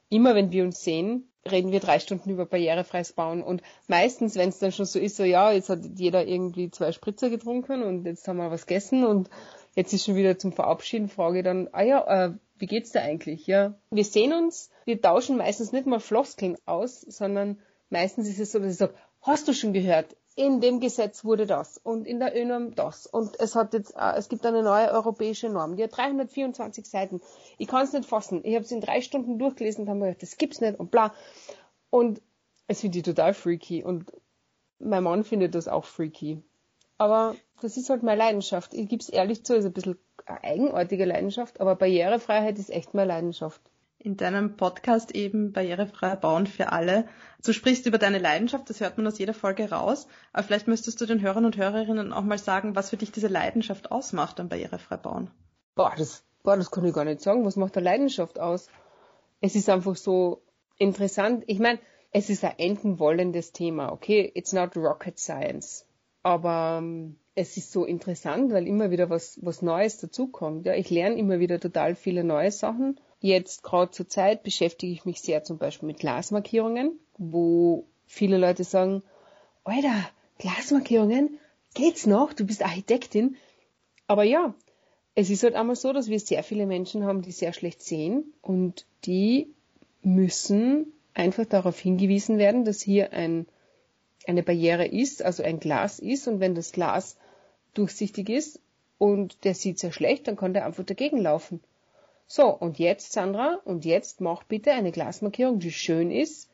Immer 0.10 0.36
wenn 0.36 0.52
wir 0.52 0.64
uns 0.64 0.84
sehen, 0.84 1.30
reden 1.50 1.72
wir 1.72 1.80
drei 1.80 2.00
Stunden 2.00 2.30
über 2.30 2.46
barrierefreies 2.46 3.14
Bauen. 3.14 3.42
Und 3.42 3.62
meistens, 3.88 4.36
wenn 4.36 4.50
es 4.50 4.60
dann 4.60 4.72
schon 4.72 4.86
so 4.86 5.00
ist, 5.00 5.16
so 5.16 5.24
ja, 5.24 5.52
jetzt 5.52 5.70
hat 5.70 5.80
jeder 5.96 6.26
irgendwie 6.28 6.70
zwei 6.72 6.92
Spritzer 6.92 7.30
getrunken 7.30 7.84
und 7.84 8.06
jetzt 8.06 8.28
haben 8.28 8.38
wir 8.38 8.52
was 8.52 8.66
gegessen 8.66 9.06
und 9.06 9.30
jetzt 9.76 9.94
ist 9.94 10.06
schon 10.06 10.16
wieder 10.16 10.38
zum 10.38 10.52
Verabschieden, 10.52 11.10
frage 11.10 11.44
dann, 11.44 11.70
ah 11.72 11.84
ja, 11.84 12.26
äh, 12.26 12.34
wie 12.58 12.66
geht's 12.66 12.92
da 12.92 13.02
eigentlich? 13.02 13.48
Ja, 13.48 13.76
wir 13.90 14.04
sehen 14.04 14.34
uns, 14.34 14.70
wir 14.86 15.02
tauschen 15.02 15.38
meistens 15.38 15.72
nicht 15.72 15.88
mal 15.88 16.00
Floskeln 16.00 16.58
aus, 16.66 17.02
sondern 17.02 17.60
meistens 17.90 18.28
ist 18.28 18.40
es 18.40 18.52
so, 18.52 18.60
dass 18.60 18.74
ich 18.74 18.78
sage, 18.78 18.96
hast 19.22 19.48
du 19.48 19.54
schon 19.54 19.74
gehört? 19.74 20.16
In 20.39 20.62
dem 20.62 20.80
Gesetz 20.80 21.25
wurde 21.25 21.45
das 21.45 21.78
und 21.78 22.08
in 22.08 22.21
der 22.21 22.34
ÖNORM 22.34 22.73
das 22.73 23.06
und 23.06 23.38
es 23.41 23.56
hat 23.56 23.73
jetzt, 23.73 23.93
äh, 23.97 24.13
es 24.15 24.30
gibt 24.30 24.45
eine 24.45 24.63
neue 24.63 24.89
europäische 24.89 25.49
Norm, 25.49 25.75
die 25.75 25.84
hat 25.84 25.97
324 25.97 26.86
Seiten. 26.86 27.19
Ich 27.58 27.67
kann 27.67 27.84
es 27.84 27.91
nicht 27.91 28.08
fassen. 28.08 28.39
Ich 28.45 28.56
habe 28.56 28.63
es 28.63 28.71
in 28.71 28.80
drei 28.80 29.02
Stunden 29.02 29.38
durchgelesen 29.38 29.84
und 29.84 29.89
habe 29.89 29.99
mir 29.99 30.06
gedacht, 30.06 30.23
das 30.23 30.38
gibt's 30.38 30.62
nicht 30.62 30.80
und 30.80 30.91
bla. 30.91 31.13
Und 31.89 32.21
es 32.67 32.80
finde 32.80 32.99
ich 32.99 33.04
total 33.04 33.34
freaky 33.34 33.84
und 33.84 34.13
mein 34.80 35.04
Mann 35.04 35.25
findet 35.25 35.56
das 35.56 35.67
auch 35.67 35.84
freaky. 35.84 36.41
Aber 36.97 37.36
das 37.62 37.75
ist 37.75 37.89
halt 37.89 38.04
meine 38.04 38.19
Leidenschaft. 38.19 38.73
Ich 38.73 38.88
gebe 38.88 39.02
es 39.02 39.10
ehrlich 39.10 39.43
zu, 39.43 39.58
ist 39.58 39.65
ein 39.65 39.73
bisschen 39.73 39.97
eine 40.25 40.41
eigenartige 40.41 41.04
Leidenschaft, 41.04 41.60
aber 41.60 41.75
Barrierefreiheit 41.75 42.58
ist 42.60 42.69
echt 42.69 42.93
meine 42.93 43.10
Leidenschaft 43.10 43.60
in 44.00 44.16
deinem 44.16 44.56
Podcast 44.56 45.14
eben 45.14 45.52
barrierefrei 45.52 46.16
bauen 46.16 46.48
für 46.48 46.72
alle. 46.72 47.06
Du 47.44 47.52
sprichst 47.52 47.86
über 47.86 47.98
deine 47.98 48.18
Leidenschaft, 48.18 48.70
das 48.70 48.80
hört 48.80 48.98
man 48.98 49.06
aus 49.06 49.20
jeder 49.20 49.34
Folge 49.34 49.70
raus. 49.70 50.08
Aber 50.32 50.44
vielleicht 50.44 50.68
müsstest 50.68 51.02
du 51.02 51.06
den 51.06 51.22
Hörern 51.22 51.46
und 51.46 51.58
Hörerinnen 51.58 52.14
auch 52.14 52.24
mal 52.24 52.38
sagen, 52.38 52.76
was 52.76 52.90
für 52.90 52.98
dich 52.98 53.12
diese 53.12 53.28
Leidenschaft 53.28 53.92
ausmacht 53.92 54.40
am 54.40 54.48
barrierefrei 54.48 54.96
bauen. 54.96 55.30
Boah, 55.76 55.94
das, 55.98 56.24
boah, 56.44 56.56
das 56.56 56.72
kann 56.72 56.86
ich 56.86 56.94
gar 56.94 57.04
nicht 57.04 57.22
sagen. 57.22 57.46
Was 57.46 57.58
macht 57.58 57.76
der 57.76 57.82
Leidenschaft 57.82 58.40
aus? 58.40 58.70
Es 59.42 59.56
ist 59.56 59.70
einfach 59.70 59.98
so 59.98 60.44
interessant. 60.78 61.44
Ich 61.48 61.60
meine, 61.60 61.80
es 62.12 62.30
ist 62.30 62.46
ein 62.46 62.58
enden 62.58 63.00
wollendes 63.00 63.52
Thema, 63.52 63.92
okay? 63.92 64.32
It's 64.34 64.54
not 64.54 64.78
rocket 64.78 65.20
science. 65.20 65.86
Aber 66.24 66.80
ähm, 66.82 67.18
es 67.36 67.58
ist 67.58 67.72
so 67.74 67.84
interessant, 67.84 68.52
weil 68.54 68.66
immer 68.66 68.92
wieder 68.92 69.10
was, 69.10 69.40
was 69.42 69.62
Neues 69.62 69.98
dazukommt. 69.98 70.66
Ja, 70.66 70.74
ich 70.74 70.90
lerne 70.90 71.17
immer 71.17 71.40
wieder 71.40 71.60
total 71.60 71.96
viele 71.96 72.23
neue 72.23 72.52
Sachen 72.52 73.00
Jetzt 73.22 73.63
gerade 73.63 73.92
zur 73.92 74.08
Zeit 74.08 74.44
beschäftige 74.44 74.94
ich 74.94 75.06
mich 75.06 75.22
sehr 75.22 75.44
zum 75.44 75.58
Beispiel 75.58 75.88
mit 75.88 76.00
Glasmarkierungen, 76.00 76.98
wo 77.17 77.86
viele 78.06 78.38
Leute 78.38 78.63
sagen, 78.63 79.04
Alter, 79.65 80.10
Glasmarkierungen, 80.38 81.38
geht's 81.74 82.06
noch? 82.06 82.34
Du 82.34 82.46
bist 82.46 82.63
Architektin. 82.63 83.36
Aber 84.08 84.24
ja, 84.24 84.56
es 85.15 85.30
ist 85.30 85.44
halt 85.44 85.56
einmal 85.56 85.76
so, 85.76 85.92
dass 85.92 86.08
wir 86.08 86.20
sehr 86.20 86.44
viele 86.44 86.65
Menschen 86.65 87.04
haben, 87.04 87.22
die 87.22 87.34
sehr 87.34 87.52
schlecht 87.52 87.82
sehen 87.82 88.34
und 88.42 88.86
die 89.06 89.54
müssen 90.02 90.94
einfach 91.13 91.46
darauf 91.46 91.78
hingewiesen 91.78 92.38
werden, 92.38 92.63
dass 92.63 92.82
hier 92.82 93.12
ein, 93.12 93.46
eine 94.26 94.44
Barriere 94.44 94.88
ist, 94.88 95.22
also 95.22 95.44
ein 95.44 95.60
Glas 95.60 96.00
ist 96.00 96.28
und 96.28 96.40
wenn 96.40 96.56
das 96.56 96.72
Glas 96.72 97.17
durchsichtig 97.74 98.30
ist 98.30 98.62
und 98.98 99.44
der 99.44 99.56
sieht 99.56 99.78
sehr 99.78 99.92
schlecht, 99.92 100.28
dann 100.28 100.38
kann 100.38 100.54
der 100.54 100.65
einfach 100.65 100.86
dagegen 100.86 101.17
laufen. 101.17 101.60
So, 102.32 102.48
und 102.48 102.77
jetzt, 102.77 103.12
Sandra, 103.12 103.60
und 103.65 103.86
jetzt 103.86 104.21
mach 104.21 104.44
bitte 104.44 104.71
eine 104.71 104.92
Glasmarkierung, 104.92 105.58
die 105.58 105.71
schön 105.71 106.12
ist, 106.12 106.48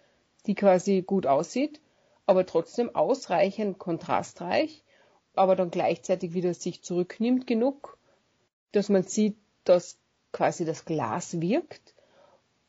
die 0.46 0.56
quasi 0.56 1.02
gut 1.02 1.28
aussieht, 1.28 1.82
aber 2.26 2.46
trotzdem 2.46 2.96
ausreichend 2.96 3.78
kontrastreich, 3.78 4.86
aber 5.36 5.58
dann 5.58 5.72
gleichzeitig 5.72 6.34
wieder 6.34 6.54
sich 6.54 6.82
zurücknimmt 6.82 7.46
genug, 7.46 7.98
dass 8.72 8.88
man 8.88 9.04
sieht, 9.04 9.36
dass 9.66 9.98
quasi 10.32 10.64
das 10.64 10.86
Glas 10.86 11.42
wirkt 11.42 11.94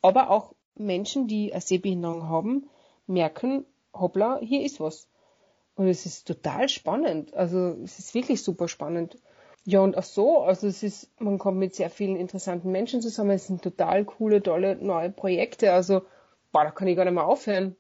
Aber 0.03 0.31
auch 0.31 0.55
Menschen, 0.75 1.29
die 1.29 1.53
eine 1.53 1.61
Sehbehinderung 1.61 2.29
haben, 2.29 2.69
merken, 3.07 3.67
hoppla, 3.95 4.41
hier 4.41 4.63
ist 4.63 4.81
was. 4.81 5.07
Und 5.77 5.87
es 5.87 6.07
ist 6.07 6.27
total 6.27 6.69
spannend. 6.69 7.35
Also 7.35 7.77
es 7.85 8.01
ist 8.01 8.15
wirklich 8.15 8.43
super 8.43 8.67
spannend. 8.67 9.17
Ja, 9.69 9.81
und 9.81 9.99
auch 9.99 10.05
so, 10.05 10.43
also 10.43 10.69
es 10.69 10.85
ist, 10.85 11.11
man 11.21 11.39
kommt 11.39 11.59
mit 11.59 11.75
sehr 11.75 11.91
vielen 11.91 12.15
interessanten 12.15 12.71
Menschen 12.71 13.03
zusammen. 13.03 13.33
Es 13.33 13.49
sind 13.49 13.63
total 13.63 14.05
coole, 14.05 14.41
tolle 14.41 14.77
neue 14.77 15.11
Projekte. 15.11 15.73
Also, 15.73 16.03
boah, 16.53 16.63
da 16.63 16.71
kann 16.71 16.87
ich 16.87 16.97
gar 16.97 17.05
nicht 17.05 17.15
mehr 17.15 17.27
aufhören. 17.27 17.75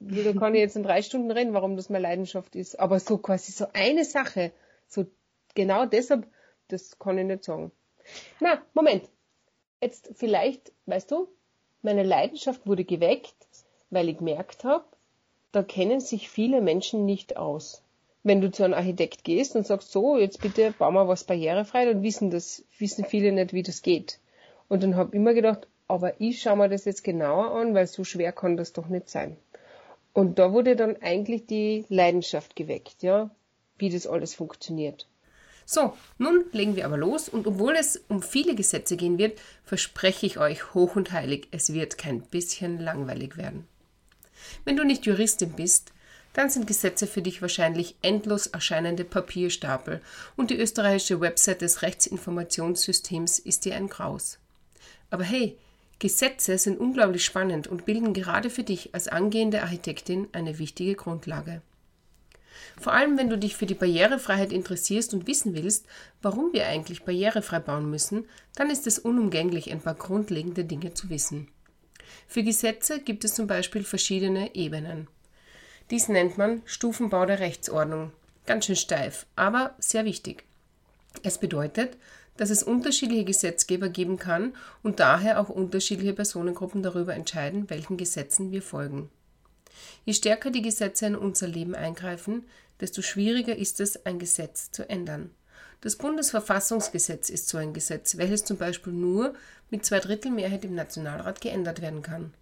Da 0.00 0.32
kann 0.38 0.54
ich 0.54 0.60
jetzt 0.60 0.76
in 0.76 0.82
drei 0.82 1.00
Stunden 1.00 1.30
reden, 1.30 1.54
warum 1.54 1.76
das 1.76 1.88
meine 1.88 2.02
Leidenschaft 2.02 2.56
ist. 2.56 2.78
Aber 2.78 3.00
so 3.00 3.16
quasi 3.16 3.52
so 3.52 3.68
eine 3.72 4.04
Sache, 4.04 4.52
so 4.86 5.06
genau 5.54 5.86
deshalb, 5.86 6.26
das 6.68 6.98
kann 6.98 7.16
ich 7.16 7.24
nicht 7.24 7.44
sagen. 7.44 7.72
Na, 8.40 8.60
Moment. 8.74 9.08
Jetzt 9.80 10.10
vielleicht, 10.16 10.72
weißt 10.84 11.10
du, 11.10 11.26
meine 11.80 12.02
Leidenschaft 12.02 12.66
wurde 12.66 12.84
geweckt, 12.84 13.34
weil 13.88 14.10
ich 14.10 14.18
gemerkt 14.18 14.64
habe, 14.64 14.84
da 15.52 15.62
kennen 15.62 16.00
sich 16.00 16.28
viele 16.28 16.60
Menschen 16.60 17.06
nicht 17.06 17.38
aus 17.38 17.82
wenn 18.22 18.40
du 18.40 18.50
zu 18.50 18.64
einem 18.64 18.74
Architekt 18.74 19.24
gehst 19.24 19.56
und 19.56 19.66
sagst, 19.66 19.92
so, 19.92 20.18
jetzt 20.18 20.40
bitte 20.40 20.72
bauen 20.78 20.94
wir 20.94 21.08
was 21.08 21.24
barrierefrei, 21.24 21.86
dann 21.86 22.02
wissen 22.02 22.30
das, 22.30 22.64
wissen 22.78 23.04
viele 23.04 23.32
nicht, 23.32 23.52
wie 23.52 23.62
das 23.62 23.82
geht. 23.82 24.18
Und 24.68 24.82
dann 24.82 24.96
habe 24.96 25.10
ich 25.10 25.14
immer 25.14 25.34
gedacht, 25.34 25.66
aber 25.88 26.20
ich 26.20 26.42
schaue 26.42 26.56
mir 26.56 26.68
das 26.68 26.84
jetzt 26.84 27.02
genauer 27.02 27.52
an, 27.52 27.74
weil 27.74 27.86
so 27.86 28.04
schwer 28.04 28.32
kann 28.32 28.56
das 28.56 28.72
doch 28.72 28.88
nicht 28.88 29.08
sein. 29.08 29.36
Und 30.12 30.38
da 30.38 30.52
wurde 30.52 30.76
dann 30.76 30.96
eigentlich 31.00 31.46
die 31.46 31.84
Leidenschaft 31.88 32.56
geweckt, 32.56 33.02
ja, 33.02 33.30
wie 33.78 33.90
das 33.90 34.06
alles 34.06 34.34
funktioniert. 34.34 35.06
So, 35.64 35.94
nun 36.18 36.44
legen 36.52 36.74
wir 36.74 36.84
aber 36.84 36.96
los 36.96 37.28
und 37.28 37.46
obwohl 37.46 37.76
es 37.76 38.02
um 38.08 38.22
viele 38.22 38.56
Gesetze 38.56 38.96
gehen 38.96 39.18
wird, 39.18 39.40
verspreche 39.62 40.26
ich 40.26 40.38
euch 40.38 40.74
hoch 40.74 40.96
und 40.96 41.12
heilig, 41.12 41.46
es 41.52 41.72
wird 41.72 41.96
kein 41.96 42.22
bisschen 42.22 42.80
langweilig 42.80 43.36
werden. 43.36 43.68
Wenn 44.64 44.76
du 44.76 44.84
nicht 44.84 45.06
Juristin 45.06 45.52
bist, 45.52 45.92
dann 46.32 46.50
sind 46.50 46.66
Gesetze 46.66 47.06
für 47.06 47.22
dich 47.22 47.42
wahrscheinlich 47.42 47.96
endlos 48.02 48.46
erscheinende 48.46 49.04
Papierstapel 49.04 50.00
und 50.36 50.50
die 50.50 50.58
österreichische 50.58 51.20
Website 51.20 51.62
des 51.62 51.82
Rechtsinformationssystems 51.82 53.38
ist 53.38 53.64
dir 53.64 53.74
ein 53.74 53.88
Graus. 53.88 54.38
Aber 55.10 55.24
hey, 55.24 55.56
Gesetze 55.98 56.56
sind 56.56 56.80
unglaublich 56.80 57.24
spannend 57.24 57.66
und 57.66 57.84
bilden 57.84 58.14
gerade 58.14 58.48
für 58.48 58.62
dich 58.62 58.94
als 58.94 59.08
angehende 59.08 59.62
Architektin 59.62 60.28
eine 60.32 60.58
wichtige 60.58 60.94
Grundlage. 60.94 61.62
Vor 62.80 62.94
allem, 62.94 63.18
wenn 63.18 63.28
du 63.28 63.36
dich 63.36 63.56
für 63.56 63.66
die 63.66 63.74
Barrierefreiheit 63.74 64.52
interessierst 64.52 65.12
und 65.12 65.26
wissen 65.26 65.54
willst, 65.54 65.86
warum 66.22 66.52
wir 66.52 66.66
eigentlich 66.66 67.02
barrierefrei 67.02 67.58
bauen 67.58 67.90
müssen, 67.90 68.26
dann 68.54 68.70
ist 68.70 68.86
es 68.86 68.98
unumgänglich, 68.98 69.70
ein 69.70 69.82
paar 69.82 69.94
grundlegende 69.94 70.64
Dinge 70.64 70.94
zu 70.94 71.10
wissen. 71.10 71.48
Für 72.26 72.42
Gesetze 72.42 73.00
gibt 73.00 73.24
es 73.24 73.34
zum 73.34 73.46
Beispiel 73.46 73.84
verschiedene 73.84 74.54
Ebenen. 74.54 75.08
Dies 75.90 76.08
nennt 76.08 76.38
man 76.38 76.62
Stufenbau 76.66 77.26
der 77.26 77.40
Rechtsordnung. 77.40 78.12
Ganz 78.46 78.66
schön 78.66 78.76
steif, 78.76 79.26
aber 79.34 79.74
sehr 79.80 80.04
wichtig. 80.04 80.44
Es 81.24 81.38
bedeutet, 81.38 81.96
dass 82.36 82.50
es 82.50 82.62
unterschiedliche 82.62 83.24
Gesetzgeber 83.24 83.88
geben 83.88 84.16
kann 84.16 84.54
und 84.84 85.00
daher 85.00 85.40
auch 85.40 85.48
unterschiedliche 85.48 86.12
Personengruppen 86.12 86.84
darüber 86.84 87.14
entscheiden, 87.14 87.68
welchen 87.70 87.96
Gesetzen 87.96 88.52
wir 88.52 88.62
folgen. 88.62 89.10
Je 90.04 90.14
stärker 90.14 90.50
die 90.50 90.62
Gesetze 90.62 91.06
in 91.06 91.16
unser 91.16 91.48
Leben 91.48 91.74
eingreifen, 91.74 92.44
desto 92.80 93.02
schwieriger 93.02 93.56
ist 93.56 93.80
es, 93.80 94.06
ein 94.06 94.20
Gesetz 94.20 94.70
zu 94.70 94.88
ändern. 94.88 95.30
Das 95.80 95.96
Bundesverfassungsgesetz 95.96 97.30
ist 97.30 97.48
so 97.48 97.58
ein 97.58 97.72
Gesetz, 97.72 98.16
welches 98.16 98.44
zum 98.44 98.58
Beispiel 98.58 98.92
nur 98.92 99.34
mit 99.70 99.84
Zweidrittelmehrheit 99.84 100.64
im 100.64 100.74
Nationalrat 100.74 101.40
geändert 101.40 101.82
werden 101.82 102.02
kann. 102.02 102.32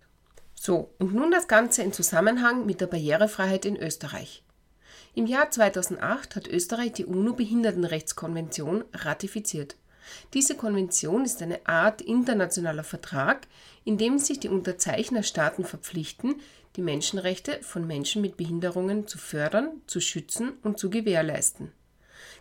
So, 0.61 0.93
und 0.99 1.15
nun 1.15 1.31
das 1.31 1.47
Ganze 1.47 1.83
in 1.83 1.93
Zusammenhang 1.93 2.67
mit 2.67 2.81
der 2.81 2.89
Barrierefreiheit 2.89 3.65
in 3.65 3.77
Österreich. 3.77 4.43
Im 5.15 5.27
Jahr 5.27 5.51
2008 5.51 6.35
hat 6.35 6.49
Österreich 6.49 6.93
die 6.95 7.05
UNO-Behindertenrechtskonvention 7.05 8.85
ratifiziert. 8.93 9.77
Diese 10.35 10.57
Konvention 10.57 11.25
ist 11.25 11.43
eine 11.43 11.65
Art 11.67 12.03
internationaler 12.03 12.83
Vertrag, 12.83 13.47
in 13.85 13.99
dem 13.99 14.19
sich 14.19 14.41
die 14.41 14.49
Unterzeichnerstaaten 14.49 15.65
verpflichten, 15.65 16.41
die 16.75 16.83
Menschenrechte 16.83 17.61
von 17.63 17.87
Menschen 17.87 18.21
mit 18.21 18.37
Behinderungen 18.37 19.07
zu 19.07 19.17
fördern, 19.17 19.81
zu 19.87 20.01
schützen 20.01 20.55
und 20.65 20.79
zu 20.79 20.91
gewährleisten. 20.91 21.71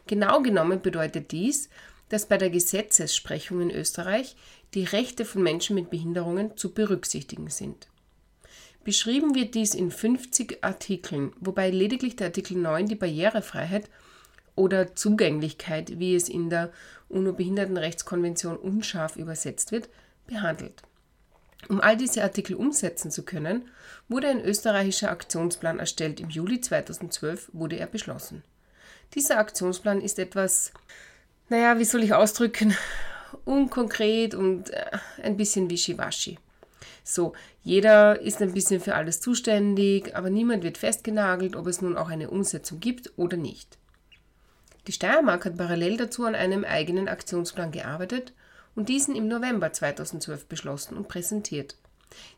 Genau 0.08 0.42
genommen 0.42 0.82
bedeutet 0.82 1.32
dies, 1.32 1.70
dass 2.10 2.26
bei 2.26 2.38
der 2.38 2.50
Gesetzessprechung 2.50 3.62
in 3.62 3.72
Österreich 3.72 4.36
die 4.74 4.86
Rechte 4.86 5.24
von 5.24 5.44
Menschen 5.44 5.76
mit 5.76 5.92
Behinderungen 5.92 6.58
zu 6.58 6.74
berücksichtigen 6.74 7.50
sind. 7.50 7.88
Beschrieben 8.88 9.36
wird 9.36 9.54
dies 9.54 9.74
in 9.74 9.92
50 9.92 10.60
Artikeln, 10.64 11.34
wobei 11.42 11.72
lediglich 11.72 12.16
der 12.16 12.28
Artikel 12.28 12.56
9 12.56 12.86
die 12.86 12.96
Barrierefreiheit 12.96 13.90
oder 14.56 14.96
Zugänglichkeit, 14.96 16.00
wie 16.00 16.16
es 16.16 16.30
in 16.30 16.50
der 16.50 16.72
UNO-Behindertenrechtskonvention 17.10 18.56
unscharf 18.56 19.18
übersetzt 19.18 19.74
wird, 19.74 19.90
behandelt. 20.26 20.84
Um 21.68 21.82
all 21.82 21.98
diese 21.98 22.24
Artikel 22.24 22.56
umsetzen 22.56 23.12
zu 23.12 23.26
können, 23.26 23.68
wurde 24.08 24.30
ein 24.30 24.42
österreichischer 24.42 25.12
Aktionsplan 25.12 25.80
erstellt. 25.80 26.22
Im 26.22 26.30
Juli 26.30 26.62
2012 26.62 27.50
wurde 27.52 27.76
er 27.76 27.88
beschlossen. 27.88 28.42
Dieser 29.16 29.38
Aktionsplan 29.38 30.00
ist 30.00 30.18
etwas, 30.18 30.72
naja, 31.50 31.78
wie 31.78 31.84
soll 31.84 32.04
ich 32.04 32.14
ausdrücken, 32.14 32.74
unkonkret 33.44 34.34
und 34.34 34.70
äh, 34.70 34.92
ein 35.22 35.36
bisschen 35.36 35.70
wischiwaschi. 35.70 36.40
So, 37.10 37.32
jeder 37.64 38.20
ist 38.20 38.42
ein 38.42 38.52
bisschen 38.52 38.82
für 38.82 38.96
alles 38.96 39.22
zuständig, 39.22 40.14
aber 40.18 40.30
niemand 40.30 40.62
wird 40.66 40.78
festgenagelt, 40.78 41.56
ob 41.56 41.66
es 41.68 41.82
nun 41.82 41.96
auch 41.96 42.10
eine 42.10 42.30
Umsetzung 42.30 42.82
gibt 42.82 43.14
oder 43.16 43.38
nicht. 43.38 43.78
Die 44.88 44.92
Steiermark 44.92 45.46
hat 45.46 45.58
parallel 45.58 45.96
dazu 45.96 46.26
an 46.26 46.36
einem 46.36 46.66
eigenen 46.66 47.08
Aktionsplan 47.08 47.72
gearbeitet 47.72 48.34
und 48.76 48.90
diesen 48.90 49.16
im 49.16 49.30
November 49.30 49.72
2012 49.72 50.48
beschlossen 50.48 50.98
und 50.98 51.08
präsentiert. 51.08 51.78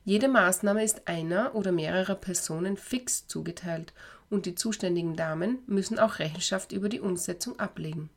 Jede 0.06 0.28
Maßnahme 0.28 0.84
ist 0.84 1.08
einer 1.08 1.56
oder 1.56 1.72
mehrerer 1.72 2.14
Personen 2.14 2.78
fix 2.78 3.26
zugeteilt 3.26 3.92
und 4.30 4.46
die 4.46 4.54
zuständigen 4.54 5.16
Damen 5.16 5.64
müssen 5.66 5.98
auch 5.98 6.20
Rechenschaft 6.20 6.74
über 6.74 6.90
die 6.90 7.00
Umsetzung 7.00 7.60
ablegen 7.60 8.12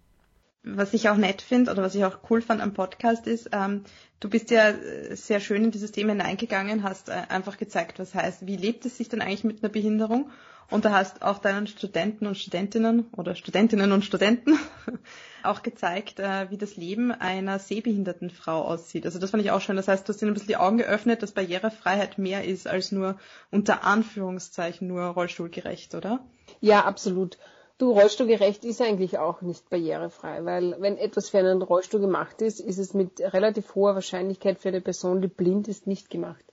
was 0.64 0.94
ich 0.94 1.08
auch 1.08 1.16
nett 1.16 1.42
finde 1.42 1.70
oder 1.70 1.82
was 1.82 1.94
ich 1.94 2.04
auch 2.04 2.18
cool 2.30 2.40
fand 2.40 2.60
am 2.60 2.74
Podcast 2.74 3.26
ist, 3.26 3.50
ähm, 3.52 3.84
du 4.20 4.30
bist 4.30 4.50
ja 4.50 4.72
sehr 5.10 5.40
schön 5.40 5.64
in 5.64 5.70
dieses 5.70 5.92
Thema 5.92 6.10
hineingegangen, 6.10 6.82
hast 6.82 7.08
äh, 7.08 7.22
einfach 7.28 7.56
gezeigt, 7.56 7.98
was 7.98 8.14
heißt, 8.14 8.46
wie 8.46 8.56
lebt 8.56 8.86
es 8.86 8.96
sich 8.96 9.08
denn 9.08 9.22
eigentlich 9.22 9.44
mit 9.44 9.62
einer 9.62 9.72
Behinderung 9.72 10.30
und 10.72 10.86
da 10.86 10.92
hast 10.92 11.22
auch 11.22 11.38
deinen 11.38 11.66
Studenten 11.66 12.26
und 12.26 12.38
Studentinnen 12.38 13.06
oder 13.16 13.34
Studentinnen 13.34 13.92
und 13.92 14.04
Studenten 14.04 14.58
auch 15.42 15.62
gezeigt, 15.62 16.18
äh, 16.18 16.50
wie 16.50 16.56
das 16.56 16.76
Leben 16.76 17.12
einer 17.12 17.58
sehbehinderten 17.58 18.30
Frau 18.30 18.62
aussieht. 18.62 19.04
Also 19.04 19.18
das 19.18 19.30
fand 19.30 19.42
ich 19.42 19.50
auch 19.50 19.60
schön. 19.60 19.76
Das 19.76 19.88
heißt, 19.88 20.08
du 20.08 20.12
hast 20.12 20.22
ihnen 20.22 20.30
ein 20.30 20.34
bisschen 20.34 20.48
die 20.48 20.56
Augen 20.56 20.78
geöffnet, 20.78 21.22
dass 21.22 21.32
Barrierefreiheit 21.32 22.16
mehr 22.16 22.44
ist 22.44 22.66
als 22.66 22.90
nur 22.90 23.18
unter 23.50 23.84
Anführungszeichen 23.84 24.88
nur 24.88 25.02
rollstuhlgerecht, 25.02 25.94
oder? 25.94 26.24
Ja, 26.60 26.84
absolut. 26.84 27.36
Du, 27.78 27.92
Rollstuhlgerecht 27.92 28.64
ist 28.64 28.80
eigentlich 28.80 29.18
auch 29.18 29.40
nicht 29.42 29.68
barrierefrei, 29.70 30.44
weil 30.44 30.76
wenn 30.80 30.96
etwas 30.96 31.30
für 31.30 31.38
einen 31.38 31.62
Rollstuhl 31.62 32.00
gemacht 32.00 32.40
ist, 32.42 32.60
ist 32.60 32.78
es 32.78 32.94
mit 32.94 33.20
relativ 33.20 33.74
hoher 33.74 33.94
Wahrscheinlichkeit 33.94 34.58
für 34.58 34.68
eine 34.68 34.80
Person, 34.80 35.20
die 35.20 35.28
blind 35.28 35.68
ist, 35.68 35.86
nicht 35.86 36.10
gemacht. 36.10 36.44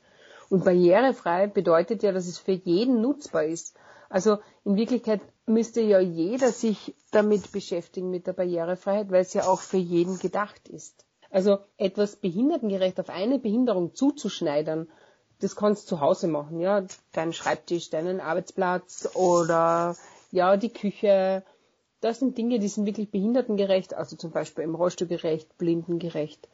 Und 0.49 0.65
barrierefrei 0.65 1.47
bedeutet 1.47 2.01
ja, 2.01 2.11
dass 2.11 2.27
es 2.27 2.39
für 2.39 2.53
jeden 2.53 3.01
nutzbar 3.01 3.43
ist. 3.43 3.75
Also 4.09 4.39
in 4.65 4.75
Wirklichkeit 4.75 5.21
müsste 5.45 5.81
ja 5.81 5.99
jeder 5.99 6.51
sich 6.51 6.95
damit 7.11 7.51
beschäftigen 7.51 8.09
mit 8.09 8.25
der 8.25 8.33
Barrierefreiheit, 8.33 9.11
weil 9.11 9.21
es 9.21 9.33
ja 9.33 9.43
auch 9.47 9.61
für 9.61 9.77
jeden 9.77 10.17
gedacht 10.17 10.67
ist. 10.67 11.05
Also 11.29 11.59
etwas 11.77 12.15
behindertengerecht 12.15 12.99
auf 12.99 13.09
eine 13.09 13.37
Behinderung 13.37 13.93
zuzuschneidern, 13.93 14.89
das 15.41 15.55
kannst 15.55 15.83
du 15.83 15.95
zu 15.95 16.01
Hause 16.01 16.27
machen, 16.27 16.59
ja, 16.59 16.85
deinen 17.13 17.33
Schreibtisch, 17.33 17.89
deinen 17.89 18.19
Arbeitsplatz 18.19 19.09
oder 19.13 19.95
ja, 20.31 20.57
die 20.57 20.73
Küche, 20.73 21.43
das 22.01 22.19
sind 22.19 22.37
Dinge, 22.37 22.59
die 22.59 22.67
sind 22.67 22.85
wirklich 22.85 23.09
behindertengerecht, 23.11 23.93
also 23.93 24.15
zum 24.15 24.31
Beispiel 24.31 24.63
im 24.63 24.75
Rollstuhl 24.75 25.07
gerecht, 25.07 25.57
blindengerecht. 25.57 26.47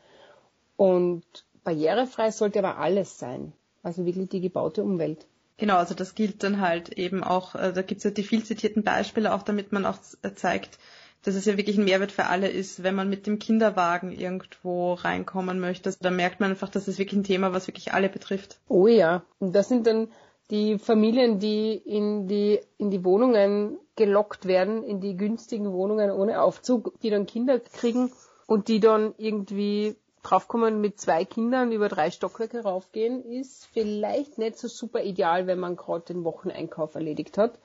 Und 0.77 1.23
barrierefrei 1.63 2.31
sollte 2.31 2.59
aber 2.59 2.77
alles 2.77 3.17
sein. 3.17 3.53
Also 3.83 4.05
wirklich 4.05 4.29
die 4.29 4.41
gebaute 4.41 4.83
Umwelt. 4.83 5.27
Genau, 5.57 5.77
also 5.77 5.93
das 5.93 6.15
gilt 6.15 6.43
dann 6.43 6.59
halt 6.59 6.89
eben 6.89 7.23
auch, 7.23 7.55
äh, 7.55 7.71
da 7.71 7.81
gibt 7.81 7.99
es 7.99 8.03
ja 8.03 8.11
die 8.11 8.23
viel 8.23 8.43
zitierten 8.43 8.83
Beispiele 8.83 9.33
auch, 9.33 9.43
damit 9.43 9.71
man 9.71 9.85
auch 9.85 9.99
zeigt, 10.35 10.79
dass 11.23 11.35
es 11.35 11.45
ja 11.45 11.57
wirklich 11.57 11.77
ein 11.77 11.85
Mehrwert 11.85 12.11
für 12.11 12.25
alle 12.25 12.49
ist, 12.49 12.83
wenn 12.83 12.93
man 12.93 13.09
mit 13.09 13.25
dem 13.25 13.39
Kinderwagen 13.39 14.11
irgendwo 14.11 14.93
reinkommen 14.93 15.59
möchte. 15.59 15.89
Also 15.89 15.99
da 16.01 16.11
merkt 16.11 16.39
man 16.39 16.51
einfach, 16.51 16.69
dass 16.69 16.87
es 16.87 16.99
wirklich 16.99 17.19
ein 17.19 17.23
Thema, 17.23 17.53
was 17.53 17.67
wirklich 17.67 17.93
alle 17.93 18.09
betrifft. 18.09 18.59
Oh 18.67 18.87
ja, 18.87 19.23
und 19.39 19.55
das 19.55 19.69
sind 19.69 19.87
dann 19.87 20.09
die 20.51 20.77
Familien, 20.77 21.39
die 21.39 21.73
in 21.73 22.27
die, 22.27 22.59
in 22.77 22.91
die 22.91 23.03
Wohnungen 23.03 23.77
gelockt 23.95 24.45
werden, 24.45 24.83
in 24.83 24.99
die 24.99 25.17
günstigen 25.17 25.71
Wohnungen 25.71 26.11
ohne 26.11 26.41
Aufzug, 26.41 26.99
die 27.01 27.09
dann 27.09 27.25
Kinder 27.25 27.59
kriegen 27.59 28.11
und 28.45 28.67
die 28.67 28.79
dann 28.79 29.13
irgendwie 29.17 29.95
draufkommen, 30.21 30.81
mit 30.81 30.99
zwei 30.99 31.23
Kindern 31.25 31.71
über 31.71 31.87
drei 31.87 32.11
Stockwerke 32.11 32.63
raufgehen, 32.63 33.23
ist 33.23 33.67
vielleicht 33.73 34.37
nicht 34.37 34.57
so 34.57 34.67
super 34.67 35.03
ideal, 35.03 35.47
wenn 35.47 35.59
man 35.59 35.75
gerade 35.75 36.05
den 36.05 36.23
Wocheneinkauf 36.23 36.95
erledigt 36.95 37.37
hat. 37.37 37.59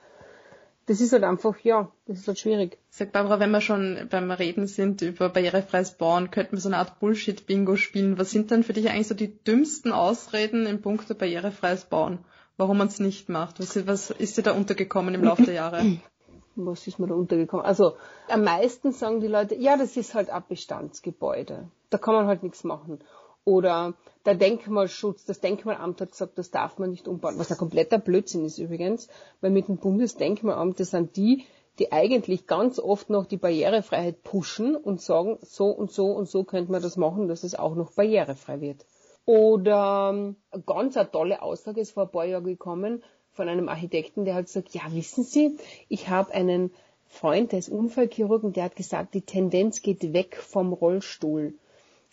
Das 0.87 0.99
ist 0.99 1.13
halt 1.13 1.23
einfach, 1.23 1.57
ja, 1.59 1.91
das 2.07 2.19
ist 2.19 2.27
halt 2.27 2.39
schwierig. 2.39 2.77
Sag 2.89 3.11
Barbara, 3.11 3.39
wenn 3.39 3.51
wir 3.51 3.61
schon 3.61 4.07
beim 4.09 4.31
Reden 4.31 4.67
sind 4.67 5.01
über 5.01 5.29
barrierefreies 5.29 5.91
Bauen, 5.93 6.31
könnten 6.31 6.53
wir 6.53 6.59
so 6.59 6.69
eine 6.69 6.77
Art 6.77 6.99
Bullshit-Bingo 6.99 7.75
spielen. 7.75 8.17
Was 8.17 8.31
sind 8.31 8.51
denn 8.51 8.63
für 8.63 8.73
dich 8.73 8.89
eigentlich 8.89 9.07
so 9.07 9.15
die 9.15 9.43
dümmsten 9.43 9.91
Ausreden 9.91 10.65
im 10.65 10.81
Punkt 10.81 11.15
barrierefreies 11.17 11.85
Bauen? 11.85 12.19
Warum 12.57 12.77
man 12.77 12.87
es 12.87 12.99
nicht 12.99 13.29
macht? 13.29 13.59
Was, 13.59 13.87
was 13.87 14.11
ist 14.11 14.37
dir 14.37 14.43
da 14.43 14.51
untergekommen 14.51 15.15
im 15.15 15.23
Laufe 15.23 15.43
der 15.43 15.55
Jahre? 15.55 15.97
Was 16.55 16.85
ist 16.85 16.99
mir 16.99 17.07
da 17.07 17.15
untergekommen? 17.15 17.65
Also 17.65 17.95
am 18.27 18.43
meisten 18.43 18.91
sagen 18.91 19.21
die 19.21 19.27
Leute, 19.27 19.55
ja, 19.55 19.77
das 19.77 19.95
ist 19.95 20.13
halt 20.13 20.29
ein 20.29 20.43
Bestandsgebäude. 20.49 21.69
Da 21.89 21.97
kann 21.97 22.13
man 22.13 22.27
halt 22.27 22.43
nichts 22.43 22.65
machen. 22.65 22.99
Oder 23.45 23.93
der 24.25 24.35
Denkmalschutz, 24.35 25.25
das 25.25 25.39
Denkmalamt 25.39 25.99
hat 26.01 26.11
gesagt, 26.11 26.37
das 26.37 26.51
darf 26.51 26.77
man 26.77 26.91
nicht 26.91 27.07
umbauen, 27.07 27.39
was 27.39 27.51
ein 27.51 27.57
kompletter 27.57 27.97
Blödsinn 27.97 28.45
ist 28.45 28.59
übrigens, 28.59 29.07
weil 29.39 29.49
mit 29.49 29.67
dem 29.67 29.77
Bundesdenkmalamt, 29.77 30.79
das 30.79 30.91
sind 30.91 31.15
die, 31.15 31.45
die 31.79 31.91
eigentlich 31.91 32.45
ganz 32.45 32.77
oft 32.77 33.09
noch 33.09 33.25
die 33.25 33.37
Barrierefreiheit 33.37 34.21
pushen 34.23 34.75
und 34.75 35.01
sagen, 35.01 35.39
so 35.41 35.67
und 35.67 35.91
so 35.91 36.11
und 36.11 36.29
so 36.29 36.43
könnte 36.43 36.71
man 36.71 36.81
das 36.81 36.97
machen, 36.97 37.27
dass 37.27 37.43
es 37.43 37.55
auch 37.55 37.75
noch 37.75 37.93
barrierefrei 37.93 38.61
wird. 38.61 38.85
Oder 39.25 40.11
ähm, 40.13 40.35
ganz 40.65 40.97
eine 40.97 41.11
tolle 41.11 41.41
Aussage 41.41 41.81
ist 41.81 41.91
vor 41.91 42.03
ein 42.03 42.11
paar 42.11 42.25
Jahren 42.25 42.43
gekommen 42.43 43.03
von 43.33 43.47
einem 43.47 43.69
Architekten, 43.69 44.25
der 44.25 44.35
hat 44.35 44.45
gesagt, 44.45 44.73
ja, 44.73 44.81
wissen 44.89 45.23
Sie, 45.23 45.57
ich 45.87 46.09
habe 46.09 46.33
einen 46.33 46.71
Freund, 47.07 47.51
der 47.51 47.59
ist 47.59 47.69
Unfallchirurg 47.69 48.43
und 48.43 48.55
der 48.55 48.65
hat 48.65 48.75
gesagt, 48.75 49.13
die 49.13 49.21
Tendenz 49.21 49.81
geht 49.81 50.13
weg 50.13 50.37
vom 50.37 50.73
Rollstuhl. 50.73 51.53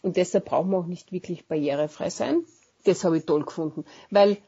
Und 0.03 0.17
deshalb 0.17 0.47
brauchen 0.47 0.71
wir 0.71 0.79
auch 0.79 0.87
nicht 0.87 1.13
wirklich 1.13 1.47
barrierefrei 1.47 2.11
sein. 2.11 2.45
Das 2.85 3.05
habe 3.05 3.19
ich 3.19 3.27
toll 3.27 3.45
gefunden. 3.45 3.85
Weil 4.11 4.39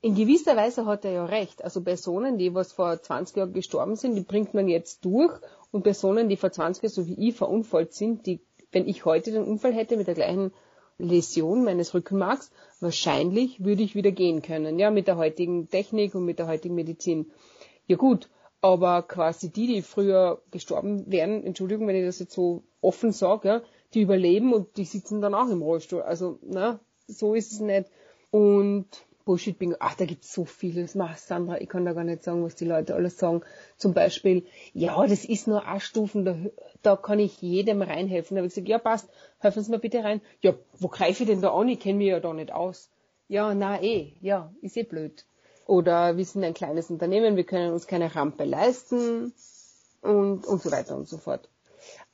in 0.00 0.14
gewisser 0.14 0.56
Weise 0.56 0.86
hat 0.86 1.04
er 1.04 1.12
ja 1.12 1.24
recht. 1.24 1.62
Also 1.62 1.80
Personen, 1.80 2.38
die 2.38 2.54
was 2.54 2.72
vor 2.72 3.00
20 3.00 3.36
Jahren 3.36 3.52
gestorben 3.52 3.96
sind, 3.96 4.16
die 4.16 4.22
bringt 4.22 4.52
man 4.52 4.68
jetzt 4.68 5.04
durch. 5.04 5.32
Und 5.70 5.84
Personen, 5.84 6.28
die 6.28 6.36
vor 6.36 6.50
20 6.50 6.82
Jahren, 6.82 6.92
so 6.92 7.06
wie 7.06 7.28
ich, 7.28 7.36
verunfallt 7.36 7.92
sind, 7.92 8.26
die, 8.26 8.40
wenn 8.72 8.88
ich 8.88 9.04
heute 9.04 9.30
den 9.30 9.44
Unfall 9.44 9.72
hätte 9.72 9.96
mit 9.96 10.08
der 10.08 10.14
gleichen 10.14 10.52
Läsion 10.98 11.64
meines 11.64 11.94
Rückenmarks, 11.94 12.50
wahrscheinlich 12.80 13.64
würde 13.64 13.82
ich 13.82 13.94
wieder 13.94 14.12
gehen 14.12 14.42
können. 14.42 14.78
Ja, 14.78 14.90
mit 14.90 15.08
der 15.08 15.16
heutigen 15.16 15.68
Technik 15.68 16.14
und 16.14 16.24
mit 16.24 16.38
der 16.38 16.46
heutigen 16.46 16.74
Medizin. 16.74 17.30
Ja 17.86 17.96
gut, 17.96 18.30
aber 18.60 19.02
quasi 19.02 19.50
die, 19.50 19.66
die 19.66 19.82
früher 19.82 20.42
gestorben 20.50 21.10
wären, 21.10 21.44
Entschuldigung, 21.44 21.86
wenn 21.86 21.96
ich 21.96 22.06
das 22.06 22.18
jetzt 22.18 22.34
so 22.34 22.64
offen 22.80 23.12
sage, 23.12 23.48
ja, 23.48 23.62
die 23.94 24.00
überleben 24.00 24.52
und 24.52 24.76
die 24.76 24.84
sitzen 24.84 25.20
dann 25.20 25.34
auch 25.34 25.48
im 25.48 25.62
Rollstuhl. 25.62 26.02
Also, 26.02 26.38
na, 26.42 26.80
so 27.06 27.34
ist 27.34 27.52
es 27.52 27.60
nicht. 27.60 27.90
Und 28.30 28.86
Bullshit 29.24 29.58
Bingo, 29.58 29.76
ach, 29.80 29.94
da 29.96 30.04
gibt's 30.04 30.32
so 30.32 30.44
vieles. 30.44 30.94
Mach, 30.94 31.16
Sandra, 31.16 31.60
ich 31.60 31.68
kann 31.68 31.84
da 31.84 31.92
gar 31.92 32.04
nicht 32.04 32.22
sagen, 32.22 32.44
was 32.44 32.54
die 32.54 32.64
Leute 32.64 32.94
alles 32.94 33.18
sagen. 33.18 33.42
Zum 33.76 33.92
Beispiel, 33.92 34.46
ja, 34.72 35.04
das 35.06 35.24
ist 35.24 35.48
nur 35.48 35.66
A-Stufen, 35.66 36.24
da, 36.24 36.36
da 36.86 36.96
kann 36.96 37.18
ich 37.18 37.42
jedem 37.42 37.82
reinhelfen. 37.82 38.36
Da 38.36 38.40
habe 38.40 38.46
ich 38.46 38.54
gesagt, 38.54 38.68
ja, 38.68 38.78
passt, 38.78 39.08
helfen 39.38 39.62
Sie 39.62 39.70
mir 39.70 39.80
bitte 39.80 40.04
rein. 40.04 40.20
Ja, 40.40 40.54
wo 40.78 40.88
greife 40.88 41.24
ich 41.24 41.28
denn 41.28 41.40
da 41.40 41.52
an? 41.52 41.68
Ich 41.68 41.80
kenne 41.80 41.98
mich 41.98 42.08
ja 42.08 42.20
da 42.20 42.32
nicht 42.32 42.52
aus. 42.52 42.90
Ja, 43.28 43.54
na 43.54 43.82
eh, 43.82 44.12
ja, 44.20 44.52
ist 44.62 44.76
eh 44.76 44.84
blöd. 44.84 45.26
Oder 45.66 46.16
wir 46.16 46.24
sind 46.24 46.44
ein 46.44 46.54
kleines 46.54 46.90
Unternehmen, 46.90 47.34
wir 47.34 47.42
können 47.42 47.72
uns 47.72 47.88
keine 47.88 48.14
Rampe 48.14 48.44
leisten 48.44 49.32
und, 50.00 50.46
und 50.46 50.62
so 50.62 50.70
weiter 50.70 50.96
und 50.96 51.08
so 51.08 51.18
fort. 51.18 51.50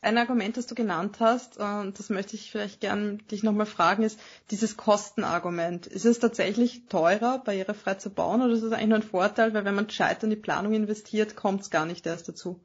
Ein 0.00 0.16
Argument, 0.16 0.56
das 0.56 0.66
du 0.66 0.74
genannt 0.74 1.20
hast, 1.20 1.58
und 1.58 1.98
das 1.98 2.08
möchte 2.08 2.34
ich 2.34 2.50
vielleicht 2.50 2.80
gern 2.80 3.18
dich 3.30 3.42
nochmal 3.42 3.66
fragen, 3.66 4.02
ist 4.02 4.18
dieses 4.50 4.78
Kostenargument. 4.78 5.86
Ist 5.86 6.06
es 6.06 6.18
tatsächlich 6.18 6.86
teurer, 6.88 7.42
barrierefrei 7.44 7.94
zu 7.94 8.10
bauen, 8.10 8.40
oder 8.40 8.54
ist 8.54 8.62
es 8.62 8.72
eigentlich 8.72 8.88
nur 8.88 8.98
ein 8.98 9.02
Vorteil, 9.02 9.52
weil 9.52 9.66
wenn 9.66 9.74
man 9.74 9.86
gescheit 9.86 10.22
in 10.22 10.30
die 10.30 10.36
Planung 10.36 10.72
investiert, 10.72 11.36
kommt 11.36 11.60
es 11.60 11.70
gar 11.70 11.84
nicht 11.84 12.06
erst 12.06 12.28
dazu? 12.28 12.58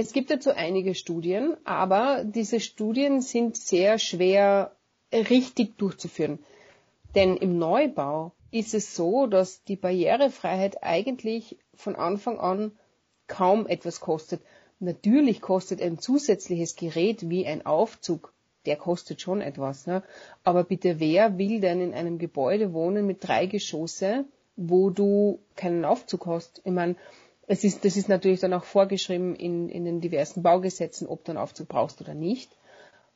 Es 0.00 0.12
gibt 0.12 0.30
dazu 0.30 0.52
einige 0.52 0.94
Studien, 0.94 1.56
aber 1.64 2.22
diese 2.22 2.60
Studien 2.60 3.20
sind 3.20 3.56
sehr 3.56 3.98
schwer 3.98 4.76
richtig 5.12 5.76
durchzuführen. 5.76 6.38
Denn 7.16 7.36
im 7.36 7.58
Neubau 7.58 8.30
ist 8.52 8.74
es 8.74 8.94
so, 8.94 9.26
dass 9.26 9.64
die 9.64 9.74
Barrierefreiheit 9.74 10.84
eigentlich 10.84 11.58
von 11.74 11.96
Anfang 11.96 12.38
an 12.38 12.70
kaum 13.26 13.66
etwas 13.66 13.98
kostet. 13.98 14.40
Natürlich 14.78 15.40
kostet 15.40 15.82
ein 15.82 15.98
zusätzliches 15.98 16.76
Gerät 16.76 17.28
wie 17.28 17.44
ein 17.44 17.66
Aufzug, 17.66 18.32
der 18.66 18.76
kostet 18.76 19.20
schon 19.20 19.40
etwas. 19.40 19.88
Ne? 19.88 20.04
Aber 20.44 20.62
bitte, 20.62 21.00
wer 21.00 21.38
will 21.38 21.58
denn 21.58 21.80
in 21.80 21.92
einem 21.92 22.18
Gebäude 22.18 22.72
wohnen 22.72 23.04
mit 23.04 23.26
drei 23.26 23.46
Geschosse, 23.46 24.26
wo 24.54 24.90
du 24.90 25.40
keinen 25.56 25.84
Aufzug 25.84 26.26
hast? 26.26 26.62
Ich 26.64 26.70
meine, 26.70 26.94
es 27.48 27.64
ist, 27.64 27.84
das 27.84 27.96
ist 27.96 28.10
natürlich 28.10 28.40
dann 28.40 28.52
auch 28.52 28.64
vorgeschrieben 28.64 29.34
in, 29.34 29.70
in 29.70 29.86
den 29.86 30.02
diversen 30.02 30.42
Baugesetzen, 30.42 31.08
ob 31.08 31.24
du 31.24 31.32
einen 31.32 31.38
Aufzug 31.38 31.66
brauchst 31.68 32.00
oder 32.02 32.14
nicht. 32.14 32.54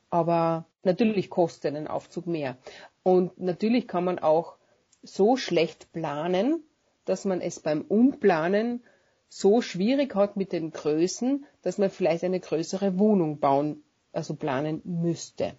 Aber 0.08 0.64
natürlich 0.82 1.28
kostet 1.28 1.76
ein 1.76 1.86
Aufzug 1.86 2.26
mehr. 2.26 2.56
Und 3.02 3.38
natürlich 3.38 3.86
kann 3.86 4.04
man 4.04 4.18
auch 4.18 4.56
so 5.02 5.36
schlecht 5.36 5.92
planen, 5.92 6.62
dass 7.04 7.26
man 7.26 7.42
es 7.42 7.60
beim 7.60 7.82
Umplanen 7.82 8.82
so 9.28 9.60
schwierig 9.60 10.14
hat 10.14 10.36
mit 10.36 10.52
den 10.52 10.70
Größen, 10.70 11.44
dass 11.60 11.76
man 11.76 11.90
vielleicht 11.90 12.24
eine 12.24 12.40
größere 12.40 12.98
Wohnung 12.98 13.38
bauen, 13.38 13.82
also 14.12 14.34
planen 14.34 14.80
müsste. 14.84 15.52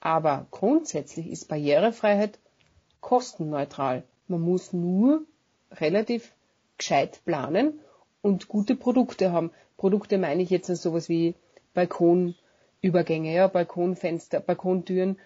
Aber 0.00 0.46
grundsätzlich 0.50 1.28
ist 1.30 1.48
Barrierefreiheit 1.48 2.40
kostenneutral. 3.00 4.02
Man 4.26 4.40
muss 4.40 4.72
nur 4.72 5.22
relativ 5.72 6.32
gescheit 6.76 7.20
planen 7.24 7.78
und 8.22 8.48
gute 8.48 8.76
Produkte 8.76 9.32
haben. 9.32 9.50
Produkte 9.76 10.18
meine 10.18 10.42
ich 10.42 10.50
jetzt 10.50 10.66
sowas 10.66 11.08
wie 11.08 11.34
Balkonübergänge, 11.74 13.34
ja, 13.34 13.48
Balkonfenster, 13.48 14.40
Balkontüren, 14.40 15.18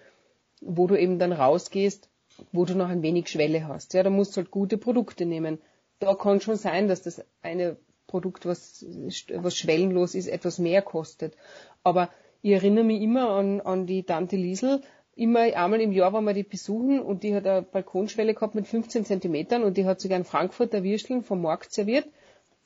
wo 0.60 0.86
du 0.86 0.96
eben 0.96 1.18
dann 1.18 1.32
rausgehst 1.32 2.08
wo 2.52 2.64
du 2.64 2.74
noch 2.74 2.88
ein 2.88 3.02
wenig 3.02 3.28
Schwelle 3.28 3.68
hast. 3.68 3.94
Ja, 3.94 4.02
da 4.02 4.10
musst 4.10 4.36
du 4.36 4.40
halt 4.40 4.50
gute 4.50 4.78
Produkte 4.78 5.26
nehmen. 5.26 5.58
Da 5.98 6.14
kann 6.14 6.40
schon 6.40 6.56
sein, 6.56 6.88
dass 6.88 7.02
das 7.02 7.24
eine 7.42 7.76
Produkt, 8.06 8.46
was, 8.46 8.84
was 9.34 9.56
schwellenlos 9.56 10.14
ist, 10.14 10.28
etwas 10.28 10.58
mehr 10.58 10.82
kostet. 10.82 11.36
Aber 11.82 12.10
ich 12.42 12.52
erinnere 12.52 12.84
mich 12.84 13.00
immer 13.00 13.30
an, 13.30 13.60
an 13.60 13.86
die 13.86 14.02
Tante 14.02 14.36
Liesel, 14.36 14.82
immer 15.16 15.40
einmal 15.40 15.80
im 15.80 15.92
Jahr 15.92 16.12
waren 16.12 16.24
wir 16.24 16.34
die 16.34 16.42
besuchen 16.42 17.00
und 17.00 17.22
die 17.22 17.34
hat 17.34 17.46
eine 17.46 17.62
Balkonschwelle 17.62 18.34
gehabt 18.34 18.54
mit 18.54 18.66
15 18.66 19.04
Zentimetern 19.04 19.62
und 19.62 19.76
die 19.76 19.86
hat 19.86 20.00
sogar 20.00 20.16
einen 20.16 20.24
Frankfurter 20.24 20.82
Würsteln 20.82 21.22
vom 21.22 21.40
Markt 21.40 21.72
serviert. 21.72 22.06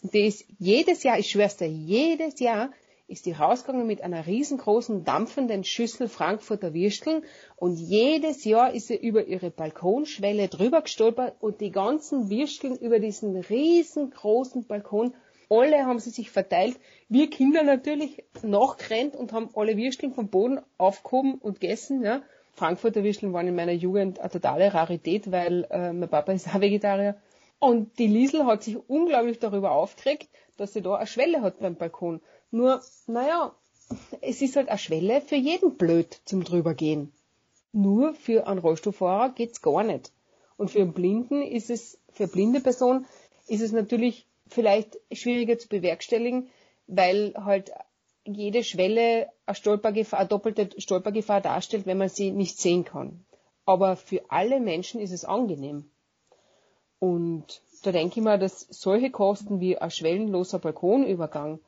Ist 0.02 0.44
jedes 0.58 1.02
Jahr, 1.02 1.18
ich 1.18 1.30
schwör's 1.30 1.56
dir, 1.56 1.68
jedes 1.68 2.38
Jahr 2.40 2.70
ist 3.08 3.24
die 3.24 3.32
rausgegangen 3.32 3.86
mit 3.86 4.02
einer 4.02 4.26
riesengroßen 4.26 5.02
dampfenden 5.02 5.64
Schüssel 5.64 6.08
Frankfurter 6.08 6.74
Würsteln 6.74 7.22
und 7.56 7.76
jedes 7.76 8.44
Jahr 8.44 8.72
ist 8.74 8.88
sie 8.88 8.96
über 8.96 9.24
ihre 9.24 9.50
Balkonschwelle 9.50 10.48
drüber 10.48 10.82
gestolpert 10.82 11.34
und 11.40 11.62
die 11.62 11.72
ganzen 11.72 12.28
Würsteln 12.28 12.76
über 12.76 12.98
diesen 12.98 13.34
riesengroßen 13.36 14.66
Balkon, 14.66 15.14
alle 15.48 15.86
haben 15.86 15.98
sie 15.98 16.10
sich 16.10 16.30
verteilt. 16.30 16.78
Wir 17.08 17.30
Kinder 17.30 17.62
natürlich 17.62 18.22
nachgerannt 18.42 19.16
und 19.16 19.32
haben 19.32 19.48
alle 19.54 19.78
Würsteln 19.78 20.12
vom 20.12 20.28
Boden 20.28 20.60
aufgehoben 20.76 21.36
und 21.36 21.60
gegessen. 21.60 22.02
Ja. 22.02 22.20
Frankfurter 22.52 23.02
Würsteln 23.02 23.32
waren 23.32 23.48
in 23.48 23.56
meiner 23.56 23.72
Jugend 23.72 24.20
eine 24.20 24.30
totale 24.30 24.74
Rarität, 24.74 25.32
weil 25.32 25.66
äh, 25.70 25.92
mein 25.94 26.10
Papa 26.10 26.32
ist 26.32 26.48
auch 26.48 26.60
Vegetarier. 26.60 27.16
Und 27.58 27.98
die 27.98 28.06
Liesel 28.06 28.46
hat 28.46 28.62
sich 28.62 28.76
unglaublich 28.88 29.38
darüber 29.38 29.72
aufgeregt, 29.72 30.28
dass 30.56 30.72
sie 30.72 30.82
da 30.82 30.94
eine 30.94 31.06
Schwelle 31.06 31.42
hat 31.42 31.58
beim 31.58 31.74
Balkon. 31.74 32.20
Nur, 32.50 32.82
naja, 33.06 33.54
es 34.20 34.42
ist 34.42 34.56
halt 34.56 34.68
eine 34.68 34.78
Schwelle 34.78 35.20
für 35.20 35.36
jeden 35.36 35.76
blöd 35.76 36.20
zum 36.24 36.44
drübergehen. 36.44 37.12
Nur 37.72 38.14
für 38.14 38.46
einen 38.46 38.60
Rollstuhlfahrer 38.60 39.30
geht's 39.30 39.62
gar 39.62 39.82
nicht. 39.82 40.12
Und 40.56 40.70
für 40.70 40.80
einen 40.80 40.92
Blinden 40.92 41.42
ist 41.42 41.70
es, 41.70 41.98
für 42.12 42.24
eine 42.24 42.32
blinde 42.32 42.60
Person 42.60 43.06
ist 43.46 43.60
es 43.60 43.72
natürlich 43.72 44.26
vielleicht 44.48 44.98
schwieriger 45.12 45.58
zu 45.58 45.68
bewerkstelligen, 45.68 46.48
weil 46.86 47.34
halt 47.36 47.70
jede 48.24 48.64
Schwelle 48.64 49.28
eine, 49.46 49.54
Stolpergefahr, 49.54 50.20
eine 50.20 50.28
doppelte 50.28 50.80
Stolpergefahr 50.80 51.40
darstellt, 51.40 51.86
wenn 51.86 51.98
man 51.98 52.08
sie 52.08 52.30
nicht 52.30 52.58
sehen 52.58 52.84
kann. 52.84 53.24
Aber 53.64 53.96
für 53.96 54.22
alle 54.30 54.60
Menschen 54.60 55.00
ist 55.00 55.12
es 55.12 55.24
angenehm. 55.24 55.90
Und 56.98 57.62
da 57.82 57.92
denke 57.92 58.18
ich 58.18 58.24
mal, 58.24 58.38
dass 58.38 58.66
solche 58.70 59.10
Kosten 59.10 59.60
wie 59.60 59.78
ein 59.78 59.90
schwellenloser 59.90 60.58
Balkonübergang 60.58 61.60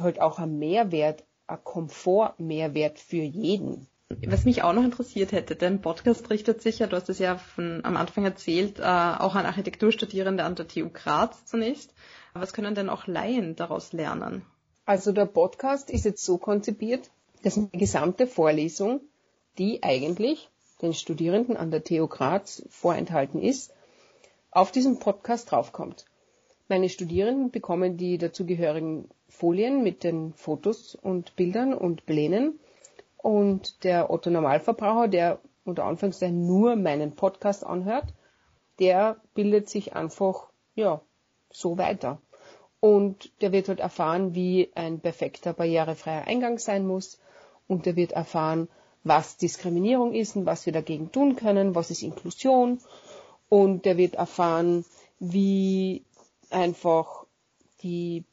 halt 0.00 0.20
auch 0.20 0.38
ein 0.38 0.58
Mehrwert, 0.58 1.24
ein 1.46 1.62
Komfortmehrwert 1.62 2.98
für 2.98 3.22
jeden. 3.22 3.86
Was 4.24 4.44
mich 4.44 4.62
auch 4.62 4.72
noch 4.72 4.84
interessiert 4.84 5.32
hätte, 5.32 5.56
dein 5.56 5.80
Podcast 5.80 6.30
richtet 6.30 6.62
sich 6.62 6.78
ja, 6.78 6.86
du 6.86 6.96
hast 6.96 7.08
es 7.08 7.18
ja 7.18 7.38
von, 7.38 7.84
am 7.84 7.96
Anfang 7.96 8.24
erzählt, 8.24 8.78
äh, 8.78 8.82
auch 8.82 9.34
an 9.34 9.46
Architekturstudierende 9.46 10.44
an 10.44 10.54
der 10.54 10.68
TU 10.68 10.88
Graz 10.92 11.44
zunächst. 11.44 11.92
Was 12.32 12.52
können 12.52 12.74
denn 12.74 12.88
auch 12.88 13.06
Laien 13.06 13.56
daraus 13.56 13.92
lernen? 13.92 14.42
Also 14.84 15.10
der 15.10 15.26
Podcast 15.26 15.90
ist 15.90 16.04
jetzt 16.04 16.24
so 16.24 16.38
konzipiert, 16.38 17.10
dass 17.42 17.56
eine 17.56 17.68
gesamte 17.72 18.28
Vorlesung, 18.28 19.00
die 19.58 19.82
eigentlich 19.82 20.50
den 20.82 20.94
Studierenden 20.94 21.56
an 21.56 21.72
der 21.72 21.82
TU 21.82 22.06
Graz 22.06 22.62
vorenthalten 22.68 23.42
ist, 23.42 23.72
auf 24.50 24.72
diesen 24.72 24.98
Podcast 24.98 25.50
draufkommt. 25.50 26.04
Meine 26.68 26.88
Studierenden 26.88 27.50
bekommen 27.50 27.96
die 27.96 28.18
dazugehörigen 28.18 29.08
Folien 29.28 29.82
mit 29.82 30.02
den 30.02 30.32
Fotos 30.34 30.94
und 30.94 31.36
Bildern 31.36 31.74
und 31.74 32.06
Plänen 32.06 32.58
und 33.18 33.84
der 33.84 34.10
Otto 34.10 34.30
Normalverbraucher, 34.30 35.08
der 35.08 35.38
unter 35.64 35.84
Anführungszeichen 35.84 36.46
nur 36.46 36.76
meinen 36.76 37.12
Podcast 37.12 37.64
anhört, 37.64 38.06
der 38.78 39.16
bildet 39.34 39.68
sich 39.68 39.94
einfach, 39.94 40.48
ja, 40.74 41.00
so 41.50 41.78
weiter. 41.78 42.20
Und 42.80 43.32
der 43.40 43.52
wird 43.52 43.68
halt 43.68 43.80
erfahren, 43.80 44.34
wie 44.34 44.70
ein 44.74 45.00
perfekter 45.00 45.52
barrierefreier 45.52 46.26
Eingang 46.26 46.58
sein 46.58 46.86
muss. 46.86 47.18
Und 47.66 47.86
der 47.86 47.96
wird 47.96 48.12
erfahren, 48.12 48.68
was 49.02 49.36
Diskriminierung 49.36 50.14
ist 50.14 50.36
und 50.36 50.46
was 50.46 50.66
wir 50.66 50.72
dagegen 50.72 51.10
tun 51.10 51.36
können, 51.36 51.74
was 51.74 51.90
ist 51.90 52.02
Inklusion. 52.02 52.78
Und 53.48 53.84
der 53.84 53.96
wird 53.96 54.14
erfahren, 54.14 54.84
wie 55.18 56.04
einfach 56.50 57.26
die 57.82 58.24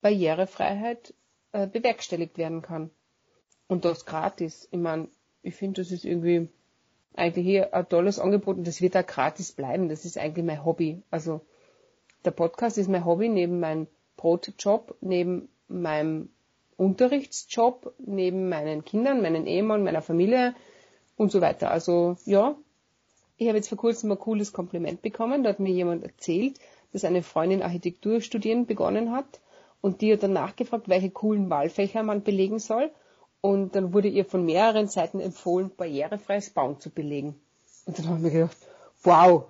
Barrierefreiheit 0.00 1.14
äh, 1.52 1.66
bewerkstelligt 1.66 2.38
werden 2.38 2.62
kann. 2.62 2.90
Und 3.68 3.84
das 3.84 4.04
gratis. 4.04 4.68
Ich 4.70 4.78
meine, 4.78 5.08
ich 5.42 5.54
finde, 5.54 5.82
das 5.82 5.92
ist 5.92 6.04
irgendwie 6.04 6.48
eigentlich 7.14 7.46
hier 7.46 7.74
ein 7.74 7.88
tolles 7.88 8.18
Angebot 8.18 8.56
und 8.56 8.66
das 8.66 8.80
wird 8.80 8.96
auch 8.96 9.06
gratis 9.06 9.52
bleiben. 9.52 9.88
Das 9.88 10.04
ist 10.04 10.18
eigentlich 10.18 10.44
mein 10.44 10.64
Hobby. 10.64 11.02
Also 11.10 11.40
der 12.24 12.30
Podcast 12.32 12.78
ist 12.78 12.88
mein 12.88 13.04
Hobby 13.04 13.28
neben 13.28 13.60
meinem 13.60 13.86
Brotjob, 14.16 14.96
neben 15.00 15.48
meinem 15.68 16.30
Unterrichtsjob, 16.76 17.94
neben 17.98 18.48
meinen 18.48 18.84
Kindern, 18.84 19.22
meinen 19.22 19.46
Ehemann, 19.46 19.84
meiner 19.84 20.02
Familie 20.02 20.54
und 21.16 21.30
so 21.30 21.40
weiter. 21.40 21.70
Also 21.70 22.16
ja, 22.24 22.56
ich 23.40 23.48
habe 23.48 23.56
jetzt 23.56 23.70
vor 23.70 23.78
kurzem 23.78 24.12
ein 24.12 24.18
cooles 24.18 24.52
Kompliment 24.52 25.00
bekommen. 25.00 25.42
Da 25.42 25.48
hat 25.48 25.60
mir 25.60 25.72
jemand 25.72 26.04
erzählt, 26.04 26.60
dass 26.92 27.06
eine 27.06 27.22
Freundin 27.22 27.62
Architektur 27.62 28.20
studieren 28.20 28.66
begonnen 28.66 29.12
hat 29.12 29.40
und 29.80 30.02
die 30.02 30.12
hat 30.12 30.22
dann 30.22 30.34
nachgefragt, 30.34 30.90
welche 30.90 31.08
coolen 31.08 31.48
Wahlfächer 31.48 32.02
man 32.02 32.22
belegen 32.22 32.58
soll. 32.58 32.90
Und 33.40 33.74
dann 33.74 33.94
wurde 33.94 34.08
ihr 34.08 34.26
von 34.26 34.44
mehreren 34.44 34.88
Seiten 34.88 35.20
empfohlen, 35.20 35.70
barrierefreies 35.74 36.50
Bauen 36.50 36.80
zu 36.80 36.90
belegen. 36.90 37.40
Und 37.86 37.98
dann 37.98 38.08
habe 38.08 38.18
ich 38.18 38.24
mir 38.24 38.30
gedacht, 38.30 38.56
wow, 39.04 39.44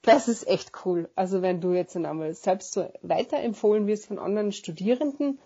das 0.00 0.28
ist 0.28 0.48
echt 0.48 0.72
cool. 0.86 1.10
Also 1.14 1.42
wenn 1.42 1.60
du 1.60 1.74
jetzt 1.74 1.94
einmal 1.94 2.32
selbst 2.32 2.72
so 2.72 2.90
weiterempfohlen 3.02 3.86
wirst 3.86 4.06
von 4.06 4.18
anderen 4.18 4.52
Studierenden, 4.52 5.38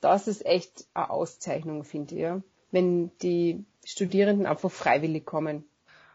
das 0.00 0.26
ist 0.26 0.44
echt 0.44 0.88
eine 0.92 1.10
Auszeichnung, 1.10 1.84
finde 1.84 2.16
ich. 2.16 2.20
Ja? 2.20 2.42
Wenn 2.72 3.12
die 3.22 3.64
Studierenden 3.84 4.46
einfach 4.46 4.72
freiwillig 4.72 5.24
kommen. 5.24 5.64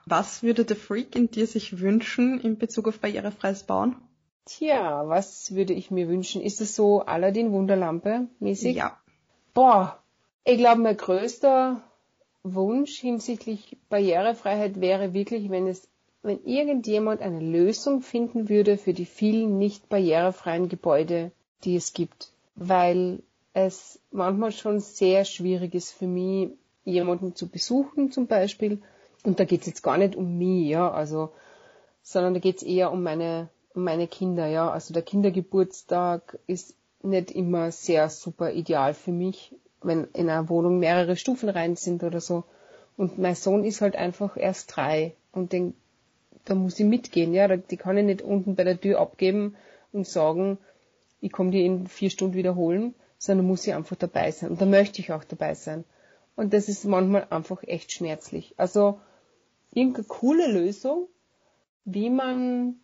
Was 0.05 0.43
würde 0.43 0.65
der 0.65 0.75
Freak 0.75 1.15
in 1.15 1.31
dir 1.31 1.47
sich 1.47 1.79
wünschen 1.79 2.39
in 2.41 2.57
Bezug 2.57 2.87
auf 2.87 2.99
barrierefreies 2.99 3.63
Bauen? 3.63 3.95
Tja, 4.45 5.07
was 5.07 5.55
würde 5.55 5.73
ich 5.73 5.89
mir 5.89 6.09
wünschen? 6.09 6.41
Ist 6.41 6.59
es 6.59 6.75
so 6.75 7.01
Aladdin 7.01 7.53
Wunderlampe 7.53 8.27
mäßig? 8.39 8.75
Ja. 8.75 8.97
Boah, 9.53 9.99
ich 10.43 10.57
glaube, 10.57 10.81
mein 10.81 10.97
größter 10.97 11.81
Wunsch 12.43 12.99
hinsichtlich 12.99 13.77
Barrierefreiheit 13.89 14.81
wäre 14.81 15.13
wirklich, 15.13 15.49
wenn 15.49 15.67
es, 15.67 15.87
wenn 16.21 16.43
irgendjemand 16.43 17.21
eine 17.21 17.39
Lösung 17.39 18.01
finden 18.01 18.49
würde 18.49 18.77
für 18.77 18.93
die 18.93 19.05
vielen 19.05 19.57
nicht 19.57 19.87
barrierefreien 19.87 20.67
Gebäude, 20.67 21.31
die 21.63 21.77
es 21.77 21.93
gibt. 21.93 22.33
Weil 22.55 23.23
es 23.53 24.01
manchmal 24.11 24.51
schon 24.51 24.81
sehr 24.81 25.23
schwierig 25.23 25.73
ist 25.73 25.91
für 25.91 26.07
mich, 26.07 26.49
jemanden 26.83 27.33
zu 27.35 27.47
besuchen 27.47 28.11
zum 28.11 28.27
Beispiel. 28.27 28.81
Und 29.23 29.39
da 29.39 29.45
geht 29.45 29.61
es 29.61 29.67
jetzt 29.67 29.83
gar 29.83 29.97
nicht 29.97 30.15
um 30.15 30.37
mich, 30.37 30.67
ja, 30.67 30.91
also, 30.91 31.31
sondern 32.01 32.33
da 32.33 32.39
geht 32.39 32.57
es 32.57 32.63
eher 32.63 32.91
um 32.91 33.03
meine, 33.03 33.49
um 33.73 33.83
meine 33.83 34.07
Kinder, 34.07 34.47
ja. 34.47 34.69
Also 34.69 34.93
der 34.93 35.03
Kindergeburtstag 35.03 36.37
ist 36.45 36.75
nicht 37.01 37.31
immer 37.31 37.71
sehr 37.71 38.09
super 38.09 38.51
ideal 38.51 38.93
für 38.93 39.11
mich, 39.11 39.55
wenn 39.81 40.05
in 40.13 40.29
einer 40.29 40.49
Wohnung 40.49 40.79
mehrere 40.79 41.15
Stufen 41.15 41.49
rein 41.49 41.75
sind 41.75 42.03
oder 42.03 42.21
so. 42.21 42.43
Und 42.97 43.17
mein 43.17 43.35
Sohn 43.35 43.63
ist 43.63 43.81
halt 43.81 43.95
einfach 43.95 44.37
erst 44.37 44.75
drei 44.75 45.13
und 45.31 45.53
den, 45.53 45.73
da 46.45 46.53
muss 46.55 46.79
ich 46.79 46.85
mitgehen, 46.85 47.33
ja. 47.33 47.47
Die 47.55 47.77
kann 47.77 47.97
ich 47.97 48.05
nicht 48.05 48.21
unten 48.21 48.55
bei 48.55 48.65
der 48.65 48.79
Tür 48.79 48.99
abgeben 48.99 49.55
und 49.93 50.05
sagen, 50.05 50.57
ich 51.21 51.31
komme 51.31 51.51
die 51.51 51.65
in 51.65 51.87
vier 51.87 52.09
Stunden 52.09 52.35
wiederholen, 52.35 52.93
sondern 53.17 53.47
muss 53.47 53.65
ich 53.65 53.73
einfach 53.73 53.95
dabei 53.95 54.31
sein. 54.31 54.49
Und 54.49 54.61
da 54.61 54.65
möchte 54.65 54.99
ich 54.99 55.13
auch 55.13 55.23
dabei 55.23 55.55
sein. 55.55 55.85
Und 56.35 56.53
das 56.53 56.67
ist 56.67 56.83
manchmal 56.83 57.27
einfach 57.29 57.63
echt 57.63 57.93
schmerzlich. 57.93 58.53
Also 58.57 58.99
irgendeine 59.73 60.05
coole 60.05 60.51
Lösung, 60.51 61.07
wie 61.85 62.09
man 62.09 62.75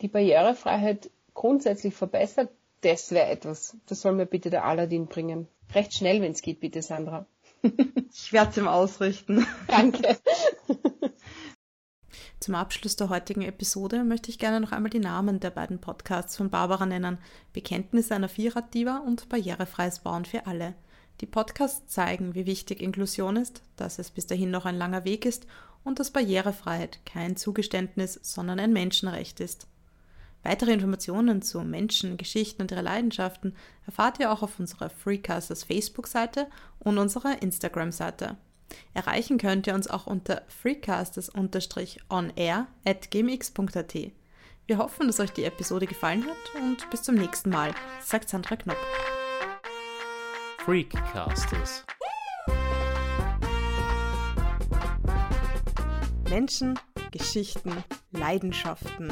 die 0.00 0.08
Barrierefreiheit 0.08 1.10
grundsätzlich 1.34 1.94
verbessert, 1.94 2.50
das 2.82 3.10
wäre 3.10 3.28
etwas. 3.28 3.76
Das 3.86 4.00
soll 4.00 4.12
mir 4.12 4.26
bitte 4.26 4.50
der 4.50 4.64
Aladdin 4.64 5.06
bringen. 5.06 5.48
Recht 5.74 5.94
schnell, 5.94 6.22
wenn 6.22 6.32
es 6.32 6.42
geht, 6.42 6.60
bitte, 6.60 6.82
Sandra. 6.82 7.26
ich 7.62 8.32
werde 8.32 8.50
es 8.50 8.56
ihm 8.56 8.68
ausrichten. 8.68 9.46
Danke. 9.66 10.16
Zum 12.40 12.54
Abschluss 12.54 12.94
der 12.94 13.08
heutigen 13.08 13.42
Episode 13.42 14.04
möchte 14.04 14.30
ich 14.30 14.38
gerne 14.38 14.60
noch 14.60 14.70
einmal 14.70 14.90
die 14.90 15.00
Namen 15.00 15.40
der 15.40 15.50
beiden 15.50 15.80
Podcasts 15.80 16.36
von 16.36 16.50
Barbara 16.50 16.86
nennen. 16.86 17.18
Bekenntnisse 17.52 18.14
einer 18.14 18.28
Vierraddiva 18.28 18.98
und 18.98 19.28
Barrierefreies 19.28 20.00
Bauen 20.00 20.24
für 20.24 20.46
alle. 20.46 20.74
Die 21.20 21.26
Podcasts 21.26 21.92
zeigen, 21.92 22.36
wie 22.36 22.46
wichtig 22.46 22.80
Inklusion 22.80 23.34
ist, 23.34 23.62
dass 23.74 23.98
es 23.98 24.12
bis 24.12 24.28
dahin 24.28 24.52
noch 24.52 24.66
ein 24.66 24.78
langer 24.78 25.04
Weg 25.04 25.26
ist 25.26 25.48
und 25.88 25.98
dass 25.98 26.12
Barrierefreiheit 26.12 27.00
kein 27.04 27.36
Zugeständnis, 27.36 28.20
sondern 28.22 28.60
ein 28.60 28.72
Menschenrecht 28.72 29.40
ist. 29.40 29.66
Weitere 30.44 30.72
Informationen 30.72 31.42
zu 31.42 31.62
Menschen, 31.62 32.16
Geschichten 32.16 32.62
und 32.62 32.70
ihre 32.70 32.82
Leidenschaften 32.82 33.56
erfahrt 33.86 34.20
ihr 34.20 34.30
auch 34.30 34.42
auf 34.42 34.60
unserer 34.60 34.90
Freecasters 34.90 35.64
Facebook-Seite 35.64 36.46
und 36.78 36.98
unserer 36.98 37.42
Instagram-Seite. 37.42 38.36
Erreichen 38.94 39.38
könnt 39.38 39.66
ihr 39.66 39.74
uns 39.74 39.88
auch 39.88 40.06
unter 40.06 40.42
freecasters-onair. 40.48 42.68
Wir 44.66 44.78
hoffen, 44.78 45.06
dass 45.06 45.20
euch 45.20 45.32
die 45.32 45.44
Episode 45.44 45.86
gefallen 45.86 46.24
hat 46.24 46.62
und 46.62 46.90
bis 46.90 47.02
zum 47.02 47.14
nächsten 47.14 47.48
Mal, 47.48 47.74
sagt 48.00 48.28
Sandra 48.28 48.56
Knopp. 48.56 48.76
Freakcasters 50.58 51.86
Menschen, 56.30 56.78
Geschichten, 57.10 57.72
Leidenschaften. 58.10 59.10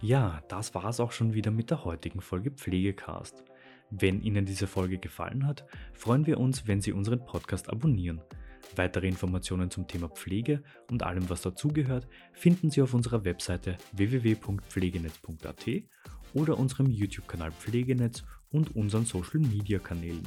Ja, 0.00 0.40
das 0.48 0.74
war 0.74 0.86
es 0.86 1.00
auch 1.00 1.12
schon 1.12 1.34
wieder 1.34 1.50
mit 1.50 1.70
der 1.70 1.84
heutigen 1.84 2.22
Folge 2.22 2.50
Pflegecast. 2.50 3.44
Wenn 3.90 4.22
Ihnen 4.22 4.46
diese 4.46 4.66
Folge 4.66 4.98
gefallen 4.98 5.46
hat, 5.46 5.66
freuen 5.92 6.26
wir 6.26 6.40
uns, 6.40 6.66
wenn 6.66 6.80
Sie 6.80 6.92
unseren 6.92 7.26
Podcast 7.26 7.68
abonnieren. 7.68 8.22
Weitere 8.74 9.06
Informationen 9.06 9.70
zum 9.70 9.86
Thema 9.86 10.08
Pflege 10.08 10.62
und 10.90 11.02
allem, 11.02 11.28
was 11.28 11.42
dazugehört, 11.42 12.08
finden 12.32 12.70
Sie 12.70 12.80
auf 12.80 12.94
unserer 12.94 13.26
Webseite 13.26 13.76
www.pflegenetz.at 13.92 15.66
oder 16.32 16.58
unserem 16.58 16.90
YouTube-Kanal 16.90 17.52
Pflegenetz 17.52 18.24
und 18.50 18.74
unseren 18.74 19.04
Social-Media-Kanälen. 19.04 20.26